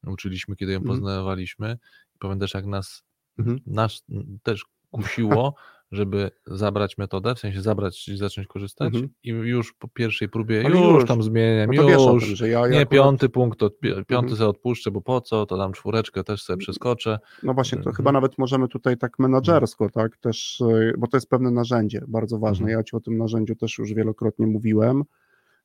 uczyliśmy, 0.08 0.56
kiedy 0.56 0.72
ją 0.72 0.80
Mhm. 0.80 0.96
poznawaliśmy. 0.98 1.78
Pamiętasz, 2.20 2.54
jak 2.54 2.66
nas, 2.66 3.04
Mhm. 3.40 3.60
nas 3.66 4.04
też 4.44 4.66
kusiło, 4.92 5.56
żeby 5.92 6.32
zabrać 6.48 6.98
metodę, 6.98 7.36
w 7.36 7.40
sensie 7.40 7.62
zabrać 7.62 8.08
i 8.08 8.18
zacząć 8.18 8.48
korzystać 8.48 8.88
Mhm. 8.94 9.10
i 9.24 9.30
już 9.30 9.74
po 9.74 9.88
pierwszej 9.88 10.30
próbie 10.30 10.62
już, 10.64 10.74
już. 10.80 11.06
tam 11.06 11.24
zmieniam, 11.24 11.70
No 11.74 11.90
już, 11.90 12.40
tym, 12.40 12.52
ja 12.52 12.60
nie, 12.60 12.66
akurat- 12.82 12.90
piąty 12.90 13.30
punkt, 13.30 13.60
to 13.60 13.70
pi- 13.70 13.90
piąty 13.90 14.14
Mhm. 14.16 14.36
sobie 14.36 14.48
odpuszczę, 14.50 14.92
bo 14.92 15.02
po 15.02 15.22
co, 15.22 15.46
to 15.46 15.58
dam 15.58 15.74
czwóreczkę, 15.74 16.24
też 16.24 16.44
sobie 16.44 16.58
przeskoczę. 16.58 17.20
No 17.44 17.54
właśnie, 17.54 17.76
to 17.76 17.80
Mhm. 17.82 17.96
chyba 17.96 18.12
nawet 18.12 18.38
możemy 18.38 18.68
tutaj 18.68 18.98
tak 18.98 19.20
menadżersko, 19.20 19.90
tak, 19.90 20.18
też, 20.18 20.62
y, 20.62 20.94
bo 20.98 21.08
to 21.08 21.18
jest 21.18 21.30
pewne 21.30 21.52
narzędzie, 21.52 22.02
bardzo 22.08 22.40
ważne. 22.40 22.64
Mhm. 22.64 22.80
Ja 22.80 22.84
Ci 22.84 22.96
o 22.96 23.00
tym 23.00 23.18
narzędziu 23.18 23.56
też 23.56 23.78
już 23.78 23.94
wielokrotnie 23.94 24.48
mówiłem, 24.48 25.04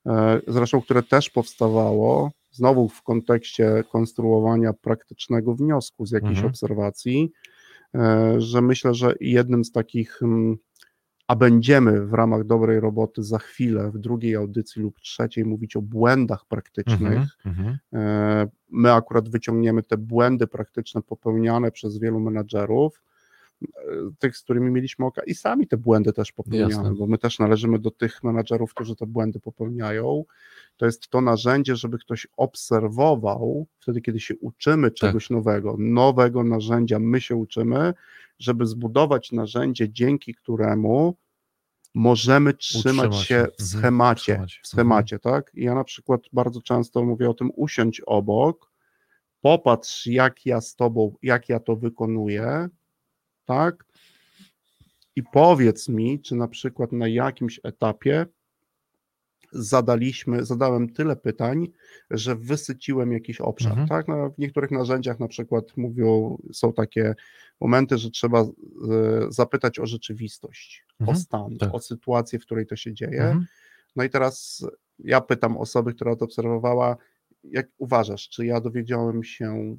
e, 0.07 0.41
zresztą, 0.49 0.81
które 0.83 1.03
też 1.03 1.31
powstawało, 1.31 2.31
znowu 2.51 2.89
w 2.89 3.03
kontekście 3.03 3.85
konstruowania 3.93 4.73
praktycznego 4.73 5.55
wniosku 5.55 6.07
z 6.07 6.11
jakiejś 6.11 6.39
Mhm. 6.39 6.47
obserwacji, 6.47 7.33
e, 7.95 8.35
że 8.41 8.63
myślę, 8.63 8.95
że 8.95 9.15
jednym 9.21 9.65
z 9.65 9.73
takich, 9.73 10.23
mm, 10.23 10.57
a 11.27 11.37
będziemy 11.37 12.07
w 12.07 12.13
ramach 12.13 12.45
dobrej 12.45 12.81
roboty 12.81 13.23
za 13.23 13.39
chwilę 13.39 13.91
w 13.91 13.99
drugiej 13.99 14.37
audycji 14.37 14.83
lub 14.83 15.01
trzeciej 15.01 15.45
mówić 15.45 15.77
o 15.77 15.83
błędach 15.83 16.45
praktycznych, 16.47 17.19
Mhm, 17.19 17.29
mhm. 17.47 17.79
E, 17.95 18.49
My 18.73 18.93
akurat 18.93 19.29
wyciągniemy 19.29 19.83
te 19.83 19.97
błędy 19.97 20.47
praktyczne 20.47 21.03
popełniane 21.03 21.71
przez 21.71 21.99
wielu 21.99 22.21
menadżerów, 22.21 23.03
tych, 24.19 24.37
z 24.37 24.43
którymi 24.43 24.71
mieliśmy 24.71 25.07
okazję, 25.07 25.33
i 25.33 25.35
sami 25.35 25.67
te 25.67 25.77
błędy 25.77 26.13
też 26.13 26.33
popełniamy, 26.33 26.73
Jasne. 26.73 26.95
bo 26.95 27.07
my 27.07 27.19
też 27.19 27.39
należymy 27.39 27.79
do 27.79 27.91
tych 27.91 28.23
menadżerów, 28.23 28.75
którzy 28.75 28.97
te 28.97 29.07
błędy 29.07 29.41
popełniają. 29.41 30.25
To 30.77 30.87
jest 30.87 31.09
to 31.09 31.21
narzędzie, 31.21 31.77
żeby 31.77 31.99
ktoś 31.99 32.27
obserwował, 32.37 33.67
wtedy, 33.79 34.01
kiedy 34.01 34.21
się 34.21 34.35
uczymy 34.37 34.91
czegoś 34.91 35.31
nowego, 35.31 35.77
nowego 35.79 36.45
narzędzia, 36.45 36.99
my 36.99 37.21
się 37.21 37.37
uczymy, 37.37 37.95
żeby 38.39 38.67
zbudować 38.67 39.33
narzędzie, 39.33 39.93
dzięki 39.93 40.35
któremu 40.35 41.17
możemy 41.95 42.55
trzymać 42.55 43.07
Utrzymać 43.07 43.27
się 43.27 43.35
w 43.35 43.39
Mhm. 43.39 43.55
schemacie, 43.59 44.47
w 44.63 44.69
schemacie, 44.69 45.19
tak? 45.19 45.51
I 45.55 45.65
ja 45.65 45.75
na 45.75 45.85
przykład 45.85 46.21
bardzo 46.33 46.63
często 46.63 47.05
mówię 47.05 47.31
o 47.31 47.35
tym 47.35 47.51
usiądź 47.57 48.01
obok, 48.01 48.71
popatrz 49.41 50.07
jak 50.07 50.47
ja 50.47 50.61
z 50.61 50.77
tobą, 50.77 51.15
jak 51.23 51.49
ja 51.49 51.61
to 51.61 51.77
wykonuję, 51.77 52.69
tak? 53.51 53.85
I 55.17 55.23
powiedz 55.23 55.89
mi, 55.89 56.21
czy 56.21 56.35
na 56.35 56.49
przykład 56.49 56.93
na 56.93 57.09
jakimś 57.09 57.61
etapie 57.63 58.27
zadaliśmy, 59.53 60.45
zadałem 60.45 60.89
tyle 60.93 61.17
pytań, 61.17 61.69
że 62.11 62.37
wysyciłem 62.37 63.13
jakiś 63.13 63.41
obszar, 63.41 63.71
Mhm. 63.73 63.89
tak? 63.89 64.09
No, 64.09 64.31
w 64.31 64.39
niektórych 64.39 64.71
narzędziach 64.71 65.21
na 65.21 65.29
przykład 65.29 65.77
mówią, 65.77 66.39
są 66.53 66.73
takie 66.73 67.15
momenty, 67.61 67.99
że 67.99 68.11
trzeba 68.11 68.41
e, 68.41 68.47
zapytać 69.29 69.79
o 69.79 69.87
rzeczywistość, 69.87 70.87
Mhm. 71.01 71.17
o 71.17 71.21
stan, 71.21 71.57
Tak. 71.59 71.75
o 71.75 71.81
sytuację, 71.81 72.39
w 72.39 72.43
której 72.43 72.67
to 72.67 72.77
się 72.77 72.95
dzieje. 72.95 73.23
Mhm. 73.23 73.47
No 73.97 74.05
i 74.05 74.11
teraz 74.11 74.67
ja 74.99 75.21
pytam 75.21 75.57
osoby, 75.57 75.95
która 75.95 76.17
to 76.17 76.25
obserwowała, 76.25 76.97
jak 77.45 77.67
uważasz, 77.79 78.29
czy 78.29 78.47
ja 78.47 78.61
dowiedziałem 78.61 79.25
się 79.25 79.77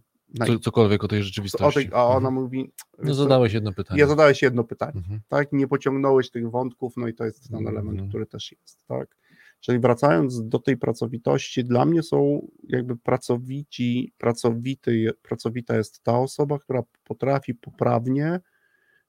Co, 0.47 0.59
cokolwiek 0.59 1.03
o 1.03 1.07
tej 1.07 1.19
o 1.19 1.23
rzeczywistości. 1.23 1.79
tej, 1.79 1.89
a 1.93 2.03
ona 2.05 2.15
Mhm. 2.15 2.33
mówi, 2.33 2.71
No 3.03 3.13
zadałeś 3.13 3.53
jedno 3.53 3.73
pytanie. 3.73 3.99
ja 3.99 4.07
zadałeś 4.07 4.41
jedno 4.41 4.63
pytanie, 4.63 4.93
Mhm. 4.97 5.19
tak, 5.27 5.53
nie 5.53 5.67
pociągnąłeś 5.67 6.29
tych 6.29 6.49
wątków, 6.49 6.93
no 6.97 7.07
i 7.07 7.13
to 7.13 7.25
jest 7.25 7.49
ten 7.49 7.57
Mhm. 7.59 7.77
element, 7.77 8.09
który 8.09 8.25
też 8.25 8.51
jest, 8.51 8.87
tak. 8.87 9.15
Czyli 9.59 9.79
wracając 9.79 10.47
do 10.47 10.59
tej 10.59 10.77
pracowitości, 10.77 11.63
dla 11.65 11.85
mnie 11.85 12.03
są 12.03 12.47
jakby 12.63 12.97
pracowici, 12.97 14.13
pracowity, 14.17 15.11
pracowita 15.21 15.77
jest 15.77 16.03
ta 16.03 16.19
osoba, 16.19 16.59
która 16.59 16.83
potrafi 17.03 17.55
poprawnie 17.55 18.39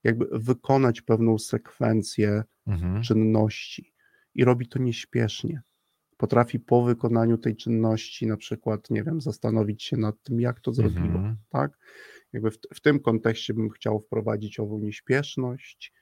jakby 0.05 0.27
wykonać 0.33 1.01
pewną 1.03 1.39
sekwencję 1.39 2.43
Mhm. 2.67 3.03
czynności. 3.03 3.93
i 4.35 4.45
robi 4.45 4.69
to 4.69 4.79
nieśpiesznie. 4.79 5.63
Potrafi 6.23 6.61
po 6.61 6.85
wykonaniu 6.85 7.39
tej 7.39 7.57
czynności, 7.57 8.27
na 8.27 8.37
przykład, 8.37 8.91
nie 8.91 9.05
wiem, 9.05 9.21
zastanowić 9.21 9.83
się 9.83 9.97
nad 9.97 10.23
tym, 10.23 10.41
jak 10.41 10.61
to 10.61 10.73
zrobiło. 10.73 11.05
Mhm. 11.07 11.37
Tak? 11.49 11.79
Jakby 12.33 12.51
w, 12.51 12.59
w 12.75 12.81
tym 12.81 13.01
kontekście 13.01 13.55
bym 13.55 13.71
chciał 13.71 14.01
wprowadzić 14.01 14.61
ową 14.61 14.79
nieśpieszność. 14.79 15.93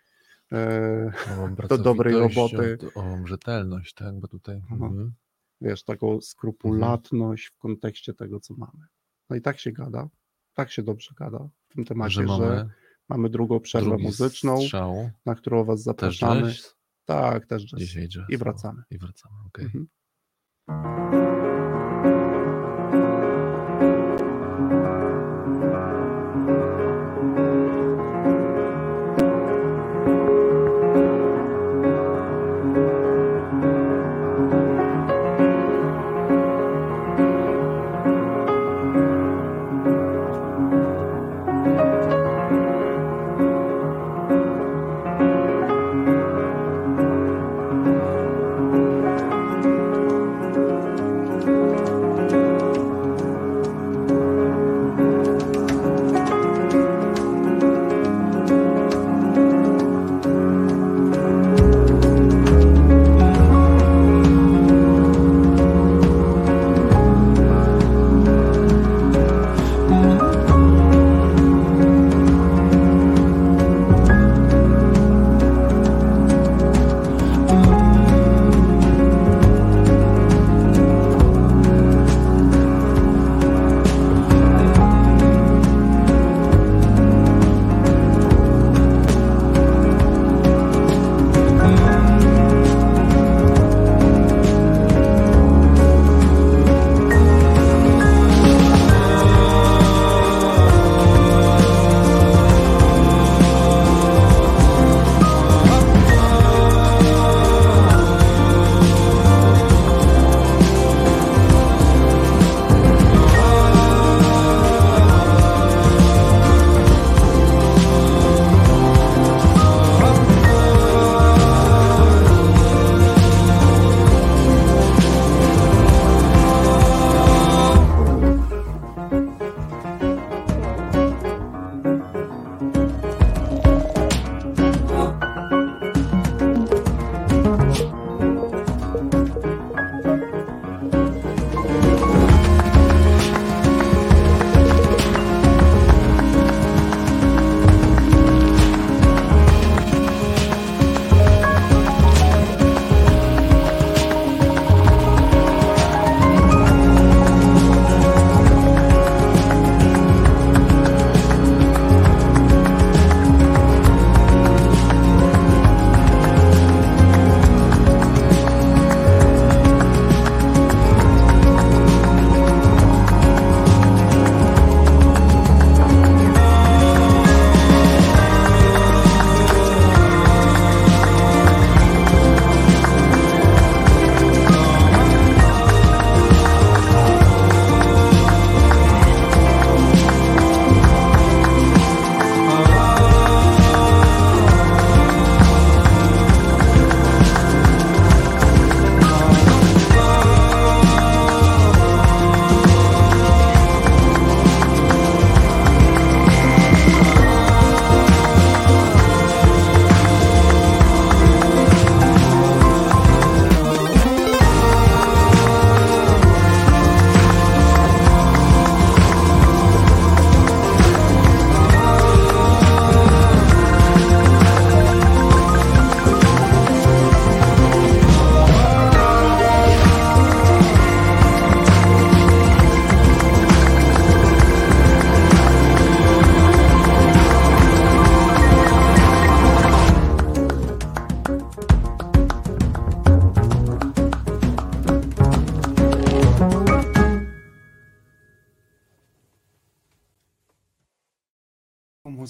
E, 0.53 1.13
do 1.69 1.79
dobrej 1.79 2.15
roboty. 2.15 2.79
Ową 2.95 3.27
rzetelność, 3.27 3.95
tak, 3.95 4.21
bo 4.21 4.29
tutaj... 4.29 4.63
Aha. 4.67 4.75
Mhm. 4.75 5.13
wiesz, 5.61 5.85
taką 5.85 6.21
skrupulatność 6.21 7.47
w 7.47 7.59
kontekście 7.59 8.15
tego, 8.15 8.41
co 8.41 8.55
mamy. 8.55 8.87
No 9.31 9.37
i 9.37 9.41
tak 9.41 9.59
się 9.59 9.73
gada, 9.73 10.09
tak 10.55 10.71
się 10.71 10.83
dobrze 10.83 11.15
gada 11.19 11.49
w 11.69 11.75
tym 11.75 11.85
temacie, 11.85 12.15
Że 12.15 12.21
że 12.21 12.27
mamy, 12.27 12.69
mamy 13.09 13.31
drugą 13.31 13.61
przerwę 13.61 13.97
muzyczną, 13.99 14.57
strzał, 14.57 15.11
na 15.27 15.35
którą 15.35 15.65
was 15.65 15.79
też 15.79 15.85
zapraszamy. 15.85 16.43
jazz, 16.43 16.77
Tak, 17.05 17.47
też 17.47 17.67
jazz. 17.67 17.81
dzisiaj 17.81 18.09
jazz. 18.09 18.31
I 18.31 18.37
o, 18.37 18.39
wracamy. 18.39 18.83
I 18.91 18.99
wracamy, 18.99 19.37
okej. 19.47 19.65
Mhm. 19.65 19.87
thank 20.69 21.15
you 21.15 21.30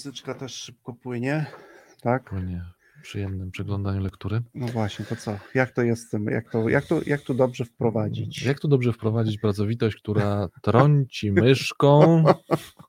Muzyczka 0.01 0.35
też 0.35 0.55
szybko 0.55 0.93
płynie, 0.93 1.47
tak? 2.03 2.25
Płynie 2.25 2.65
przyjemnym 3.03 3.51
przeglądaniu 3.51 4.01
lektury. 4.01 4.43
No 4.55 4.67
właśnie, 4.67 5.05
to 5.05 5.17
co? 5.17 5.39
Jak 5.55 5.71
to 5.71 5.83
jest 5.83 6.11
tym? 6.11 6.27
Jak 6.27 6.51
to, 6.51 6.69
jak 6.69 6.87
to, 6.87 7.01
jak 7.07 7.21
to 7.21 7.35
dobrze 7.35 7.65
wprowadzić? 7.65 8.43
Jak 8.43 8.61
tu 8.61 8.69
dobrze 8.69 8.93
wprowadzić 8.93 9.39
pracowitość, 9.39 9.97
która 9.97 10.49
trąci 10.63 11.33
myszką, 11.33 12.25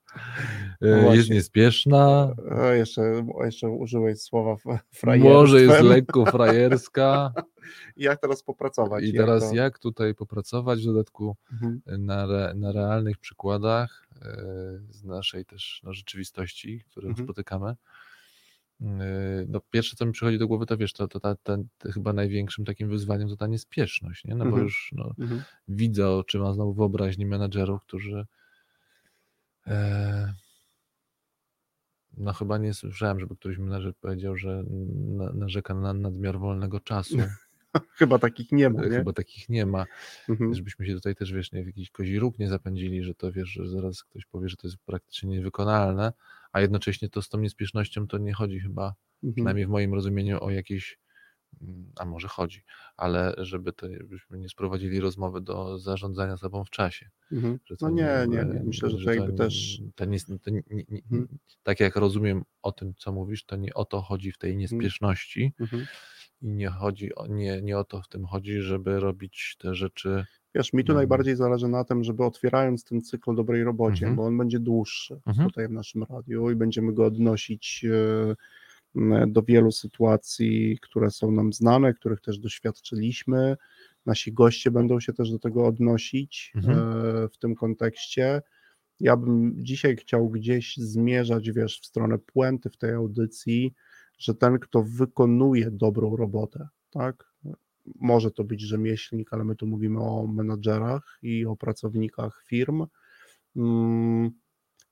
e, 0.81 1.15
jest 1.15 1.29
niespieszna, 1.29 2.33
O, 2.51 2.65
jeszcze, 2.71 3.01
jeszcze 3.43 3.69
użyłeś 3.69 4.21
słowa 4.21 4.55
frajerstwem. 4.91 5.33
może 5.33 5.61
jest 5.61 5.81
lekko 5.95 6.25
frajerska 6.25 7.33
Jak 7.97 8.21
teraz 8.21 8.43
popracować? 8.43 9.03
i 9.03 9.07
Jak 9.07 9.15
teraz 9.15 9.49
to- 9.49 9.55
jak 9.55 9.79
tutaj 9.79 10.15
popracować 10.15 10.81
w 10.81 10.85
dodatku 10.85 11.35
Mhm. 11.51 11.81
na, 11.85 12.23
re, 12.23 12.53
na 12.55 12.71
realnych 12.71 13.17
przykładach 13.17 14.07
e, 14.21 14.25
z 14.89 15.03
naszej 15.03 15.45
też 15.45 15.81
no, 15.83 15.93
rzeczywistości, 15.93 16.83
którą 16.91 17.07
Mhm. 17.09 17.25
spotykamy, 17.27 17.75
no 19.47 19.61
pierwsze, 19.71 19.95
co 19.95 20.05
mi 20.05 20.11
przychodzi 20.11 20.37
do 20.37 20.47
głowy, 20.47 20.65
to 20.65 20.77
wiesz, 20.77 20.93
to, 20.93 21.07
to, 21.07 21.19
ta, 21.19 21.57
chyba 21.93 22.13
największym 22.13 22.65
takim 22.65 22.89
wyzwaniem 22.89 23.29
to 23.29 23.35
ta 23.35 23.47
niespieszność, 23.47 24.25
nie? 24.25 24.35
No 24.35 24.43
bo 24.45 24.49
Mhm. 24.49 24.63
już 24.63 24.91
no, 24.95 25.13
Mhm. 25.19 25.41
widzę 25.67 26.09
oczyma 26.09 26.53
znowu 26.53 26.73
wyobraźni 26.73 27.25
menadżerów, 27.25 27.81
którzy 27.81 28.25
e, 29.67 30.33
no 32.21 32.33
chyba 32.33 32.57
nie 32.57 32.73
słyszałem, 32.73 33.19
żeby 33.19 33.35
któryś 33.35 33.57
menadżer 33.57 33.95
powiedział, 33.95 34.37
że 34.37 34.63
na, 35.07 35.33
narzeka 35.33 35.73
na 35.73 35.93
nadmiar 35.93 36.39
wolnego 36.39 36.79
czasu. 36.79 37.17
Chyba 37.95 38.19
takich 38.19 38.51
nie 38.51 38.69
ma, 38.69 38.81
nie? 38.85 38.89
Chyba 38.89 39.13
takich 39.13 39.49
nie 39.49 39.65
ma. 39.65 39.85
Mhm. 40.29 40.53
Żebyśmy 40.53 40.85
się 40.85 40.93
tutaj 40.93 41.15
też, 41.15 41.33
wiesz, 41.33 41.51
nie 41.51 41.63
w 41.63 41.67
jakiś 41.67 41.91
kozi 41.91 42.19
róg 42.19 42.39
nie 42.39 42.47
zapędzili, 42.49 43.03
że 43.03 43.15
to 43.15 43.31
wiesz, 43.31 43.49
że 43.49 43.67
zaraz 43.67 44.03
ktoś 44.03 44.25
powie, 44.25 44.49
że 44.49 44.55
to 44.57 44.67
jest 44.67 44.77
praktycznie 44.85 45.29
niewykonalne, 45.29 46.13
a 46.51 46.61
jednocześnie 46.61 47.09
to 47.09 47.21
z 47.21 47.29
tą 47.29 47.39
niespiesznością 47.39 48.07
to 48.07 48.17
nie 48.17 48.33
chodzi 48.33 48.59
chyba, 48.59 48.95
Mhm. 49.23 49.33
przynajmniej 49.33 49.65
w 49.65 49.69
moim 49.69 49.93
rozumieniu, 49.93 50.43
o 50.43 50.51
jakieś, 50.51 50.99
a 51.99 52.05
może 52.05 52.27
chodzi, 52.27 52.63
ale 52.97 53.33
żeby 53.37 53.73
to, 53.73 53.87
byśmy 54.03 54.39
nie 54.39 54.49
sprowadzili 54.49 54.99
rozmowy 54.99 55.41
do 55.41 55.79
zarządzania 55.79 56.37
sobą 56.37 56.63
w 56.65 56.69
czasie. 56.69 57.09
Mhm. 57.31 57.59
Że 57.65 57.75
No 57.81 57.89
nie, 57.89 58.25
nie, 58.27 58.45
nie. 58.53 58.63
Myślę, 58.63 58.89
że 58.89 59.05
to 59.05 59.13
jakby 59.13 59.33
też 59.37 59.81
To 59.95 60.05
nie, 60.05 60.19
to 60.19 60.51
nie, 60.51 60.61
Mhm. 61.11 61.27
tak 61.63 61.79
jak 61.79 61.95
rozumiem 61.95 62.43
o 62.61 62.71
tym, 62.71 62.93
co 62.97 63.11
mówisz, 63.11 63.45
to 63.45 63.55
nie 63.55 63.73
o 63.73 63.85
to 63.85 64.01
chodzi 64.01 64.31
w 64.31 64.37
tej 64.37 64.57
niespieszności 64.57 65.53
mhm. 65.59 65.85
i 66.41 66.47
nie 66.47 66.69
chodzi 66.69 67.15
o, 67.15 67.27
nie, 67.27 67.61
nie 67.61 67.77
o 67.77 67.83
to 67.83 68.01
w 68.01 68.07
tym 68.07 68.25
chodzi, 68.25 68.61
żeby 68.61 68.99
robić 68.99 69.55
te 69.59 69.75
rzeczy. 69.75 70.25
Wiesz, 70.55 70.73
mi 70.73 70.83
tu 70.83 70.91
Mhm. 70.91 70.97
najbardziej 70.97 71.35
zależy 71.35 71.67
na 71.67 71.83
tym, 71.83 72.03
żeby 72.03 72.25
otwierając 72.25 72.83
ten 72.83 73.01
cykl 73.01 73.35
dobrej 73.35 73.63
robocie, 73.63 74.05
Mhm. 74.05 74.15
bo 74.15 74.25
on 74.25 74.37
będzie 74.37 74.59
dłuższy 74.59 75.21
Mhm. 75.25 75.47
tutaj 75.49 75.67
w 75.67 75.71
naszym 75.71 76.03
radiu 76.03 76.51
i 76.51 76.55
będziemy 76.55 76.93
go 76.93 77.05
odnosić 77.05 77.85
m, 77.85 78.35
do 79.27 79.41
wielu 79.41 79.71
sytuacji, 79.71 80.77
które 80.81 81.11
są 81.11 81.31
nam 81.31 81.53
znane, 81.53 81.93
których 81.93 82.21
też 82.21 82.39
doświadczyliśmy. 82.39 83.57
Nasi 84.05 84.33
goście 84.33 84.71
będą 84.71 84.99
się 84.99 85.13
też 85.13 85.31
do 85.31 85.39
tego 85.39 85.67
odnosić 85.67 86.51
Mhm. 86.55 86.77
e, 86.79 86.81
w 87.29 87.37
tym 87.37 87.55
kontekście. 87.55 88.41
Ja 88.99 89.17
bym 89.17 89.53
dzisiaj 89.57 89.95
chciał 89.95 90.29
gdzieś 90.29 90.77
zmierzać, 90.77 91.51
wiesz, 91.51 91.79
w 91.81 91.85
stronę 91.85 92.17
puenty 92.17 92.69
w 92.69 92.77
tej 92.77 92.91
audycji, 92.91 93.73
że 94.17 94.35
ten, 94.35 94.59
kto 94.59 94.83
wykonuje 94.83 95.71
dobrą 95.71 96.15
robotę, 96.15 96.67
tak? 96.91 97.31
Może 97.95 98.31
to 98.31 98.43
być 98.43 98.61
rzemieślnik, 98.61 99.33
ale 99.33 99.43
my 99.43 99.55
tu 99.55 99.67
mówimy 99.67 99.99
o 99.99 100.27
menadżerach 100.27 101.19
i 101.21 101.45
o 101.45 101.55
pracownikach 101.55 102.43
firm. 102.47 102.85
Mm, 103.55 104.31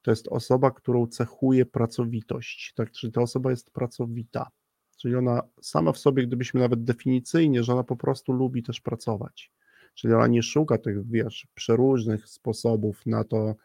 To 0.09 0.11
jest 0.11 0.27
osoba, 0.27 0.71
którą 0.71 1.07
cechuje 1.07 1.65
pracowitość, 1.65 2.73
tak? 2.75 2.91
Czyli 2.91 3.13
ta 3.13 3.21
osoba 3.21 3.49
jest 3.49 3.71
pracowita. 3.71 4.49
Czyli 4.97 5.15
ona 5.15 5.41
sama 5.61 5.91
w 5.91 5.97
sobie, 5.97 6.27
gdybyśmy 6.27 6.59
nawet 6.59 6.83
definicyjnie, 6.83 7.63
że 7.63 7.73
ona 7.73 7.83
po 7.83 7.95
prostu 7.95 8.31
lubi 8.33 8.63
też 8.63 8.81
pracować. 8.81 9.51
Czyli 9.93 10.13
ona 10.13 10.27
nie 10.27 10.43
szuka 10.43 10.77
tych, 10.77 11.07
wiesz, 11.07 11.47
przeróżnych 11.53 12.27
sposobów 12.27 13.05
na 13.05 13.23
to, 13.23 13.55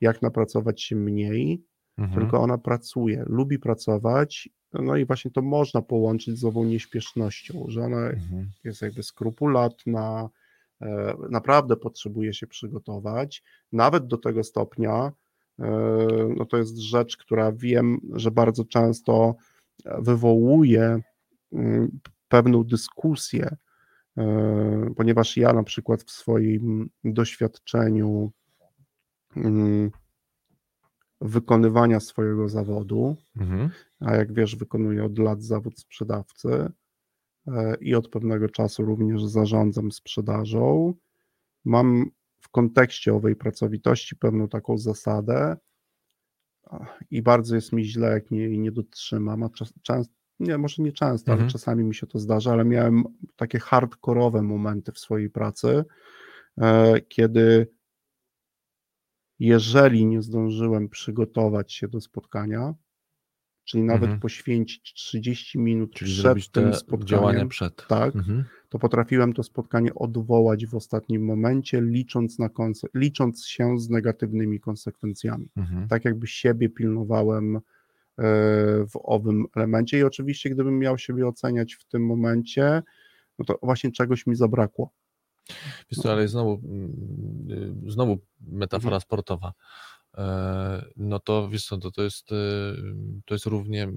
jak 0.00 0.22
napracować 0.22 0.82
się 0.82 0.96
mniej, 0.96 1.64
Mhm. 1.98 2.20
tylko 2.20 2.40
ona 2.40 2.58
pracuje, 2.58 3.24
lubi 3.26 3.58
pracować, 3.58 4.48
no 4.72 4.96
i 4.96 5.04
właśnie 5.04 5.30
to 5.30 5.42
można 5.42 5.82
połączyć 5.82 6.38
z 6.38 6.44
ową 6.44 6.64
nieśpiesznością, 6.64 7.64
że 7.68 7.80
ona 7.80 8.06
Mhm. 8.10 8.50
jest 8.64 8.82
jakby 8.82 9.02
skrupulatna, 9.02 10.28
e, 10.80 11.16
naprawdę 11.30 11.76
potrzebuje 11.76 12.34
się 12.34 12.46
przygotować, 12.46 13.42
nawet 13.72 14.06
do 14.06 14.16
tego 14.16 14.44
stopnia, 14.44 15.12
no 16.36 16.44
to 16.44 16.56
jest 16.56 16.76
rzecz, 16.78 17.16
która 17.16 17.52
wiem, 17.52 18.00
że 18.12 18.30
bardzo 18.30 18.64
często 18.64 19.36
wywołuje 19.98 21.00
mm, 21.52 22.00
pewną 22.28 22.64
dyskusję, 22.64 23.56
e, 24.16 24.94
ponieważ 24.96 25.36
ja 25.36 25.52
na 25.52 25.62
przykład 25.62 26.02
w 26.02 26.10
swoim 26.10 26.90
doświadczeniu 27.04 28.32
mm, 29.36 29.90
wykonywania 31.20 32.00
swojego 32.00 32.48
zawodu, 32.48 33.16
Mhm. 33.36 33.70
a 34.00 34.14
jak 34.14 34.32
wiesz, 34.32 34.56
wykonuję 34.56 35.04
od 35.04 35.18
lat 35.18 35.42
zawód 35.42 35.78
sprzedawcy 35.78 36.72
e, 37.46 37.76
i 37.80 37.94
od 37.94 38.08
pewnego 38.08 38.48
czasu 38.48 38.84
również 38.84 39.24
zarządzam 39.24 39.92
sprzedażą. 39.92 40.94
Mam 41.64 42.10
w 42.46 42.48
kontekście 42.48 43.14
owej 43.14 43.36
pracowitości 43.36 44.16
pewną 44.16 44.48
taką 44.48 44.78
zasadę 44.78 45.56
i 47.10 47.22
bardzo 47.22 47.54
jest 47.54 47.72
mi 47.72 47.84
źle, 47.84 48.10
jak 48.10 48.30
nie, 48.30 48.40
jej 48.40 48.58
nie 48.58 48.72
dotrzymam, 48.72 49.42
a 49.42 49.48
czas, 49.50 49.72
często, 49.82 50.14
nie, 50.40 50.58
może 50.58 50.82
nie 50.82 50.92
często, 50.92 51.32
Mhm. 51.32 51.40
ale 51.44 51.52
czasami 51.52 51.84
mi 51.84 51.94
się 51.94 52.06
to 52.06 52.18
zdarza, 52.18 52.52
ale 52.52 52.64
miałem 52.64 53.04
takie 53.36 53.58
hardkorowe 53.58 54.42
momenty 54.42 54.92
w 54.92 54.98
swojej 54.98 55.30
pracy, 55.30 55.84
e, 56.58 57.00
kiedy 57.00 57.68
jeżeli 59.38 60.06
nie 60.06 60.22
zdążyłem 60.22 60.88
przygotować 60.88 61.72
się 61.72 61.88
do 61.88 62.00
spotkania, 62.00 62.74
czyli 63.66 63.82
nawet 63.82 64.02
Mhm. 64.02 64.20
poświęcić 64.20 64.94
30 64.94 65.58
minut 65.58 65.92
Czyli 65.94 66.12
przed 66.12 66.50
tym 66.50 66.74
spotkaniem, 66.74 67.48
przed. 67.48 67.86
tak, 67.86 68.16
Mhm. 68.16 68.44
to 68.68 68.78
potrafiłem 68.78 69.32
to 69.32 69.42
spotkanie 69.42 69.94
odwołać 69.94 70.66
w 70.66 70.74
ostatnim 70.74 71.24
momencie, 71.24 71.80
licząc, 71.80 72.38
na 72.38 72.48
konse- 72.48 72.86
licząc 72.94 73.46
się 73.46 73.78
z 73.78 73.90
negatywnymi 73.90 74.60
konsekwencjami. 74.60 75.48
Mhm. 75.56 75.88
Tak 75.88 76.04
jakby 76.04 76.26
siebie 76.26 76.68
pilnowałem 76.68 77.56
e, 77.56 77.60
w 78.86 78.92
owym 79.02 79.44
elemencie 79.56 79.98
i 79.98 80.02
oczywiście 80.02 80.50
gdybym 80.50 80.78
miał 80.78 80.98
siebie 80.98 81.26
oceniać 81.26 81.74
w 81.74 81.84
tym 81.84 82.06
momencie, 82.06 82.82
no 83.38 83.44
to 83.44 83.58
właśnie 83.62 83.92
czegoś 83.92 84.26
mi 84.26 84.34
zabrakło. 84.36 84.90
Wiesz 85.90 85.98
co, 86.02 86.12
ale 86.12 86.28
znowu, 86.28 86.60
mm, 86.64 87.86
y, 87.86 87.90
znowu 87.90 88.18
metafora 88.40 88.88
Mhm. 88.96 89.00
sportowa. 89.00 89.52
E, 90.16 90.84
No 90.96 91.18
to 91.20 91.48
wiesz 91.48 91.66
co, 91.66 91.78
to, 91.78 91.90
to, 91.90 92.02
jest, 92.02 92.32
y, 92.32 92.34
to 93.26 93.34
jest 93.34 93.46
równie 93.46 93.88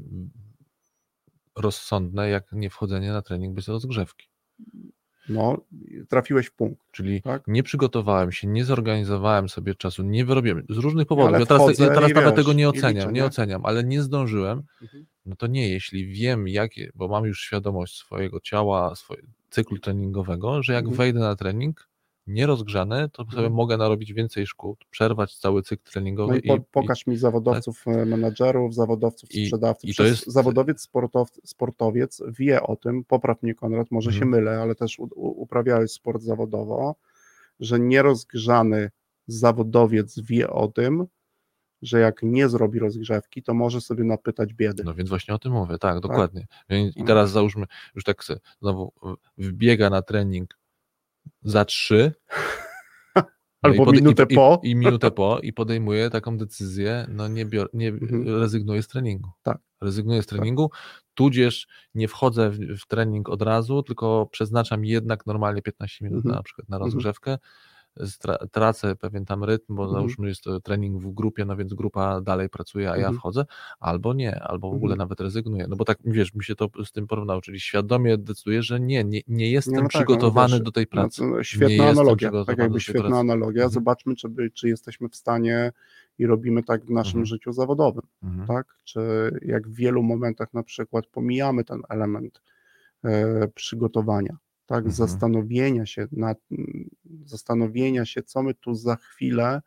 rozsądne, 1.55 2.29
jak 2.29 2.51
nie 2.51 2.69
wchodzenie 2.69 3.11
na 3.11 3.21
trening 3.21 3.55
bez 3.55 3.67
rozgrzewki. 3.67 4.27
No, 5.29 5.57
trafiłeś 6.09 6.47
w 6.47 6.51
punkt. 6.55 6.81
Czyli 6.91 7.21
Tak. 7.21 7.43
nie 7.47 7.63
przygotowałem 7.63 8.31
się, 8.31 8.47
nie 8.47 8.65
zorganizowałem 8.65 9.49
sobie 9.49 9.75
czasu, 9.75 10.03
nie 10.03 10.25
wyrobiłem 10.25 10.65
z 10.69 10.77
różnych 10.77 11.07
powodów. 11.07 11.29
ale 11.29 11.39
Ja 11.39 11.45
teraz, 11.45 11.61
wchodzę 11.63 11.83
ja 11.83 11.89
teraz 11.89 12.13
nawet 12.13 12.25
wiesz, 12.35 12.35
tego 12.35 12.53
nie 12.53 12.69
oceniam, 12.69 12.93
liczę, 12.95 13.05
nie 13.07 13.11
nie? 13.21 13.25
oceniam, 13.25 13.65
ale 13.65 13.83
nie 13.83 14.01
zdążyłem. 14.01 14.63
Mhm. 14.81 15.05
No 15.25 15.35
to 15.35 15.47
nie, 15.47 15.69
jeśli 15.69 16.07
wiem, 16.07 16.47
jakie, 16.47 16.91
bo 16.95 17.07
mam 17.07 17.25
już 17.25 17.41
świadomość 17.41 17.95
swojego 17.97 18.39
ciała, 18.39 18.95
swojego 18.95 19.27
cyklu 19.49 19.77
treningowego, 19.79 20.63
że 20.63 20.73
jak 20.73 20.83
Mhm. 20.83 20.97
wejdę 20.97 21.19
na 21.19 21.35
trening 21.35 21.88
nierozgrzany, 22.29 23.09
to 23.09 23.23
sobie 23.23 23.37
Mhm. 23.37 23.53
mogę 23.53 23.77
narobić 23.77 24.13
więcej 24.13 24.47
szkód, 24.47 24.85
przerwać 24.89 25.35
cały 25.37 25.63
cykl 25.63 25.91
treningowy 25.91 26.31
No 26.33 26.37
i 26.39 26.41
po, 26.41 26.59
pokaż 26.71 27.07
mi 27.07 27.17
zawodowców, 27.17 27.87
e, 27.87 28.05
menadżerów, 28.05 28.73
zawodowców, 28.75 29.31
I- 29.31 29.45
sprzedawców. 29.45 29.89
i 29.89 29.95
to 29.95 30.03
jest- 30.03 30.27
Zawodowiec, 30.31 30.81
sportow, 30.81 31.29
sportowiec 31.45 32.21
wie 32.39 32.63
o 32.63 32.75
tym, 32.75 33.03
popraw 33.03 33.43
mnie 33.43 33.55
Konrad, 33.55 33.91
może 33.91 34.11
się 34.11 34.23
Mhm. 34.23 34.29
mylę, 34.31 34.61
ale 34.61 34.75
też 34.75 34.99
u, 34.99 35.09
uprawiałeś 35.15 35.91
sport 35.91 36.21
zawodowo, 36.21 36.95
że 37.59 37.79
nierozgrzany 37.79 38.91
zawodowiec 39.27 40.19
wie 40.19 40.49
o 40.49 40.67
tym, 40.67 41.05
że 41.81 41.99
jak 41.99 42.23
nie 42.23 42.49
zrobi 42.49 42.79
rozgrzewki, 42.79 43.43
to 43.43 43.53
może 43.53 43.81
sobie 43.81 44.03
napytać 44.03 44.53
biedy. 44.53 44.83
No 44.83 44.93
więc 44.93 45.09
właśnie 45.09 45.33
o 45.33 45.39
tym 45.39 45.51
mówię, 45.51 45.77
tak, 45.77 45.99
dokładnie. 45.99 46.47
I 46.69 46.91
i 46.95 47.03
teraz 47.03 47.31
załóżmy, 47.31 47.65
już 47.95 48.03
tak 48.03 48.23
se 48.23 48.39
znowu 48.61 48.93
wbiega 49.37 49.89
na 49.89 50.01
trening 50.01 50.58
za 51.41 51.65
trzy. 51.65 52.11
no 53.15 53.23
Albo 53.61 53.91
minutę 53.91 54.25
i, 54.29 54.35
po. 54.35 54.61
I, 54.63 54.69
I 54.69 54.75
minutę 54.75 55.11
po 55.11 55.39
i 55.39 55.53
podejmuje 55.53 56.09
taką 56.09 56.37
decyzję, 56.37 57.05
no 57.09 57.27
nie, 57.27 57.45
bior, 57.45 57.69
nie 57.73 57.87
Mhm. 57.87 58.39
rezygnuję 58.39 58.83
z 58.83 58.87
treningu. 58.87 59.29
Tak. 59.43 59.57
Rezygnuję 59.81 60.23
z 60.23 60.25
treningu, 60.25 60.71
tudzież 61.13 61.67
nie 61.95 62.07
wchodzę 62.07 62.49
w, 62.49 62.57
w 62.81 62.87
trening 62.87 63.29
od 63.29 63.41
razu, 63.41 63.83
tylko 63.83 64.29
przeznaczam 64.31 64.85
jednak 64.85 65.25
normalnie 65.25 65.61
15 65.61 66.05
minut 66.05 66.17
Mhm. 66.17 66.35
na 66.35 66.43
przykład 66.43 66.69
na 66.69 66.77
Mhm. 66.77 66.87
rozgrzewkę. 66.91 67.37
Tracę 68.51 68.95
pewien 68.95 69.25
tam 69.25 69.43
rytm, 69.43 69.75
bo 69.75 69.83
Mhm. 69.83 69.99
załóżmy 69.99 70.27
jest 70.27 70.43
to 70.43 70.59
trening 70.61 71.01
w 71.01 71.13
grupie, 71.13 71.45
no 71.45 71.55
więc 71.55 71.73
grupa 71.73 72.21
dalej 72.21 72.49
pracuje, 72.49 72.91
a 72.91 72.97
ja 72.97 72.97
Mhm. 73.07 73.15
wchodzę, 73.17 73.45
albo 73.79 74.13
nie, 74.13 74.39
albo 74.39 74.71
w 74.71 74.73
ogóle 74.75 74.93
Mhm. 74.93 74.97
nawet 74.97 75.21
rezygnuję. 75.21 75.65
No 75.69 75.75
bo 75.75 75.85
tak, 75.85 75.97
wiesz, 76.05 76.33
mi 76.33 76.43
się 76.43 76.55
to 76.55 76.67
z 76.85 76.91
tym 76.91 77.07
porównało, 77.07 77.41
czyli 77.41 77.59
świadomie 77.59 78.17
decyduję, 78.17 78.63
że 78.63 78.79
nie, 78.79 79.03
nie, 79.03 79.21
nie 79.27 79.51
jestem 79.51 79.73
no 79.73 79.79
tak, 79.79 79.83
no 79.83 79.89
przygotowany 79.89 80.53
wiesz, 80.53 80.61
do 80.61 80.71
tej 80.71 80.87
pracy. 80.87 81.23
No, 81.23 81.29
to 81.31 81.37
Nie 81.37 81.43
świetna 81.43 81.67
jestem 81.67 81.87
analogia, 81.87 82.31
tak 82.45 82.57
jakby 82.57 82.79
świetna 82.79 83.01
pracy. 83.01 83.15
analogia. 83.19 83.63
Mhm. 83.63 83.71
Zobaczmy, 83.71 84.15
czy, 84.15 84.27
czy 84.53 84.67
jesteśmy 84.69 85.09
w 85.09 85.15
stanie 85.15 85.71
i 86.19 86.25
robimy 86.25 86.63
tak 86.63 86.85
w 86.85 86.89
naszym 86.89 87.09
Mhm. 87.19 87.25
życiu 87.25 87.51
zawodowym. 87.53 88.03
Mhm. 88.23 88.47
tak? 88.47 88.67
Czy 88.83 88.99
jak 89.41 89.67
w 89.67 89.75
wielu 89.75 90.03
momentach 90.03 90.53
na 90.53 90.63
przykład 90.63 91.05
pomijamy 91.07 91.63
ten 91.63 91.81
element 91.89 92.41
e, 93.03 93.47
przygotowania, 93.55 94.37
tak? 94.69 94.77
Mhm. 94.85 94.91
Zastanowienia 94.95 95.85
się 95.85 96.07
nad, 96.11 96.37
zastanowienia 97.25 98.05
się, 98.05 98.23
co 98.23 98.43
my 98.43 98.53
tu 98.53 98.75
za 98.75 98.95
chwilę 98.95 99.61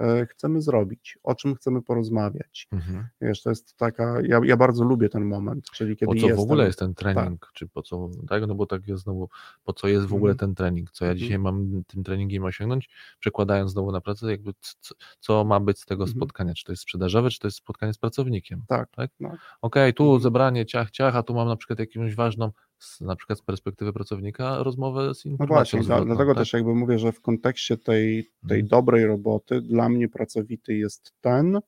e, 0.00 0.26
chcemy 0.26 0.62
zrobić, 0.62 1.18
o 1.22 1.34
czym 1.34 1.54
chcemy 1.54 1.82
porozmawiać. 1.82 2.68
Mhm. 2.72 3.06
Wiesz, 3.20 3.42
to 3.42 3.50
jest 3.50 3.76
taka, 3.76 4.20
ja, 4.24 4.40
ja 4.44 4.56
bardzo 4.56 4.84
lubię 4.84 5.08
ten 5.08 5.24
moment, 5.24 5.70
czyli 5.70 5.96
kiedy 5.96 6.06
Po 6.14 6.20
co 6.20 6.26
jestem, 6.26 6.36
w 6.36 6.40
ogóle 6.40 6.66
jest 6.66 6.78
ten 6.78 6.94
trening? 6.94 7.50
Czy 7.54 7.68
po 7.68 7.82
co, 7.82 8.10
tak? 8.28 8.46
No 8.46 8.54
bo 8.54 8.66
tak 8.66 8.88
jest 8.88 9.02
znowu, 9.02 9.28
po 9.64 9.72
co 9.72 9.88
jest 9.88 10.06
w 10.06 10.14
ogóle 10.14 10.32
Mhm. 10.32 10.38
ten 10.48 10.54
trening? 10.54 10.90
Co 10.90 11.04
ja 11.04 11.10
Mhm. 11.10 11.18
dzisiaj 11.18 11.38
mam 11.38 11.82
tym 11.86 12.04
treningiem 12.04 12.44
osiągnąć? 12.44 12.90
Przekładając 13.18 13.70
znowu 13.72 13.92
na 13.92 14.00
pracę, 14.00 14.30
jakby 14.30 14.52
c- 14.60 14.94
co 15.20 15.44
ma 15.44 15.60
być 15.60 15.80
z 15.80 15.84
tego 15.84 16.04
Mhm. 16.04 16.16
spotkania? 16.16 16.54
Czy 16.54 16.64
to 16.64 16.72
jest 16.72 16.82
sprzedażowe, 16.82 17.30
czy 17.30 17.38
to 17.38 17.46
jest 17.46 17.56
spotkanie 17.56 17.92
z 17.94 17.98
pracownikiem? 17.98 18.62
Tak, 18.68 18.90
tak? 18.90 19.10
no. 19.20 19.36
Okej, 19.62 19.94
tu 19.94 20.04
Mhm. 20.04 20.22
zebranie 20.22 20.66
ciach, 20.66 20.90
ciach, 20.90 21.16
a 21.16 21.22
tu 21.22 21.34
mam 21.34 21.48
na 21.48 21.56
przykład 21.56 21.78
jakąś 21.78 22.14
ważną, 22.14 22.50
z, 22.78 23.00
na 23.00 23.16
przykład 23.16 23.38
z 23.38 23.42
perspektywy 23.42 23.92
pracownika, 23.92 24.62
rozmowę 24.62 25.14
z 25.14 25.24
No 25.24 25.30
informacją 25.30 25.56
właśnie, 25.56 25.78
dla, 25.78 25.96
zwrotną, 25.96 26.06
dlatego 26.14 26.34
tak? 26.34 26.42
też 26.42 26.52
jakby 26.52 26.74
mówię, 26.74 26.98
że 26.98 27.12
w 27.12 27.20
kontekście 27.20 27.76
tej, 27.76 28.30
tej 28.48 28.60
Mhm. 28.60 28.68
dobrej 28.68 29.06
roboty 29.06 29.60
dla 29.60 29.88
mnie 29.88 30.08
pracowity 30.08 30.74
jest 30.74 31.14
ten, 31.20 31.58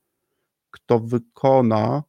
kto 0.70 0.98
wykona 1.00 2.02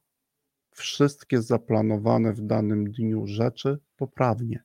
wszystkie 0.70 1.42
zaplanowane 1.42 2.32
w 2.32 2.40
danym 2.40 2.90
dniu 2.90 3.26
rzeczy 3.26 3.78
poprawnie. 3.96 4.62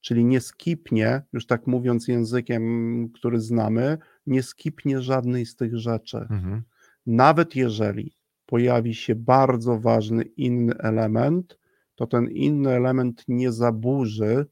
Czyli 0.00 0.24
nie 0.24 0.40
skipnie, 0.40 1.22
już 1.32 1.46
tak 1.46 1.66
mówiąc 1.66 2.08
językiem, 2.08 3.08
który 3.14 3.40
znamy, 3.40 3.98
nie 4.26 4.42
skipnie 4.42 5.00
żadnej 5.02 5.46
z 5.46 5.56
tych 5.56 5.76
rzeczy. 5.78 6.16
Mhm. 6.16 6.62
Nawet 7.06 7.56
jeżeli 7.56 8.16
pojawi 8.46 8.94
się 8.94 9.14
bardzo 9.14 9.78
ważny 9.78 10.22
inny 10.22 10.74
element, 10.78 11.58
to 11.96 12.06
ten 12.06 12.28
inny 12.28 12.70
element 12.70 13.24
nie 13.28 13.52
zaburzy 13.52 14.46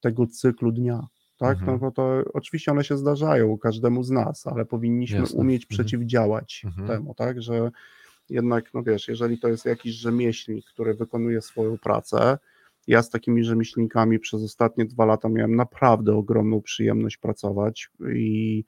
tego 0.00 0.26
cyklu 0.26 0.72
dnia. 0.72 1.06
Tak? 1.38 1.58
Mhm. 1.58 1.72
No 1.72 1.78
bo 1.78 1.90
to 1.90 2.22
oczywiście 2.34 2.72
one 2.72 2.84
się 2.84 2.96
zdarzają 2.98 3.58
każdemu 3.58 4.02
z 4.02 4.10
nas, 4.10 4.46
ale 4.46 4.64
powinniśmy 4.64 5.18
Jasne. 5.18 5.38
umieć 5.40 5.62
Mhm. 5.62 5.68
przeciwdziałać 5.68 6.62
Mhm. 6.64 6.88
temu, 6.88 7.14
tak? 7.14 7.42
Że 7.42 7.70
jednak, 8.30 8.74
no 8.74 8.82
wiesz, 8.82 9.08
jeżeli 9.08 9.38
to 9.38 9.48
jest 9.48 9.64
jakiś 9.64 9.92
rzemieślnik, 9.94 10.64
który 10.66 10.94
wykonuje 10.94 11.40
swoją 11.42 11.78
pracę, 11.78 12.38
ja 12.86 13.02
z 13.02 13.10
takimi 13.10 13.44
rzemieślnikami 13.44 14.18
przez 14.18 14.42
ostatnie 14.42 14.84
dwa 14.84 15.04
lata 15.04 15.28
miałem 15.28 15.56
naprawdę 15.56 16.14
ogromną 16.16 16.62
przyjemność 16.62 17.16
pracować 17.16 17.90
i 18.14 18.64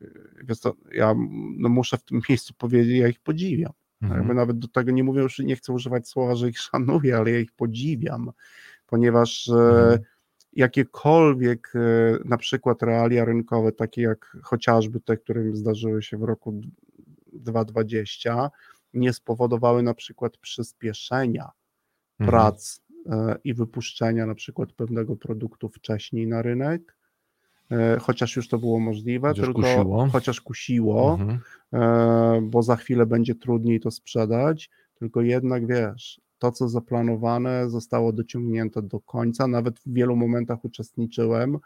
yy, 0.00 0.12
wiesz 0.44 0.58
co, 0.58 0.74
ja 0.92 1.14
no 1.58 1.68
muszę 1.68 1.96
w 1.98 2.02
tym 2.04 2.20
miejscu 2.28 2.54
powiedzieć, 2.58 2.98
ja 2.98 3.08
ich 3.08 3.20
podziwiam. 3.20 3.72
Mhm. 4.02 4.20
Jakby 4.20 4.34
nawet 4.34 4.58
do 4.58 4.68
tego 4.68 4.90
nie 4.90 5.04
mówię 5.04 5.22
już, 5.22 5.38
nie 5.38 5.56
chcę 5.56 5.72
używać 5.72 6.08
słowa, 6.08 6.34
że 6.34 6.48
ich 6.48 6.58
szanuję, 6.60 7.16
ale 7.16 7.30
ja 7.30 7.38
ich 7.38 7.52
podziwiam, 7.52 8.30
ponieważ 8.86 9.48
e, 9.48 9.52
Mhm. 9.52 9.98
jakiekolwiek 10.52 11.72
e, 11.74 11.78
na 12.24 12.36
przykład 12.36 12.82
realia 12.82 13.24
rynkowe, 13.24 13.72
takie 13.72 14.02
jak 14.02 14.36
chociażby 14.42 15.00
te, 15.00 15.16
które 15.16 15.56
zdarzyły 15.56 16.02
się 16.02 16.18
w 16.18 16.22
roku 16.22 16.52
d- 16.52 16.68
2020, 17.32 18.50
nie 18.94 19.12
spowodowały 19.12 19.82
na 19.82 19.94
przykład 19.94 20.36
przyspieszenia 20.36 21.50
Mhm. 22.20 22.30
prac 22.30 22.80
e, 23.06 23.36
i 23.44 23.54
wypuszczenia 23.54 24.26
na 24.26 24.34
przykład 24.34 24.72
pewnego 24.72 25.16
produktu 25.16 25.68
wcześniej 25.68 26.26
na 26.26 26.42
rynek, 26.42 26.96
chociaż 28.00 28.36
już 28.36 28.48
to 28.48 28.58
było 28.58 28.80
możliwe, 28.80 29.28
Chociaż 29.28 29.44
tylko 29.46 29.62
kusiło. 29.62 30.08
chociaż 30.12 30.40
kusiło, 30.40 31.18
Mhm. 31.20 31.38
e, 31.72 32.40
bo 32.42 32.62
za 32.62 32.76
chwilę 32.76 33.06
będzie 33.06 33.34
trudniej 33.34 33.80
to 33.80 33.90
sprzedać, 33.90 34.70
tylko 34.94 35.20
jednak 35.22 35.66
wiesz, 35.66 36.20
to 36.38 36.52
co 36.52 36.68
zaplanowane 36.68 37.70
zostało 37.70 38.12
dociągnięte 38.12 38.82
do 38.82 39.00
końca, 39.00 39.46
nawet 39.46 39.78
w 39.78 39.92
wielu 39.92 40.16
momentach 40.16 40.64
uczestniczyłem, 40.64 41.58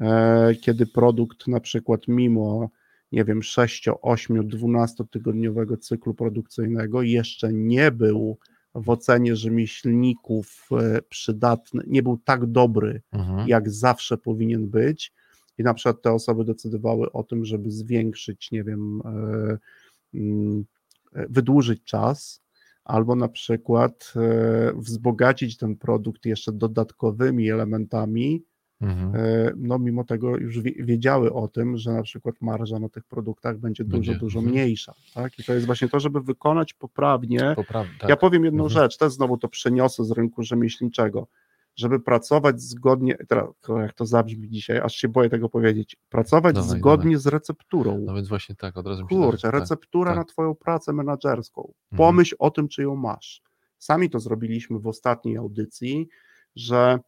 e, 0.00 0.54
kiedy 0.54 0.86
produkt 0.86 1.48
na 1.48 1.60
przykład 1.60 2.00
mimo 2.08 2.68
nie 3.12 3.24
wiem, 3.24 3.42
6, 3.42 3.88
8, 4.02 4.48
12 4.48 5.04
tygodniowego 5.10 5.76
cyklu 5.76 6.14
produkcyjnego 6.14 7.02
jeszcze 7.02 7.52
nie 7.52 7.90
był 7.90 8.38
w 8.74 8.90
ocenie 8.90 9.36
rzemieślników 9.36 10.68
e, 10.72 11.02
przydatny, 11.02 11.82
nie 11.86 12.02
był 12.02 12.18
tak 12.24 12.46
dobry, 12.46 13.02
Mhm. 13.12 13.48
jak 13.48 13.70
zawsze 13.70 14.18
powinien 14.18 14.68
być. 14.68 15.12
I 15.58 15.62
na 15.62 15.74
przykład 15.74 16.02
te 16.02 16.12
osoby 16.12 16.44
decydowały 16.44 17.12
o 17.12 17.22
tym, 17.22 17.44
żeby 17.44 17.70
zwiększyć, 17.70 18.50
nie 18.52 18.64
wiem, 18.64 19.02
e, 19.04 19.58
mm, 20.18 20.64
e, 21.14 21.26
wydłużyć 21.28 21.84
czas, 21.84 22.42
albo 22.84 23.14
na 23.16 23.28
przykład 23.28 24.12
e, 24.16 24.72
wzbogacić 24.76 25.56
ten 25.56 25.76
produkt 25.76 26.26
jeszcze 26.26 26.52
dodatkowymi 26.52 27.50
elementami, 27.50 28.42
Mhm. 28.80 29.12
no 29.56 29.78
mimo 29.78 30.04
tego 30.04 30.36
już 30.36 30.60
wie- 30.60 30.74
wiedziały 30.84 31.32
o 31.32 31.48
tym, 31.48 31.76
że 31.76 31.92
na 31.92 32.02
przykład 32.02 32.34
marża 32.40 32.78
na 32.78 32.88
tych 32.88 33.04
produktach 33.04 33.58
będzie 33.58 33.84
dużo, 33.84 33.96
Będzie, 33.96 34.14
dużo 34.14 34.38
mhm. 34.38 34.54
mniejsza. 34.54 34.94
Tak? 35.14 35.38
I 35.38 35.44
to 35.44 35.54
jest 35.54 35.66
właśnie 35.66 35.88
to, 35.88 36.00
żeby 36.00 36.20
wykonać 36.20 36.74
poprawnie 36.74 37.38
Popraw- 37.56 37.86
tak. 38.00 38.10
ja 38.10 38.16
powiem 38.16 38.44
jedną 38.44 38.64
Mhm. 38.64 38.82
rzecz, 38.82 38.96
też 38.96 39.12
znowu 39.12 39.36
to 39.38 39.48
przeniosę 39.48 40.04
z 40.04 40.10
rynku 40.10 40.42
rzemieślniczego. 40.42 41.26
Żeby 41.78 42.00
pracować 42.00 42.60
zgodnie, 42.60 43.16
teraz 43.28 43.48
jak 43.68 43.94
to 43.94 44.06
zabrzmi 44.06 44.48
dzisiaj, 44.48 44.78
aż 44.78 44.94
się 44.94 45.08
boję 45.08 45.30
tego 45.30 45.48
powiedzieć, 45.48 45.96
pracować 46.08 46.54
Dawaj, 46.54 46.78
zgodnie 46.78 47.18
z 47.18 47.26
recepturą. 47.26 47.98
No 48.06 48.14
więc 48.14 48.28
właśnie 48.28 48.54
tak, 48.54 48.76
od 48.76 48.86
razu 48.86 49.02
mi 49.02 49.08
się 49.08 49.16
Kurczę, 49.16 49.50
tak, 49.50 49.60
receptura 49.60 50.10
tak. 50.10 50.18
na 50.18 50.24
Twoją 50.24 50.54
pracę 50.54 50.92
menadżerską. 50.92 51.62
Mhm. 51.62 51.96
Pomyśl 51.96 52.36
o 52.38 52.50
tym, 52.50 52.68
czy 52.68 52.82
ją 52.82 52.96
masz. 52.96 53.42
Sami 53.78 54.10
to 54.10 54.20
zrobiliśmy 54.20 54.78
w 54.78 54.86
ostatniej 54.86 55.36
audycji, 55.36 56.08
że 56.56 56.98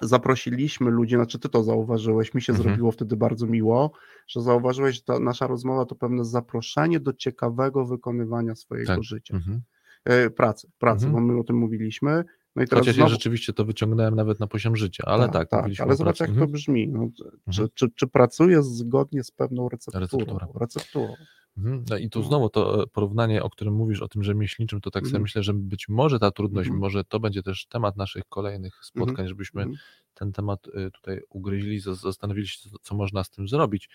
zaprosiliśmy 0.00 0.90
ludzi, 0.90 1.14
znaczy 1.14 1.38
Ty 1.38 1.48
to 1.48 1.62
zauważyłeś, 1.64 2.34
mi 2.34 2.42
się 2.42 2.52
Mhm. 2.52 2.68
zrobiło 2.68 2.92
wtedy 2.92 3.16
bardzo 3.16 3.46
miło, 3.46 3.92
że 4.28 4.40
zauważyłeś, 4.42 4.96
że 4.96 5.02
ta 5.02 5.18
nasza 5.18 5.46
rozmowa 5.46 5.84
to 5.86 5.94
pewne 5.94 6.24
zaproszenie 6.24 7.00
do 7.00 7.12
ciekawego 7.12 7.86
wykonywania 7.86 8.54
swojego 8.54 8.94
Tak. 8.94 9.02
życia 9.02 9.34
Mhm. 9.36 9.62
e, 10.04 10.30
pracy, 10.30 10.70
pracy, 10.78 11.06
Mhm. 11.06 11.26
bo 11.26 11.32
my 11.32 11.40
o 11.40 11.44
tym 11.44 11.56
mówiliśmy. 11.56 12.24
No 12.56 12.62
i 12.62 12.66
teraz 12.66 12.80
Chociaż 12.82 12.96
ja 12.96 13.02
znowu, 13.02 13.10
rzeczywiście 13.10 13.52
to 13.52 13.64
wyciągnąłem 13.64 14.14
nawet 14.14 14.40
na 14.40 14.46
poziom 14.46 14.76
życia, 14.76 15.04
ale 15.06 15.28
tak, 15.28 15.48
tak, 15.50 15.60
mówiliśmy 15.60 15.84
ale 15.84 15.96
zobacz 15.96 16.16
pracy. 16.18 16.30
jak 16.32 16.38
to 16.38 16.44
Mhm. 16.44 16.52
brzmi. 16.52 16.88
No, 16.88 17.08
czy, 17.16 17.24
Mhm. 17.46 17.68
czy, 17.74 17.90
czy 17.94 18.06
pracujesz 18.06 18.64
zgodnie 18.64 19.24
z 19.24 19.30
pewną 19.30 19.68
recepturą? 19.68 20.00
Receptura. 20.00 20.48
recepturą. 20.60 21.14
Mhm. 21.58 21.84
No 21.90 21.96
i 21.96 22.10
tu 22.10 22.18
No. 22.18 22.24
znowu 22.24 22.48
to 22.50 22.82
e, 22.82 22.86
porównanie, 22.86 23.42
o 23.42 23.50
którym 23.50 23.74
mówisz, 23.74 24.02
o 24.02 24.08
tym 24.08 24.22
rzemieślniczym, 24.24 24.80
to 24.80 24.90
tak 24.90 25.06
sobie 25.06 25.18
myślę, 25.18 25.42
że 25.42 25.54
być 25.54 25.88
może 25.88 26.18
ta 26.18 26.30
trudność, 26.30 26.66
Mhm. 26.66 26.80
może 26.80 27.04
to 27.04 27.20
będzie 27.20 27.42
też 27.42 27.66
temat 27.66 27.96
naszych 27.96 28.24
kolejnych 28.28 28.80
spotkań, 28.84 29.28
żebyśmy 29.28 29.62
Mhm. 29.62 29.78
ten 30.14 30.32
temat 30.32 30.66
y, 30.66 30.90
tutaj 30.90 31.20
ugryźli, 31.28 31.80
zas- 31.80 32.00
zastanowili 32.00 32.48
się, 32.48 32.70
co- 32.82 32.94
można 32.94 33.24
z 33.24 33.30
tym 33.30 33.48
zrobić, 33.48 33.88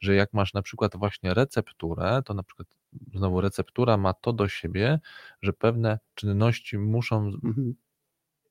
że 0.00 0.14
jak 0.14 0.32
masz 0.32 0.54
na 0.54 0.62
przykład 0.62 0.96
właśnie 0.96 1.34
recepturę, 1.34 2.22
to 2.24 2.34
na 2.34 2.42
przykład 2.42 2.68
znowu 3.14 3.40
receptura 3.40 3.96
ma 3.96 4.14
to 4.14 4.32
do 4.32 4.48
siebie, 4.48 5.00
że 5.42 5.52
pewne 5.52 5.98
czynności 6.14 6.78
muszą. 6.78 7.30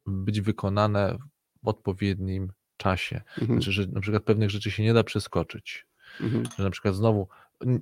Być 0.05 0.41
wykonane 0.41 1.17
w 1.63 1.67
odpowiednim 1.67 2.51
czasie. 2.77 3.21
Mhm. 3.41 3.61
Znaczy, 3.61 3.71
że 3.71 3.87
na 3.87 4.01
przykład 4.01 4.23
pewnych 4.23 4.49
rzeczy 4.49 4.71
się 4.71 4.83
nie 4.83 4.93
da 4.93 5.03
przeskoczyć. 5.03 5.87
Mhm. 6.21 6.43
Że 6.57 6.63
na 6.63 6.69
przykład 6.69 6.95
znowu, 6.95 7.27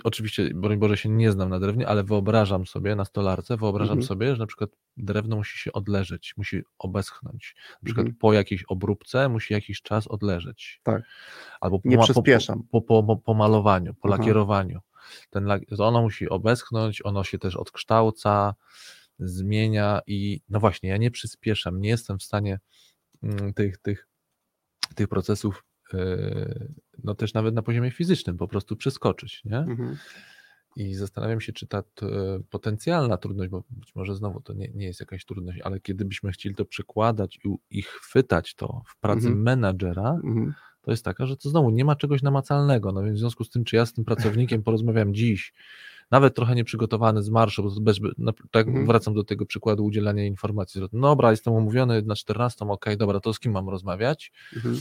oczywiście, 0.03 0.49
broń 0.53 0.77
Boże, 0.77 0.97
się 0.97 1.09
nie 1.09 1.31
znam 1.31 1.49
na 1.49 1.59
drewnie, 1.59 1.87
ale 1.87 2.03
wyobrażam 2.03 2.65
sobie 2.65 2.95
na 2.95 3.05
stolarce, 3.05 3.57
wyobrażam 3.57 3.97
Mhm. 3.97 4.07
sobie, 4.07 4.35
że 4.35 4.39
na 4.39 4.47
przykład 4.47 4.69
drewno 4.97 5.35
musi 5.35 5.57
się 5.59 5.71
odleżeć, 5.73 6.33
musi 6.37 6.61
obeschnąć. 6.79 7.55
Na 7.71 7.85
przykład 7.85 8.05
Mhm. 8.05 8.15
po 8.19 8.33
jakiejś 8.33 8.63
obróbce 8.63 9.29
musi 9.29 9.53
jakiś 9.53 9.81
czas 9.81 10.07
odleżeć. 10.07 10.79
Tak. 10.83 11.01
Albo 11.61 11.79
po, 11.79 11.89
Nie 11.89 11.97
przyspieszam. 11.97 12.63
po, 12.71 12.81
po, 12.81 13.03
po, 13.03 13.15
po 13.17 13.33
malowaniu, 13.33 13.93
po 13.93 14.07
Aha. 14.07 14.17
lakierowaniu. 14.17 14.79
Ten, 15.29 15.47
ono 15.79 16.01
musi 16.01 16.29
obeschnąć, 16.29 17.05
ono 17.05 17.23
się 17.23 17.39
też 17.39 17.55
odkształca, 17.55 18.53
zmienia 19.21 20.01
i 20.07 20.41
no 20.49 20.59
właśnie, 20.59 20.89
ja 20.89 20.97
nie 20.97 21.11
przyspieszam, 21.11 21.81
nie 21.81 21.89
jestem 21.89 22.19
w 22.19 22.23
stanie 22.23 22.59
mm, 23.23 23.53
tych, 23.53 23.77
tych, 23.77 24.07
tych 24.95 25.07
procesów 25.07 25.63
yy, 25.93 26.73
no 27.03 27.15
też 27.15 27.33
nawet 27.33 27.55
na 27.55 27.61
poziomie 27.61 27.91
fizycznym 27.91 28.37
po 28.37 28.47
prostu 28.47 28.75
przeskoczyć, 28.75 29.41
nie? 29.45 29.57
Mhm. 29.57 29.97
I 30.75 30.93
zastanawiam 30.95 31.41
się, 31.41 31.53
czy 31.53 31.67
ta 31.67 31.83
potencjalna 32.49 33.17
trudność, 33.17 33.51
bo 33.51 33.63
być 33.69 33.95
może 33.95 34.15
znowu 34.15 34.41
to 34.41 34.53
nie, 34.53 34.67
nie 34.73 34.85
jest 34.85 34.99
jakaś 34.99 35.25
trudność, 35.25 35.59
ale 35.63 35.79
kiedy 35.79 36.05
byśmy 36.05 36.31
chcieli 36.31 36.55
to 36.55 36.65
przekładać 36.65 37.39
i, 37.45 37.49
i 37.77 37.81
chwytać 37.81 38.55
to 38.55 38.81
w 38.87 38.99
pracy 38.99 39.27
Mhm. 39.27 39.41
menadżera, 39.41 40.09
Mhm. 40.23 40.53
to 40.81 40.91
jest 40.91 41.05
taka, 41.05 41.25
że 41.25 41.37
to 41.37 41.49
znowu 41.49 41.69
nie 41.69 41.85
ma 41.85 41.95
czegoś 41.95 42.21
namacalnego. 42.21 42.91
No 42.91 43.03
więc 43.03 43.17
w 43.17 43.19
związku 43.19 43.43
z 43.43 43.49
tym, 43.49 43.63
czy 43.63 43.75
ja 43.75 43.85
z 43.85 43.93
tym 43.93 44.05
pracownikiem 44.05 44.63
porozmawiam 44.63 45.13
dziś, 45.13 45.53
nawet 46.11 46.35
trochę 46.35 46.55
nieprzygotowany 46.55 47.23
z 47.23 47.29
marszu, 47.29 47.63
bo 47.63 47.81
bez, 47.81 47.99
na, 48.17 48.31
tak 48.51 48.67
Mhm. 48.67 48.85
wracam 48.87 49.13
do 49.13 49.23
tego 49.23 49.45
przykładu 49.45 49.85
udzielania 49.85 50.25
informacji. 50.25 50.81
No 50.93 51.09
dobra, 51.09 51.31
jestem 51.31 51.53
umówiony 51.53 52.01
na 52.01 52.15
14, 52.15 52.65
okej, 52.65 52.97
dobra, 52.97 53.19
to 53.19 53.33
z 53.33 53.39
kim 53.39 53.51
mam 53.51 53.69
rozmawiać? 53.69 54.31
Mhm. 54.55 54.79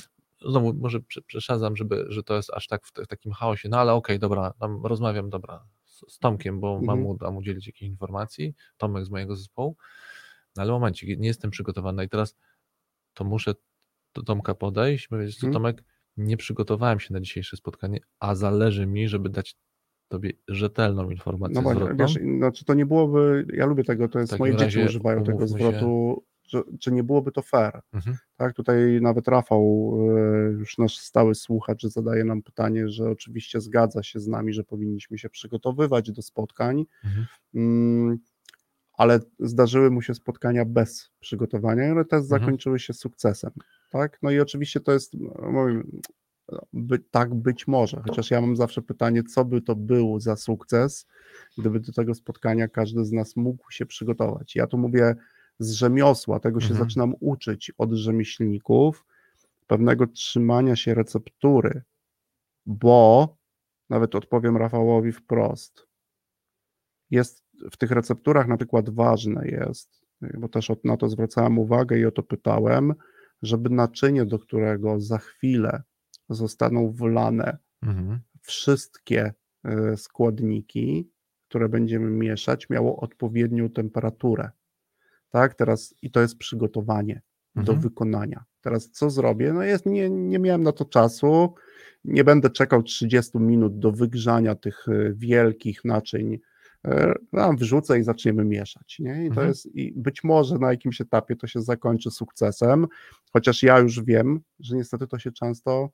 Znowu 0.48 0.74
może 0.74 1.00
prze- 1.00 1.22
przesadzam, 1.22 1.76
żeby, 1.76 2.06
że 2.08 2.22
to 2.22 2.36
jest 2.36 2.50
aż 2.50 2.66
tak 2.66 2.86
w, 2.86 2.92
w 2.92 3.06
takim 3.06 3.32
chaosie, 3.32 3.68
no 3.68 3.78
ale 3.78 3.92
okej, 3.92 4.18
dobra, 4.18 4.52
tam 4.60 4.86
rozmawiam, 4.86 5.30
dobra, 5.30 5.64
z, 5.84 6.14
z 6.14 6.18
Tomkiem, 6.18 6.60
bo 6.60 6.72
mam 6.74 6.82
Mhm. 6.82 7.00
mu 7.00 7.18
tam 7.18 7.36
udzielić 7.36 7.66
jakiejś 7.66 7.90
informacji, 7.90 8.54
Tomek 8.76 9.04
z 9.06 9.10
mojego 9.10 9.36
zespołu, 9.36 9.76
no 10.56 10.62
ale 10.62 10.72
momencik, 10.72 11.18
nie 11.20 11.28
jestem 11.28 11.50
przygotowany 11.50 12.04
i 12.04 12.08
teraz 12.08 12.36
to 13.14 13.24
muszę 13.24 13.54
do 14.14 14.22
Tomka 14.22 14.54
podejść, 14.54 15.08
powiedzieć, 15.08 15.36
co 15.38 15.46
Mhm. 15.46 15.52
Tomek, 15.62 15.84
nie 16.16 16.36
przygotowałem 16.36 17.00
się 17.00 17.14
na 17.14 17.20
dzisiejsze 17.20 17.56
spotkanie, 17.56 18.00
a 18.20 18.34
zależy 18.34 18.86
mi, 18.86 19.08
żeby 19.08 19.28
dać 19.28 19.56
tobie 20.10 20.32
rzetelną 20.48 21.10
informację 21.10 21.54
No 21.54 21.62
właśnie, 21.62 21.82
zwrotną. 21.82 22.06
wiesz, 22.06 22.18
znaczy 22.38 22.64
to 22.64 22.74
nie 22.74 22.86
byłoby, 22.86 23.46
ja 23.52 23.66
lubię 23.66 23.84
tego, 23.84 24.08
to 24.08 24.18
jest, 24.18 24.38
moje 24.38 24.56
dzieci 24.56 24.78
używają 24.84 25.24
tego 25.24 25.46
zwrotu, 25.46 26.24
że, 26.48 26.62
czy 26.80 26.92
nie 26.92 27.04
byłoby 27.04 27.32
to 27.32 27.42
fair. 27.42 27.80
Mhm. 27.92 28.16
Tak, 28.36 28.54
tutaj 28.54 29.00
nawet 29.02 29.28
Rafał, 29.28 29.92
e, 30.16 30.50
już 30.50 30.78
nasz 30.78 30.98
stały 30.98 31.34
słuchacz, 31.34 31.82
zadaje 31.86 32.24
nam 32.24 32.42
pytanie, 32.42 32.88
że 32.88 33.10
oczywiście 33.10 33.60
zgadza 33.60 34.02
się 34.02 34.20
z 34.20 34.28
nami, 34.28 34.52
że 34.52 34.64
powinniśmy 34.64 35.18
się 35.18 35.30
przygotowywać 35.30 36.12
do 36.12 36.22
spotkań, 36.22 36.84
Mhm. 37.04 37.26
mm, 37.54 38.18
ale 38.92 39.20
zdarzyły 39.38 39.90
mu 39.90 40.02
się 40.02 40.14
spotkania 40.14 40.64
bez 40.64 41.10
przygotowania, 41.20 41.90
ale 41.90 42.04
też 42.04 42.22
Mhm. 42.22 42.40
zakończyły 42.40 42.78
się 42.78 42.92
sukcesem. 42.92 43.50
Tak? 43.90 44.18
No 44.22 44.30
i 44.30 44.40
oczywiście 44.40 44.80
to 44.80 44.92
jest, 44.92 45.12
by, 46.72 46.98
tak 46.98 47.34
być 47.34 47.66
może, 47.66 48.02
chociaż 48.08 48.30
ja 48.30 48.40
mam 48.40 48.56
zawsze 48.56 48.82
pytanie, 48.82 49.22
co 49.22 49.44
by 49.44 49.62
to 49.62 49.76
był 49.76 50.20
za 50.20 50.36
sukces, 50.36 51.06
gdyby 51.58 51.80
do 51.80 51.92
tego 51.92 52.14
spotkania 52.14 52.68
każdy 52.68 53.04
z 53.04 53.12
nas 53.12 53.36
mógł 53.36 53.70
się 53.70 53.86
przygotować. 53.86 54.56
Ja 54.56 54.66
tu 54.66 54.78
mówię 54.78 55.14
z 55.58 55.70
rzemiosła, 55.72 56.40
tego 56.40 56.60
się 56.60 56.70
Mhm. 56.70 56.84
zaczynam 56.88 57.14
uczyć 57.20 57.72
od 57.78 57.92
rzemieślników, 57.92 59.06
pewnego 59.66 60.06
trzymania 60.06 60.76
się 60.76 60.94
receptury, 60.94 61.82
bo 62.66 63.36
nawet 63.90 64.14
odpowiem 64.14 64.56
Rafałowi 64.56 65.12
wprost. 65.12 65.86
Jest 67.10 67.44
w 67.72 67.76
tych 67.76 67.90
recepturach 67.90 68.48
na 68.48 68.56
przykład 68.56 68.90
ważne 68.90 69.48
jest, 69.48 70.00
bo 70.38 70.48
też 70.48 70.70
od- 70.70 70.84
na 70.84 70.96
to 70.96 71.08
zwracałem 71.08 71.58
uwagę 71.58 71.98
i 71.98 72.04
o 72.06 72.10
to 72.10 72.22
pytałem, 72.22 72.94
żeby 73.42 73.70
naczynie, 73.70 74.24
do 74.26 74.38
którego 74.38 75.00
za 75.00 75.18
chwilę 75.18 75.82
zostaną 76.34 76.92
wlane 76.92 77.58
Mhm. 77.82 78.18
wszystkie 78.42 79.32
e, 79.64 79.96
składniki, 79.96 81.10
które 81.48 81.68
będziemy 81.68 82.10
mieszać, 82.10 82.70
miało 82.70 82.96
odpowiednią 83.00 83.68
temperaturę. 83.70 84.50
Tak, 85.30 85.54
teraz 85.54 85.94
i 86.02 86.10
to 86.10 86.20
jest 86.20 86.38
przygotowanie 86.38 87.22
do 87.54 87.60
Mhm. 87.72 87.80
wykonania. 87.80 88.44
Teraz 88.60 88.90
co 88.90 89.10
zrobię? 89.10 89.52
No 89.52 89.62
jest, 89.62 89.86
nie, 89.86 90.10
nie 90.10 90.38
miałem 90.38 90.62
na 90.62 90.72
to 90.72 90.84
czasu, 90.84 91.54
nie 92.04 92.24
będę 92.24 92.50
czekał 92.50 92.82
30 92.82 93.38
minut 93.38 93.78
do 93.78 93.92
wygrzania 93.92 94.54
tych 94.54 94.88
e, 94.88 95.12
wielkich 95.14 95.84
naczyń. 95.84 96.38
E, 96.84 97.14
No, 97.32 97.52
wrzucę 97.52 97.98
i 97.98 98.02
zaczniemy 98.02 98.44
mieszać. 98.44 98.96
Nie? 98.98 99.12
I 99.12 99.28
to 99.28 99.30
Mhm. 99.30 99.48
jest, 99.48 99.66
i 99.66 99.92
być 99.96 100.24
może 100.24 100.58
na 100.58 100.70
jakimś 100.70 101.00
etapie 101.00 101.36
to 101.36 101.46
się 101.46 101.62
zakończy 101.62 102.10
sukcesem, 102.10 102.86
chociaż 103.32 103.62
ja 103.62 103.78
już 103.78 104.02
wiem, 104.04 104.40
że 104.60 104.76
niestety 104.76 105.06
to 105.06 105.18
się 105.18 105.32
często 105.32 105.90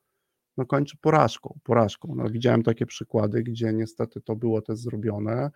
no, 0.56 0.66
kończy 0.66 0.96
porażką. 1.00 1.58
porażką. 1.62 2.14
No, 2.16 2.30
widziałem 2.30 2.62
takie 2.62 2.86
przykłady, 2.86 3.42
gdzie 3.42 3.72
niestety 3.72 4.20
to 4.20 4.36
było 4.36 4.62
też 4.62 4.78
zrobione. 4.78 5.50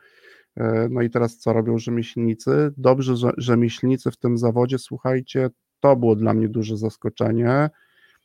E, 0.57 0.89
No 0.91 1.03
i 1.03 1.11
teraz 1.11 1.39
co 1.39 1.53
robią 1.53 1.79
rzemieślnicy? 1.79 2.73
Dobrze, 2.77 3.17
że 3.17 3.31
rzemieślnicy 3.37 4.11
w 4.11 4.17
tym 4.17 4.39
zawodzie, 4.39 4.79
słuchajcie, 4.79 5.51
to 5.81 5.97
było 5.97 6.17
dla 6.17 6.35
mnie 6.35 6.49
duże 6.49 6.77
zaskoczenie, 6.77 7.71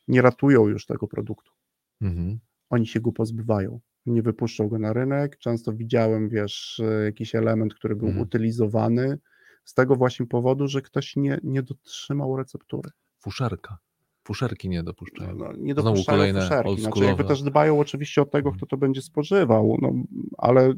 nie 0.08 0.22
ratują 0.22 0.68
już 0.68 0.86
tego 0.86 1.08
produktu. 1.08 1.52
Mhm. 2.00 2.38
Oni 2.70 2.86
się 2.86 3.00
go 3.00 3.12
pozbywają. 3.12 3.80
Nie 4.06 4.22
wypuszczą 4.22 4.68
go 4.68 4.78
na 4.78 4.92
rynek. 4.92 5.38
Często 5.38 5.72
widziałem, 5.72 6.28
wiesz, 6.28 6.80
e, 6.84 7.04
jakiś 7.04 7.34
element, 7.34 7.74
który 7.74 7.96
był 7.96 8.08
Mhm. 8.08 8.22
utylizowany 8.26 9.18
z 9.64 9.74
tego 9.74 9.96
właśnie 9.96 10.26
powodu, 10.26 10.68
że 10.68 10.82
ktoś 10.82 11.16
nie, 11.16 11.38
nie 11.42 11.62
dotrzymał 11.62 12.36
receptury. 12.36 12.90
Fuszerka. 13.18 13.78
Fuszerki 14.26 14.68
nie 14.68 14.82
dopuszczają. 14.82 15.34
No, 15.34 15.52
nie 15.58 15.72
Znowu 15.74 15.88
dopuszczają 15.90 16.18
kolejne 16.18 16.40
fuszerki. 16.40 16.80
Znaczy 16.80 17.04
jakby 17.04 17.24
też 17.24 17.42
dbają 17.42 17.80
oczywiście 17.80 18.22
o 18.22 18.26
tego, 18.26 18.48
Mhm. 18.48 18.56
kto 18.56 18.66
to 18.66 18.76
będzie 18.76 19.02
spożywał, 19.02 19.76
no, 19.82 19.92
ale 20.38 20.74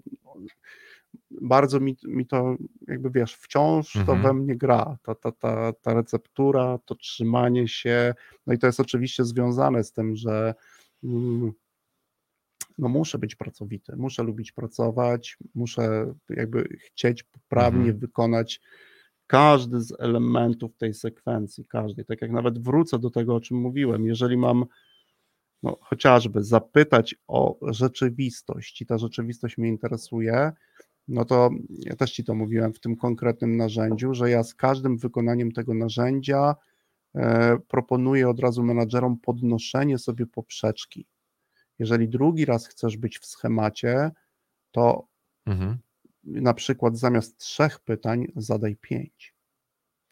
bardzo 1.41 1.81
mi, 1.81 1.97
mi 2.05 2.27
to 2.27 2.57
jakby 2.89 3.11
wiesz, 3.11 3.35
wciąż 3.35 3.93
to 3.93 3.99
Mhm. 3.99 4.23
we 4.23 4.35
mnie 4.35 4.57
gra, 4.57 4.99
ta, 5.03 5.15
ta, 5.15 5.33
ta, 5.33 5.73
ta 5.73 5.95
receptura, 5.95 6.79
to 6.85 6.95
trzymanie 6.95 7.69
się, 7.69 8.15
no 8.47 8.53
i 8.55 8.59
to 8.59 8.67
jest 8.67 8.81
oczywiście 8.81 9.25
związane 9.25 9.85
z 9.85 9.93
tym, 9.93 10.17
że 10.17 10.55
mm, 11.05 11.53
no 12.79 12.89
muszę 12.89 13.19
być 13.19 13.35
pracowity, 13.37 13.97
muszę 13.97 14.23
lubić 14.23 14.53
pracować, 14.53 15.39
muszę 15.55 16.15
jakby 16.31 16.69
chcieć 16.81 17.23
poprawnie 17.23 17.81
Mhm. 17.81 17.99
wykonać 17.99 18.61
każdy 19.29 19.81
z 19.81 19.95
elementów 19.99 20.77
tej 20.77 20.95
sekwencji, 20.95 21.65
każdej, 21.65 22.05
tak 22.05 22.23
jak 22.23 22.31
nawet 22.31 22.59
wrócę 22.59 22.99
do 22.99 23.11
tego, 23.11 23.35
o 23.35 23.41
czym 23.41 23.57
mówiłem, 23.57 24.07
jeżeli 24.07 24.37
mam 24.37 24.65
no, 25.63 25.77
chociażby 25.81 26.45
zapytać 26.45 27.15
o 27.27 27.59
rzeczywistość 27.63 28.83
i 28.83 28.87
ta 28.87 28.99
rzeczywistość 28.99 29.59
mnie 29.59 29.69
interesuje, 29.69 30.53
no 31.09 31.25
to 31.25 31.51
ja 31.69 31.97
też 31.97 32.13
Ci 32.13 32.25
to 32.25 32.35
mówiłem 32.35 32.73
w 32.73 32.81
tym 32.81 32.97
konkretnym 32.97 33.57
narzędziu, 33.57 34.15
że 34.15 34.31
ja 34.31 34.43
z 34.43 34.55
każdym 34.55 34.99
wykonaniem 34.99 35.53
tego 35.53 35.75
narzędzia 35.75 36.55
e, 37.15 37.59
proponuję 37.69 38.29
od 38.29 38.41
razu 38.41 38.63
menadżerom 38.63 39.19
podnoszenie 39.19 39.99
sobie 39.99 40.27
poprzeczki. 40.27 41.07
Jeżeli 41.79 42.09
drugi 42.09 42.45
raz 42.45 42.67
chcesz 42.67 42.97
być 42.97 43.19
w 43.19 43.27
schemacie, 43.27 44.11
to 44.71 45.09
Mhm. 45.49 45.79
Na 46.29 46.55
przykład 46.55 46.99
zamiast 46.99 47.39
trzech 47.39 47.81
pytań 47.81 48.27
zadaj 48.37 48.77
pięć. 48.77 49.35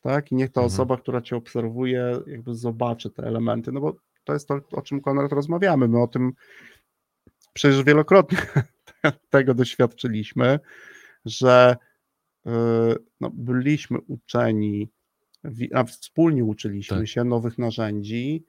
Tak? 0.00 0.32
I 0.32 0.34
niech 0.34 0.52
ta 0.52 0.60
Mhm. 0.60 0.66
osoba, 0.74 0.96
która 0.96 1.20
cię 1.20 1.36
obserwuje, 1.36 2.18
jakby 2.26 2.54
zobaczy 2.54 3.10
te 3.10 3.22
elementy, 3.22 3.72
no 3.72 3.80
bo 3.80 3.96
to 4.24 4.32
jest 4.32 4.48
to, 4.48 4.60
o 4.72 4.82
czym 4.82 5.00
Konrad 5.00 5.32
rozmawiamy. 5.32 5.88
My 5.88 6.02
o 6.02 6.06
tym 6.08 6.32
przecież 7.52 7.82
wielokrotnie 7.84 8.38
tego 9.30 9.54
doświadczyliśmy, 9.54 10.60
że 11.24 11.76
yy, 12.44 12.52
no, 13.20 13.30
byliśmy 13.34 13.98
uczeni, 14.00 14.88
a 15.74 15.84
wspólnie 15.84 16.44
uczyliśmy 16.44 16.96
Tak. 16.96 17.08
się 17.08 17.24
nowych 17.24 17.58
narzędzi, 17.58 18.44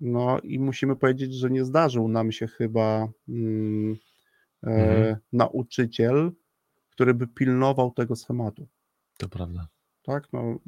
no 0.00 0.40
i 0.40 0.58
musimy 0.58 0.96
powiedzieć, 0.96 1.34
że 1.34 1.50
nie 1.50 1.64
zdarzył 1.64 2.08
nam 2.08 2.32
się 2.32 2.46
chyba 2.46 3.08
mm, 3.28 3.96
e, 4.62 4.70
Mhm. 4.70 5.16
nauczyciel, 5.32 6.32
który 6.98 7.14
by 7.14 7.26
pilnował 7.26 7.90
tego 7.90 8.16
schematu. 8.16 8.68
To 9.18 9.28
prawda. 9.28 9.68
Tak? 10.02 10.28
No, 10.32 10.58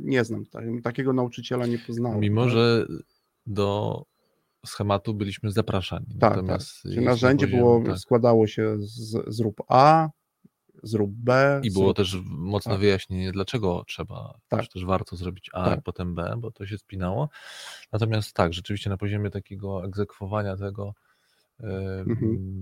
nie 0.00 0.24
znam, 0.24 0.46
tak, 0.46 0.64
takiego 0.82 1.12
nauczyciela 1.12 1.66
nie 1.66 1.78
poznałem. 1.78 2.20
Mimo, 2.20 2.42
tak? 2.44 2.50
że 2.50 2.86
do 3.46 4.02
schematu 4.66 5.14
byliśmy 5.14 5.50
zapraszani. 5.50 6.06
Tak, 6.20 6.30
Natomiast 6.36 6.68
Czyli 6.80 6.94
jeśli 6.94 7.06
narzędzie 7.06 7.46
poziom- 7.46 7.50
było, 7.58 7.82
tak. 7.86 7.98
składało 7.98 8.46
się 8.46 8.76
z 8.78 9.16
zrób 9.34 9.62
A, 9.68 10.08
zrób 10.82 11.10
B. 11.10 11.60
I 11.64 11.70
było 11.72 11.84
zrób, 11.86 11.96
też 11.96 12.16
mocne 12.26 12.72
tak. 12.72 12.80
wyjaśnienie, 12.80 13.32
dlaczego 13.32 13.84
trzeba, 13.88 14.38
Tak. 14.48 14.66
też, 14.68 14.84
warto 14.84 15.16
zrobić 15.16 15.50
A, 15.52 15.64
Tak. 15.64 15.82
potem 15.82 16.14
B, 16.14 16.34
bo 16.38 16.50
to 16.50 16.66
się 16.66 16.78
spinało. 16.78 17.28
Natomiast 17.92 18.32
tak, 18.32 18.52
rzeczywiście 18.54 18.90
na 18.90 18.96
poziomie 18.96 19.30
takiego 19.30 19.84
egzekwowania 19.84 20.56
tego 20.56 20.94
em, 21.60 21.70
Mhm. 22.10 22.54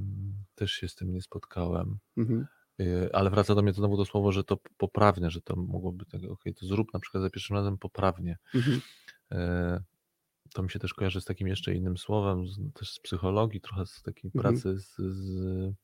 też 0.54 0.72
się 0.72 0.88
z 0.88 0.94
tym 0.94 1.12
nie 1.12 1.22
spotkałem. 1.22 1.98
Mhm. 2.16 2.46
Y, 2.80 3.10
Ale 3.12 3.30
wraca 3.30 3.54
do 3.54 3.62
mnie 3.62 3.72
znowu 3.72 3.96
to 3.96 4.04
słowo, 4.04 4.32
że 4.32 4.44
to 4.44 4.56
poprawnie, 4.76 5.30
że 5.30 5.40
to 5.42 5.56
mogłoby 5.56 6.06
tak, 6.06 6.20
okej, 6.30 6.54
to 6.54 6.66
zrób 6.66 6.94
na 6.94 7.00
przykład 7.00 7.22
za 7.22 7.30
pierwszym 7.30 7.56
razem 7.56 7.78
poprawnie. 7.78 8.36
Mhm. 8.54 8.80
E, 9.32 9.82
To 10.54 10.62
mi 10.62 10.70
się 10.70 10.78
też 10.78 10.94
kojarzy 10.94 11.20
z 11.20 11.24
takim 11.24 11.48
jeszcze 11.48 11.74
innym 11.74 11.96
słowem, 11.98 12.46
z, 12.46 12.58
też 12.74 12.90
z 12.92 13.00
psychologii, 13.00 13.60
trochę 13.60 13.86
z 13.86 14.02
takiej 14.02 14.30
Mhm. 14.34 14.42
pracy 14.54 14.78
z, 14.78 14.96
z 14.96 15.74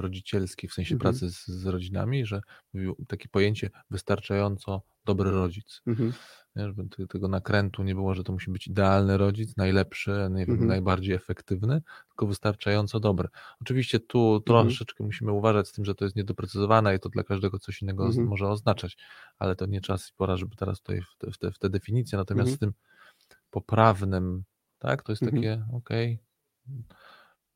rodzicielskiej, 0.00 0.70
w 0.70 0.72
sensie 0.74 0.94
Mhm. 0.94 1.12
pracy 1.12 1.30
z, 1.32 1.46
z 1.46 1.66
rodzinami, 1.66 2.26
że 2.26 2.40
mówił 2.74 2.96
takie 3.08 3.28
pojęcie 3.28 3.70
wystarczająco 3.90 4.82
dobry 5.04 5.30
rodzic. 5.30 5.82
Mhm. 5.86 6.12
Nie, 6.56 6.66
żeby 6.66 6.88
te- 6.88 7.06
tego 7.06 7.28
nakrętu 7.28 7.82
nie 7.82 7.94
było, 7.94 8.14
że 8.14 8.24
to 8.24 8.32
musi 8.32 8.50
być 8.50 8.66
idealny 8.66 9.18
rodzic, 9.18 9.56
najlepszy, 9.56 10.10
nie 10.30 10.46
wiem, 10.46 10.50
Mhm. 10.50 10.68
najbardziej 10.68 11.14
efektywny, 11.14 11.82
tylko 12.08 12.26
wystarczająco 12.26 13.00
dobry. 13.00 13.28
Oczywiście 13.60 14.00
tu 14.00 14.34
Mhm. 14.48 14.64
troszeczkę 14.66 15.04
musimy 15.04 15.32
uważać 15.32 15.68
z 15.68 15.72
tym, 15.72 15.84
że 15.84 15.94
to 15.94 16.04
jest 16.04 16.16
niedoprecyzowane 16.16 16.94
i 16.96 17.00
to 17.00 17.08
dla 17.08 17.22
każdego 17.22 17.58
coś 17.58 17.82
innego 17.82 18.06
Mhm. 18.06 18.26
może 18.28 18.48
oznaczać, 18.48 18.96
ale 19.38 19.56
to 19.56 19.66
nie 19.66 19.80
czas 19.80 20.08
i 20.10 20.12
pora, 20.16 20.36
żeby 20.36 20.56
teraz 20.56 20.78
tutaj 20.82 21.00
w 21.02 21.16
te, 21.18 21.30
w 21.30 21.38
te, 21.38 21.52
w 21.52 21.58
te 21.58 21.70
definicje, 21.70 22.18
natomiast 22.18 22.48
Mhm. 22.52 22.56
z 22.56 22.58
tym 22.58 22.72
poprawnym, 23.50 24.44
tak, 24.78 25.02
to 25.02 25.12
jest 25.12 25.22
Mhm. 25.22 25.42
takie, 25.42 25.66
okej, 25.76 26.18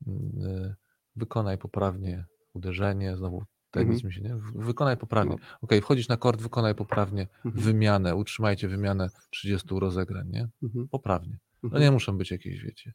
y, 0.07 0.75
wykonaj 1.15 1.57
poprawnie 1.57 2.25
uderzenie, 2.53 3.17
znowu 3.17 3.43
tenis 3.71 4.03
mi 4.03 4.13
się, 4.13 4.21
nie? 4.21 4.35
Wykonaj 4.55 4.97
poprawnie. 4.97 5.33
Mhm. 5.33 5.49
No. 5.51 5.57
Okej, 5.61 5.81
wchodzisz 5.81 6.07
na 6.07 6.17
kort, 6.17 6.41
wykonaj 6.41 6.75
poprawnie 6.75 7.27
Mhm. 7.45 7.63
wymianę, 7.63 8.15
utrzymajcie 8.15 8.67
wymianę 8.67 9.09
30 9.29 9.79
rozegrań, 9.79 10.29
nie? 10.29 10.47
Mhm. 10.63 10.87
Poprawnie. 10.87 11.37
No 11.63 11.67
Mhm. 11.67 11.83
nie 11.83 11.91
muszą 11.91 12.17
być 12.17 12.31
jakieś, 12.31 12.63
wiecie. 12.63 12.93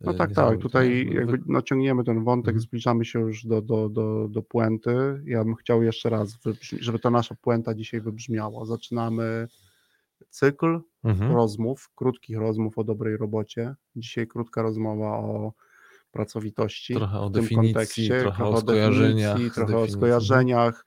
No 0.00 0.12
e, 0.12 0.14
tak, 0.14 0.18
tak. 0.18 0.28
niesamowite, 0.28 0.62
Tutaj? 0.62 1.06
No, 1.08 1.14
jakby 1.20 1.38
naciągniemy 1.46 2.04
ten 2.04 2.24
wątek, 2.24 2.48
Mhm. 2.54 2.60
zbliżamy 2.60 3.04
się 3.04 3.20
już 3.20 3.44
do, 3.46 3.62
do, 3.62 3.88
do, 3.88 4.28
do 4.30 4.42
puenty. 4.42 5.22
Ja 5.24 5.44
bym 5.44 5.54
chciał 5.54 5.82
jeszcze 5.82 6.10
raz, 6.10 6.38
żeby 6.80 6.98
ta 6.98 7.10
nasza 7.10 7.34
puenta 7.34 7.74
dzisiaj 7.74 8.00
wybrzmiała. 8.00 8.64
Zaczynamy 8.64 9.48
cykl 10.30 10.80
Mhm. 11.04 11.32
rozmów, 11.32 11.90
krótkich 11.94 12.36
rozmów 12.38 12.78
o 12.78 12.84
dobrej 12.84 13.16
robocie. 13.16 13.74
Dzisiaj 13.96 14.26
krótka 14.26 14.62
rozmowa 14.62 15.18
o 15.18 15.52
pracowitości. 16.10 16.94
Trochę 16.94 17.20
o 17.20 17.30
w 17.30 17.32
tym 17.32 17.42
definicji, 17.42 17.74
kontekście, 17.74 18.20
trochę 18.20 18.44
o 18.46 18.60
skojarzeniach. 18.60 19.32
definicji, 19.34 19.54
trochę 19.54 19.78
o 19.78 19.88
skojarzeniach. 19.88 20.84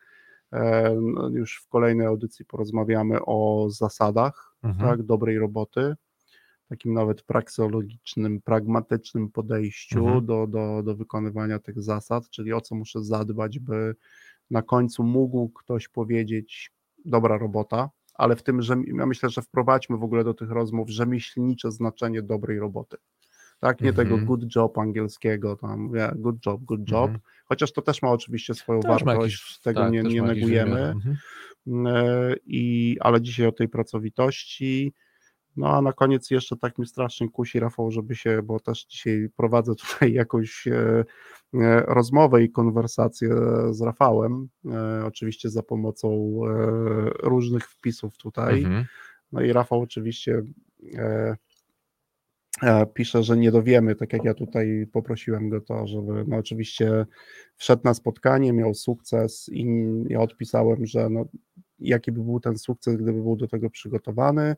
Już 1.31 1.61
w 1.65 1.67
kolejnej 1.67 2.07
audycji 2.07 2.45
porozmawiamy 2.45 3.19
o 3.25 3.67
zasadach 3.69 4.55
Mhm. 4.63 4.89
tak, 4.89 5.03
dobrej 5.05 5.39
roboty, 5.39 5.95
takim 6.69 6.93
nawet 6.93 7.23
prakseologicznym, 7.23 8.41
pragmatycznym 8.41 9.29
podejściu 9.29 9.99
Mhm. 9.99 10.25
do, 10.25 10.47
do, 10.47 10.83
do 10.83 10.95
wykonywania 10.95 11.59
tych 11.59 11.81
zasad, 11.81 12.29
czyli 12.29 12.53
o 12.53 12.61
co 12.61 12.75
muszę 12.75 13.03
zadbać, 13.03 13.59
by 13.59 13.95
na 14.51 14.61
końcu 14.61 15.03
mógł 15.03 15.49
ktoś 15.49 15.87
powiedzieć 15.87 16.71
dobra 17.05 17.37
robota, 17.37 17.89
ale 18.13 18.35
w 18.35 18.43
tym, 18.43 18.61
że 18.61 18.75
ja 18.97 19.05
myślę, 19.05 19.29
że 19.29 19.41
wprowadźmy 19.41 19.97
w 19.97 20.03
ogóle 20.03 20.23
do 20.23 20.33
tych 20.33 20.49
rozmów 20.51 20.89
rzemieślnicze 20.89 21.71
znaczenie 21.71 22.21
dobrej 22.21 22.59
roboty. 22.59 22.97
Tak, 23.61 23.81
nie 23.81 23.89
Mhm. 23.89 24.07
tego 24.09 24.25
good 24.25 24.55
job 24.55 24.77
angielskiego, 24.77 25.55
tam 25.55 25.91
yeah, 25.95 26.17
good 26.17 26.45
job, 26.45 26.61
good 26.63 26.91
job, 26.91 27.01
Mhm. 27.05 27.19
chociaż 27.45 27.71
to 27.71 27.81
też 27.81 28.01
ma 28.01 28.09
oczywiście 28.11 28.53
swoją 28.53 28.79
Też 28.81 29.03
wartość, 29.03 29.33
jakiś- 29.43 29.59
tego 29.59 29.81
tak, 29.81 29.91
nie, 29.91 30.03
nie 30.03 30.21
negujemy. 30.21 30.79
Mhm. 30.81 31.17
E, 31.87 32.35
I, 32.45 32.97
ale 32.99 33.21
dzisiaj 33.21 33.47
o 33.47 33.51
tej 33.51 33.69
pracowitości. 33.69 34.93
No 35.57 35.67
a 35.77 35.81
na 35.81 35.93
koniec 35.93 36.31
jeszcze 36.31 36.57
tak 36.57 36.77
mi 36.77 36.85
strasznie 36.87 37.29
kusi 37.29 37.59
Rafał, 37.59 37.91
żeby 37.91 38.15
się, 38.15 38.41
bo 38.43 38.59
też 38.59 38.85
dzisiaj 38.85 39.29
prowadzę 39.37 39.75
tutaj 39.75 40.13
jakąś 40.23 40.67
e, 40.67 41.05
e, 41.53 41.81
rozmowę 41.87 42.43
i 42.43 42.51
konwersację 42.51 43.29
z 43.71 43.81
Rafałem, 43.81 44.47
e, 44.71 45.05
oczywiście 45.05 45.49
za 45.49 45.63
pomocą 45.63 46.39
e, 46.47 47.09
różnych 47.23 47.65
wpisów 47.69 48.17
tutaj. 48.17 48.63
Mhm. 48.63 48.85
No 49.31 49.41
i 49.41 49.53
Rafał 49.53 49.81
oczywiście 49.81 50.41
e, 50.95 51.35
pisze, 52.93 53.23
że 53.23 53.37
nie 53.37 53.51
dowiemy, 53.51 53.95
tak 53.95 54.13
jak 54.13 54.23
ja 54.23 54.33
tutaj 54.33 54.87
poprosiłem 54.91 55.49
go 55.49 55.61
to, 55.61 55.87
żeby 55.87 56.23
no 56.27 56.37
oczywiście 56.37 57.05
wszedł 57.55 57.81
na 57.85 57.93
spotkanie, 57.93 58.53
miał 58.53 58.73
sukces 58.73 59.49
i 59.53 59.85
ja 60.07 60.19
odpisałem, 60.19 60.85
że 60.85 61.09
no, 61.09 61.25
jaki 61.79 62.11
by 62.11 62.23
był 62.23 62.39
ten 62.39 62.57
sukces, 62.57 62.95
gdyby 62.95 63.13
był 63.21 63.35
do 63.35 63.47
tego 63.47 63.69
przygotowany. 63.69 64.55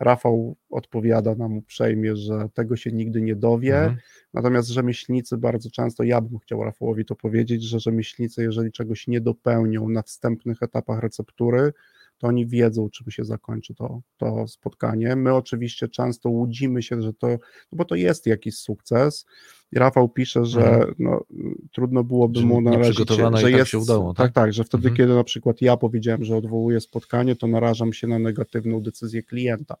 Rafał 0.00 0.56
odpowiada 0.70 1.34
nam 1.34 1.56
uprzejmie, 1.56 2.16
że 2.16 2.48
tego 2.54 2.76
się 2.76 2.92
nigdy 2.92 3.22
nie 3.22 3.36
dowie, 3.36 3.78
Mhm. 3.78 3.96
natomiast 4.34 4.68
rzemieślnicy 4.68 5.36
bardzo 5.36 5.70
często, 5.70 6.02
ja 6.02 6.20
bym 6.20 6.38
chciał 6.38 6.64
Rafałowi 6.64 7.04
to 7.04 7.16
powiedzieć, 7.16 7.62
że 7.62 7.80
rzemieślnicy, 7.80 8.42
jeżeli 8.42 8.72
czegoś 8.72 9.06
nie 9.06 9.20
dopełnią 9.20 9.88
na 9.88 10.02
wstępnych 10.02 10.62
etapach 10.62 11.00
receptury, 11.00 11.72
to 12.18 12.26
oni 12.26 12.46
wiedzą, 12.46 12.88
czym 12.90 13.10
się 13.10 13.24
zakończy 13.24 13.74
to, 13.74 14.00
to 14.16 14.48
spotkanie. 14.48 15.16
My 15.16 15.34
oczywiście 15.34 15.88
często 15.88 16.28
łudzimy 16.30 16.82
się, 16.82 17.02
że 17.02 17.12
to, 17.14 17.28
no 17.28 17.38
bo 17.72 17.84
to 17.84 17.94
jest 17.94 18.26
jakiś 18.26 18.56
sukces. 18.56 19.26
Rafał 19.74 20.08
pisze, 20.08 20.44
że 20.44 20.66
Mhm. 20.70 20.94
no, 20.98 21.24
trudno 21.72 22.04
byłoby 22.04 22.40
Że 22.40 22.46
mu 22.46 22.60
należeć, 22.60 22.98
nieprzygotowana 22.98 23.36
że 23.36 23.42
tak 23.42 23.52
jest, 23.52 23.70
się 23.70 23.78
udało, 23.78 24.14
tak, 24.14 24.26
tak? 24.26 24.32
tak, 24.34 24.52
że 24.52 24.64
wtedy, 24.64 24.88
Mhm. 24.88 24.96
kiedy 24.96 25.14
na 25.14 25.24
przykład 25.24 25.62
ja 25.62 25.76
powiedziałem, 25.76 26.24
że 26.24 26.36
odwołuję 26.36 26.80
spotkanie, 26.80 27.36
to 27.36 27.46
narażam 27.46 27.92
się 27.92 28.06
na 28.06 28.18
negatywną 28.18 28.80
decyzję 28.80 29.22
klienta. 29.22 29.76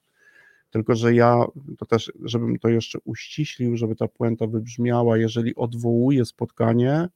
Tylko, 0.70 0.94
że 0.94 1.14
ja 1.14 1.44
to 1.78 1.86
też, 1.86 2.12
żebym 2.24 2.58
to 2.58 2.68
jeszcze 2.68 2.98
uściślił, 3.04 3.76
żeby 3.76 3.96
ta 3.96 4.08
puenta 4.08 4.46
wybrzmiała, 4.46 5.18
jeżeli 5.18 5.54
odwołuję 5.54 6.24
spotkanie, 6.24 7.08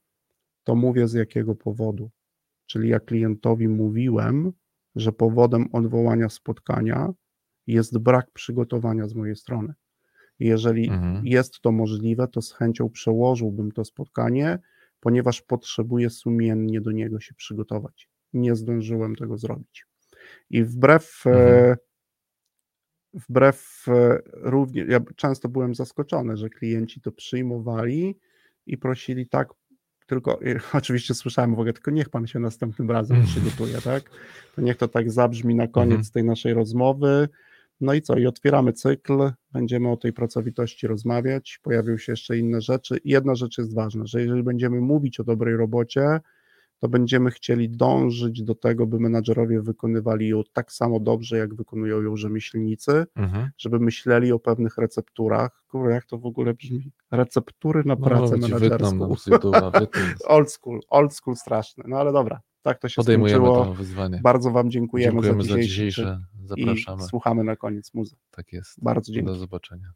to 0.63 0.75
mówię 0.75 1.07
z 1.07 1.13
jakiego 1.13 1.55
powodu. 1.55 2.09
Czyli 2.65 2.89
ja 2.89 2.99
klientowi 2.99 3.67
mówiłem, 3.67 4.53
że 4.95 5.11
powodem 5.11 5.67
odwołania 5.71 6.29
spotkania 6.29 7.09
jest 7.67 7.97
brak 7.97 8.31
przygotowania 8.31 9.07
z 9.07 9.15
mojej 9.15 9.35
strony. 9.35 9.73
Jeżeli 10.39 10.89
Mhm. 10.89 11.27
jest 11.27 11.61
to 11.61 11.71
możliwe, 11.71 12.27
to 12.27 12.41
z 12.41 12.51
chęcią 12.53 12.89
przełożyłbym 12.89 13.71
to 13.71 13.85
spotkanie, 13.85 14.59
ponieważ 14.99 15.41
potrzebuję 15.41 16.09
sumiennie 16.09 16.81
do 16.81 16.91
niego 16.91 17.19
się 17.19 17.35
przygotować. 17.35 18.09
Nie 18.33 18.55
zdążyłem 18.55 19.15
tego 19.15 19.37
zrobić. 19.37 19.85
I 20.49 20.63
wbrew, 20.63 21.23
e, 21.25 21.29
Mhm. 21.29 21.77
wbrew 23.13 23.85
e, 23.87 24.19
również, 24.33 24.89
ja 24.89 24.99
często 25.15 25.49
byłem 25.49 25.75
zaskoczony, 25.75 26.37
że 26.37 26.49
klienci 26.49 27.01
to 27.01 27.11
przyjmowali 27.11 28.19
i 28.65 28.77
prosili 28.77 29.27
tak, 29.29 29.47
tylko 30.07 30.41
e, 30.41 30.59
oczywiście 30.77 31.13
słyszałem 31.13 31.51
w 31.51 31.59
ogóle, 31.59 31.73
tylko 31.73 31.91
niech 31.91 32.09
pan 32.09 32.27
się 32.27 32.39
następnym 32.39 32.91
razem 32.91 33.17
Mhm. 33.17 33.35
przygotuje, 33.35 33.81
tak? 33.81 34.03
To 34.55 34.61
niech 34.61 34.77
to 34.77 34.87
tak 34.87 35.11
zabrzmi 35.11 35.55
na 35.55 35.67
koniec 35.67 35.91
Mhm. 35.97 36.11
tej 36.13 36.23
naszej 36.23 36.53
rozmowy. 36.53 37.29
No 37.81 37.93
i 37.93 38.01
co? 38.01 38.17
I 38.17 38.27
otwieramy 38.27 38.73
cykl, 38.73 39.31
będziemy 39.51 39.91
o 39.91 39.97
tej 39.97 40.13
pracowitości 40.13 40.87
rozmawiać, 40.87 41.59
pojawią 41.63 41.97
się 41.97 42.11
jeszcze 42.11 42.37
inne 42.37 42.61
rzeczy. 42.61 42.97
I 43.03 43.09
jedna 43.09 43.35
rzecz 43.35 43.57
jest 43.57 43.75
ważna, 43.75 44.05
że 44.05 44.21
jeżeli 44.21 44.43
będziemy 44.43 44.81
mówić 44.81 45.19
o 45.19 45.23
dobrej 45.23 45.55
robocie, 45.55 46.19
to 46.83 46.89
będziemy 46.89 47.31
chcieli 47.31 47.69
dążyć 47.69 48.43
do 48.43 48.55
tego, 48.55 48.87
by 48.87 48.99
menadżerowie 48.99 49.61
wykonywali 49.61 50.27
ją 50.27 50.41
tak 50.53 50.71
samo 50.71 50.99
dobrze, 50.99 51.37
jak 51.37 51.55
wykonują 51.55 52.01
ją 52.01 52.15
rzemieślnicy, 52.17 53.05
Mhm. 53.15 53.49
żeby 53.57 53.79
myśleli 53.79 54.31
o 54.31 54.39
pewnych 54.39 54.77
recepturach. 54.77 55.63
Kurwa, 55.67 55.91
jak 55.91 56.05
to 56.05 56.17
w 56.17 56.25
ogóle 56.25 56.53
brzmi? 56.53 56.91
Receptury 57.11 57.83
na 57.85 57.95
No, 57.95 58.05
pracę 58.05 58.37
menedżerską. 58.37 59.15
Old 60.27 60.51
school, 60.51 60.79
old 60.89 61.13
school 61.13 61.35
straszny. 61.35 61.83
No 61.87 61.97
ale 61.97 62.11
dobra, 62.13 62.41
tak 62.61 62.79
to 62.79 62.89
się 62.89 62.95
Podejmujemy 62.95 63.45
skończyło. 63.45 63.65
to 63.65 63.73
wyzwanie. 63.73 64.19
Bardzo 64.23 64.51
Wam 64.51 64.71
dziękujemy, 64.71 65.11
Dziękujemy 65.13 65.43
za 65.43 65.49
za 65.49 65.55
dzisiejszy 65.61 65.69
dzisiejsze. 65.91 66.19
Zapraszamy. 66.45 67.03
i 67.03 67.05
słuchamy 67.07 67.43
na 67.43 67.55
koniec 67.55 67.93
muzy. 67.93 68.15
Tak 68.31 68.53
jest. 68.53 68.83
Bardzo 68.83 69.11
dziękuję. 69.13 69.33
Do 69.33 69.39
zobaczenia. 69.39 69.87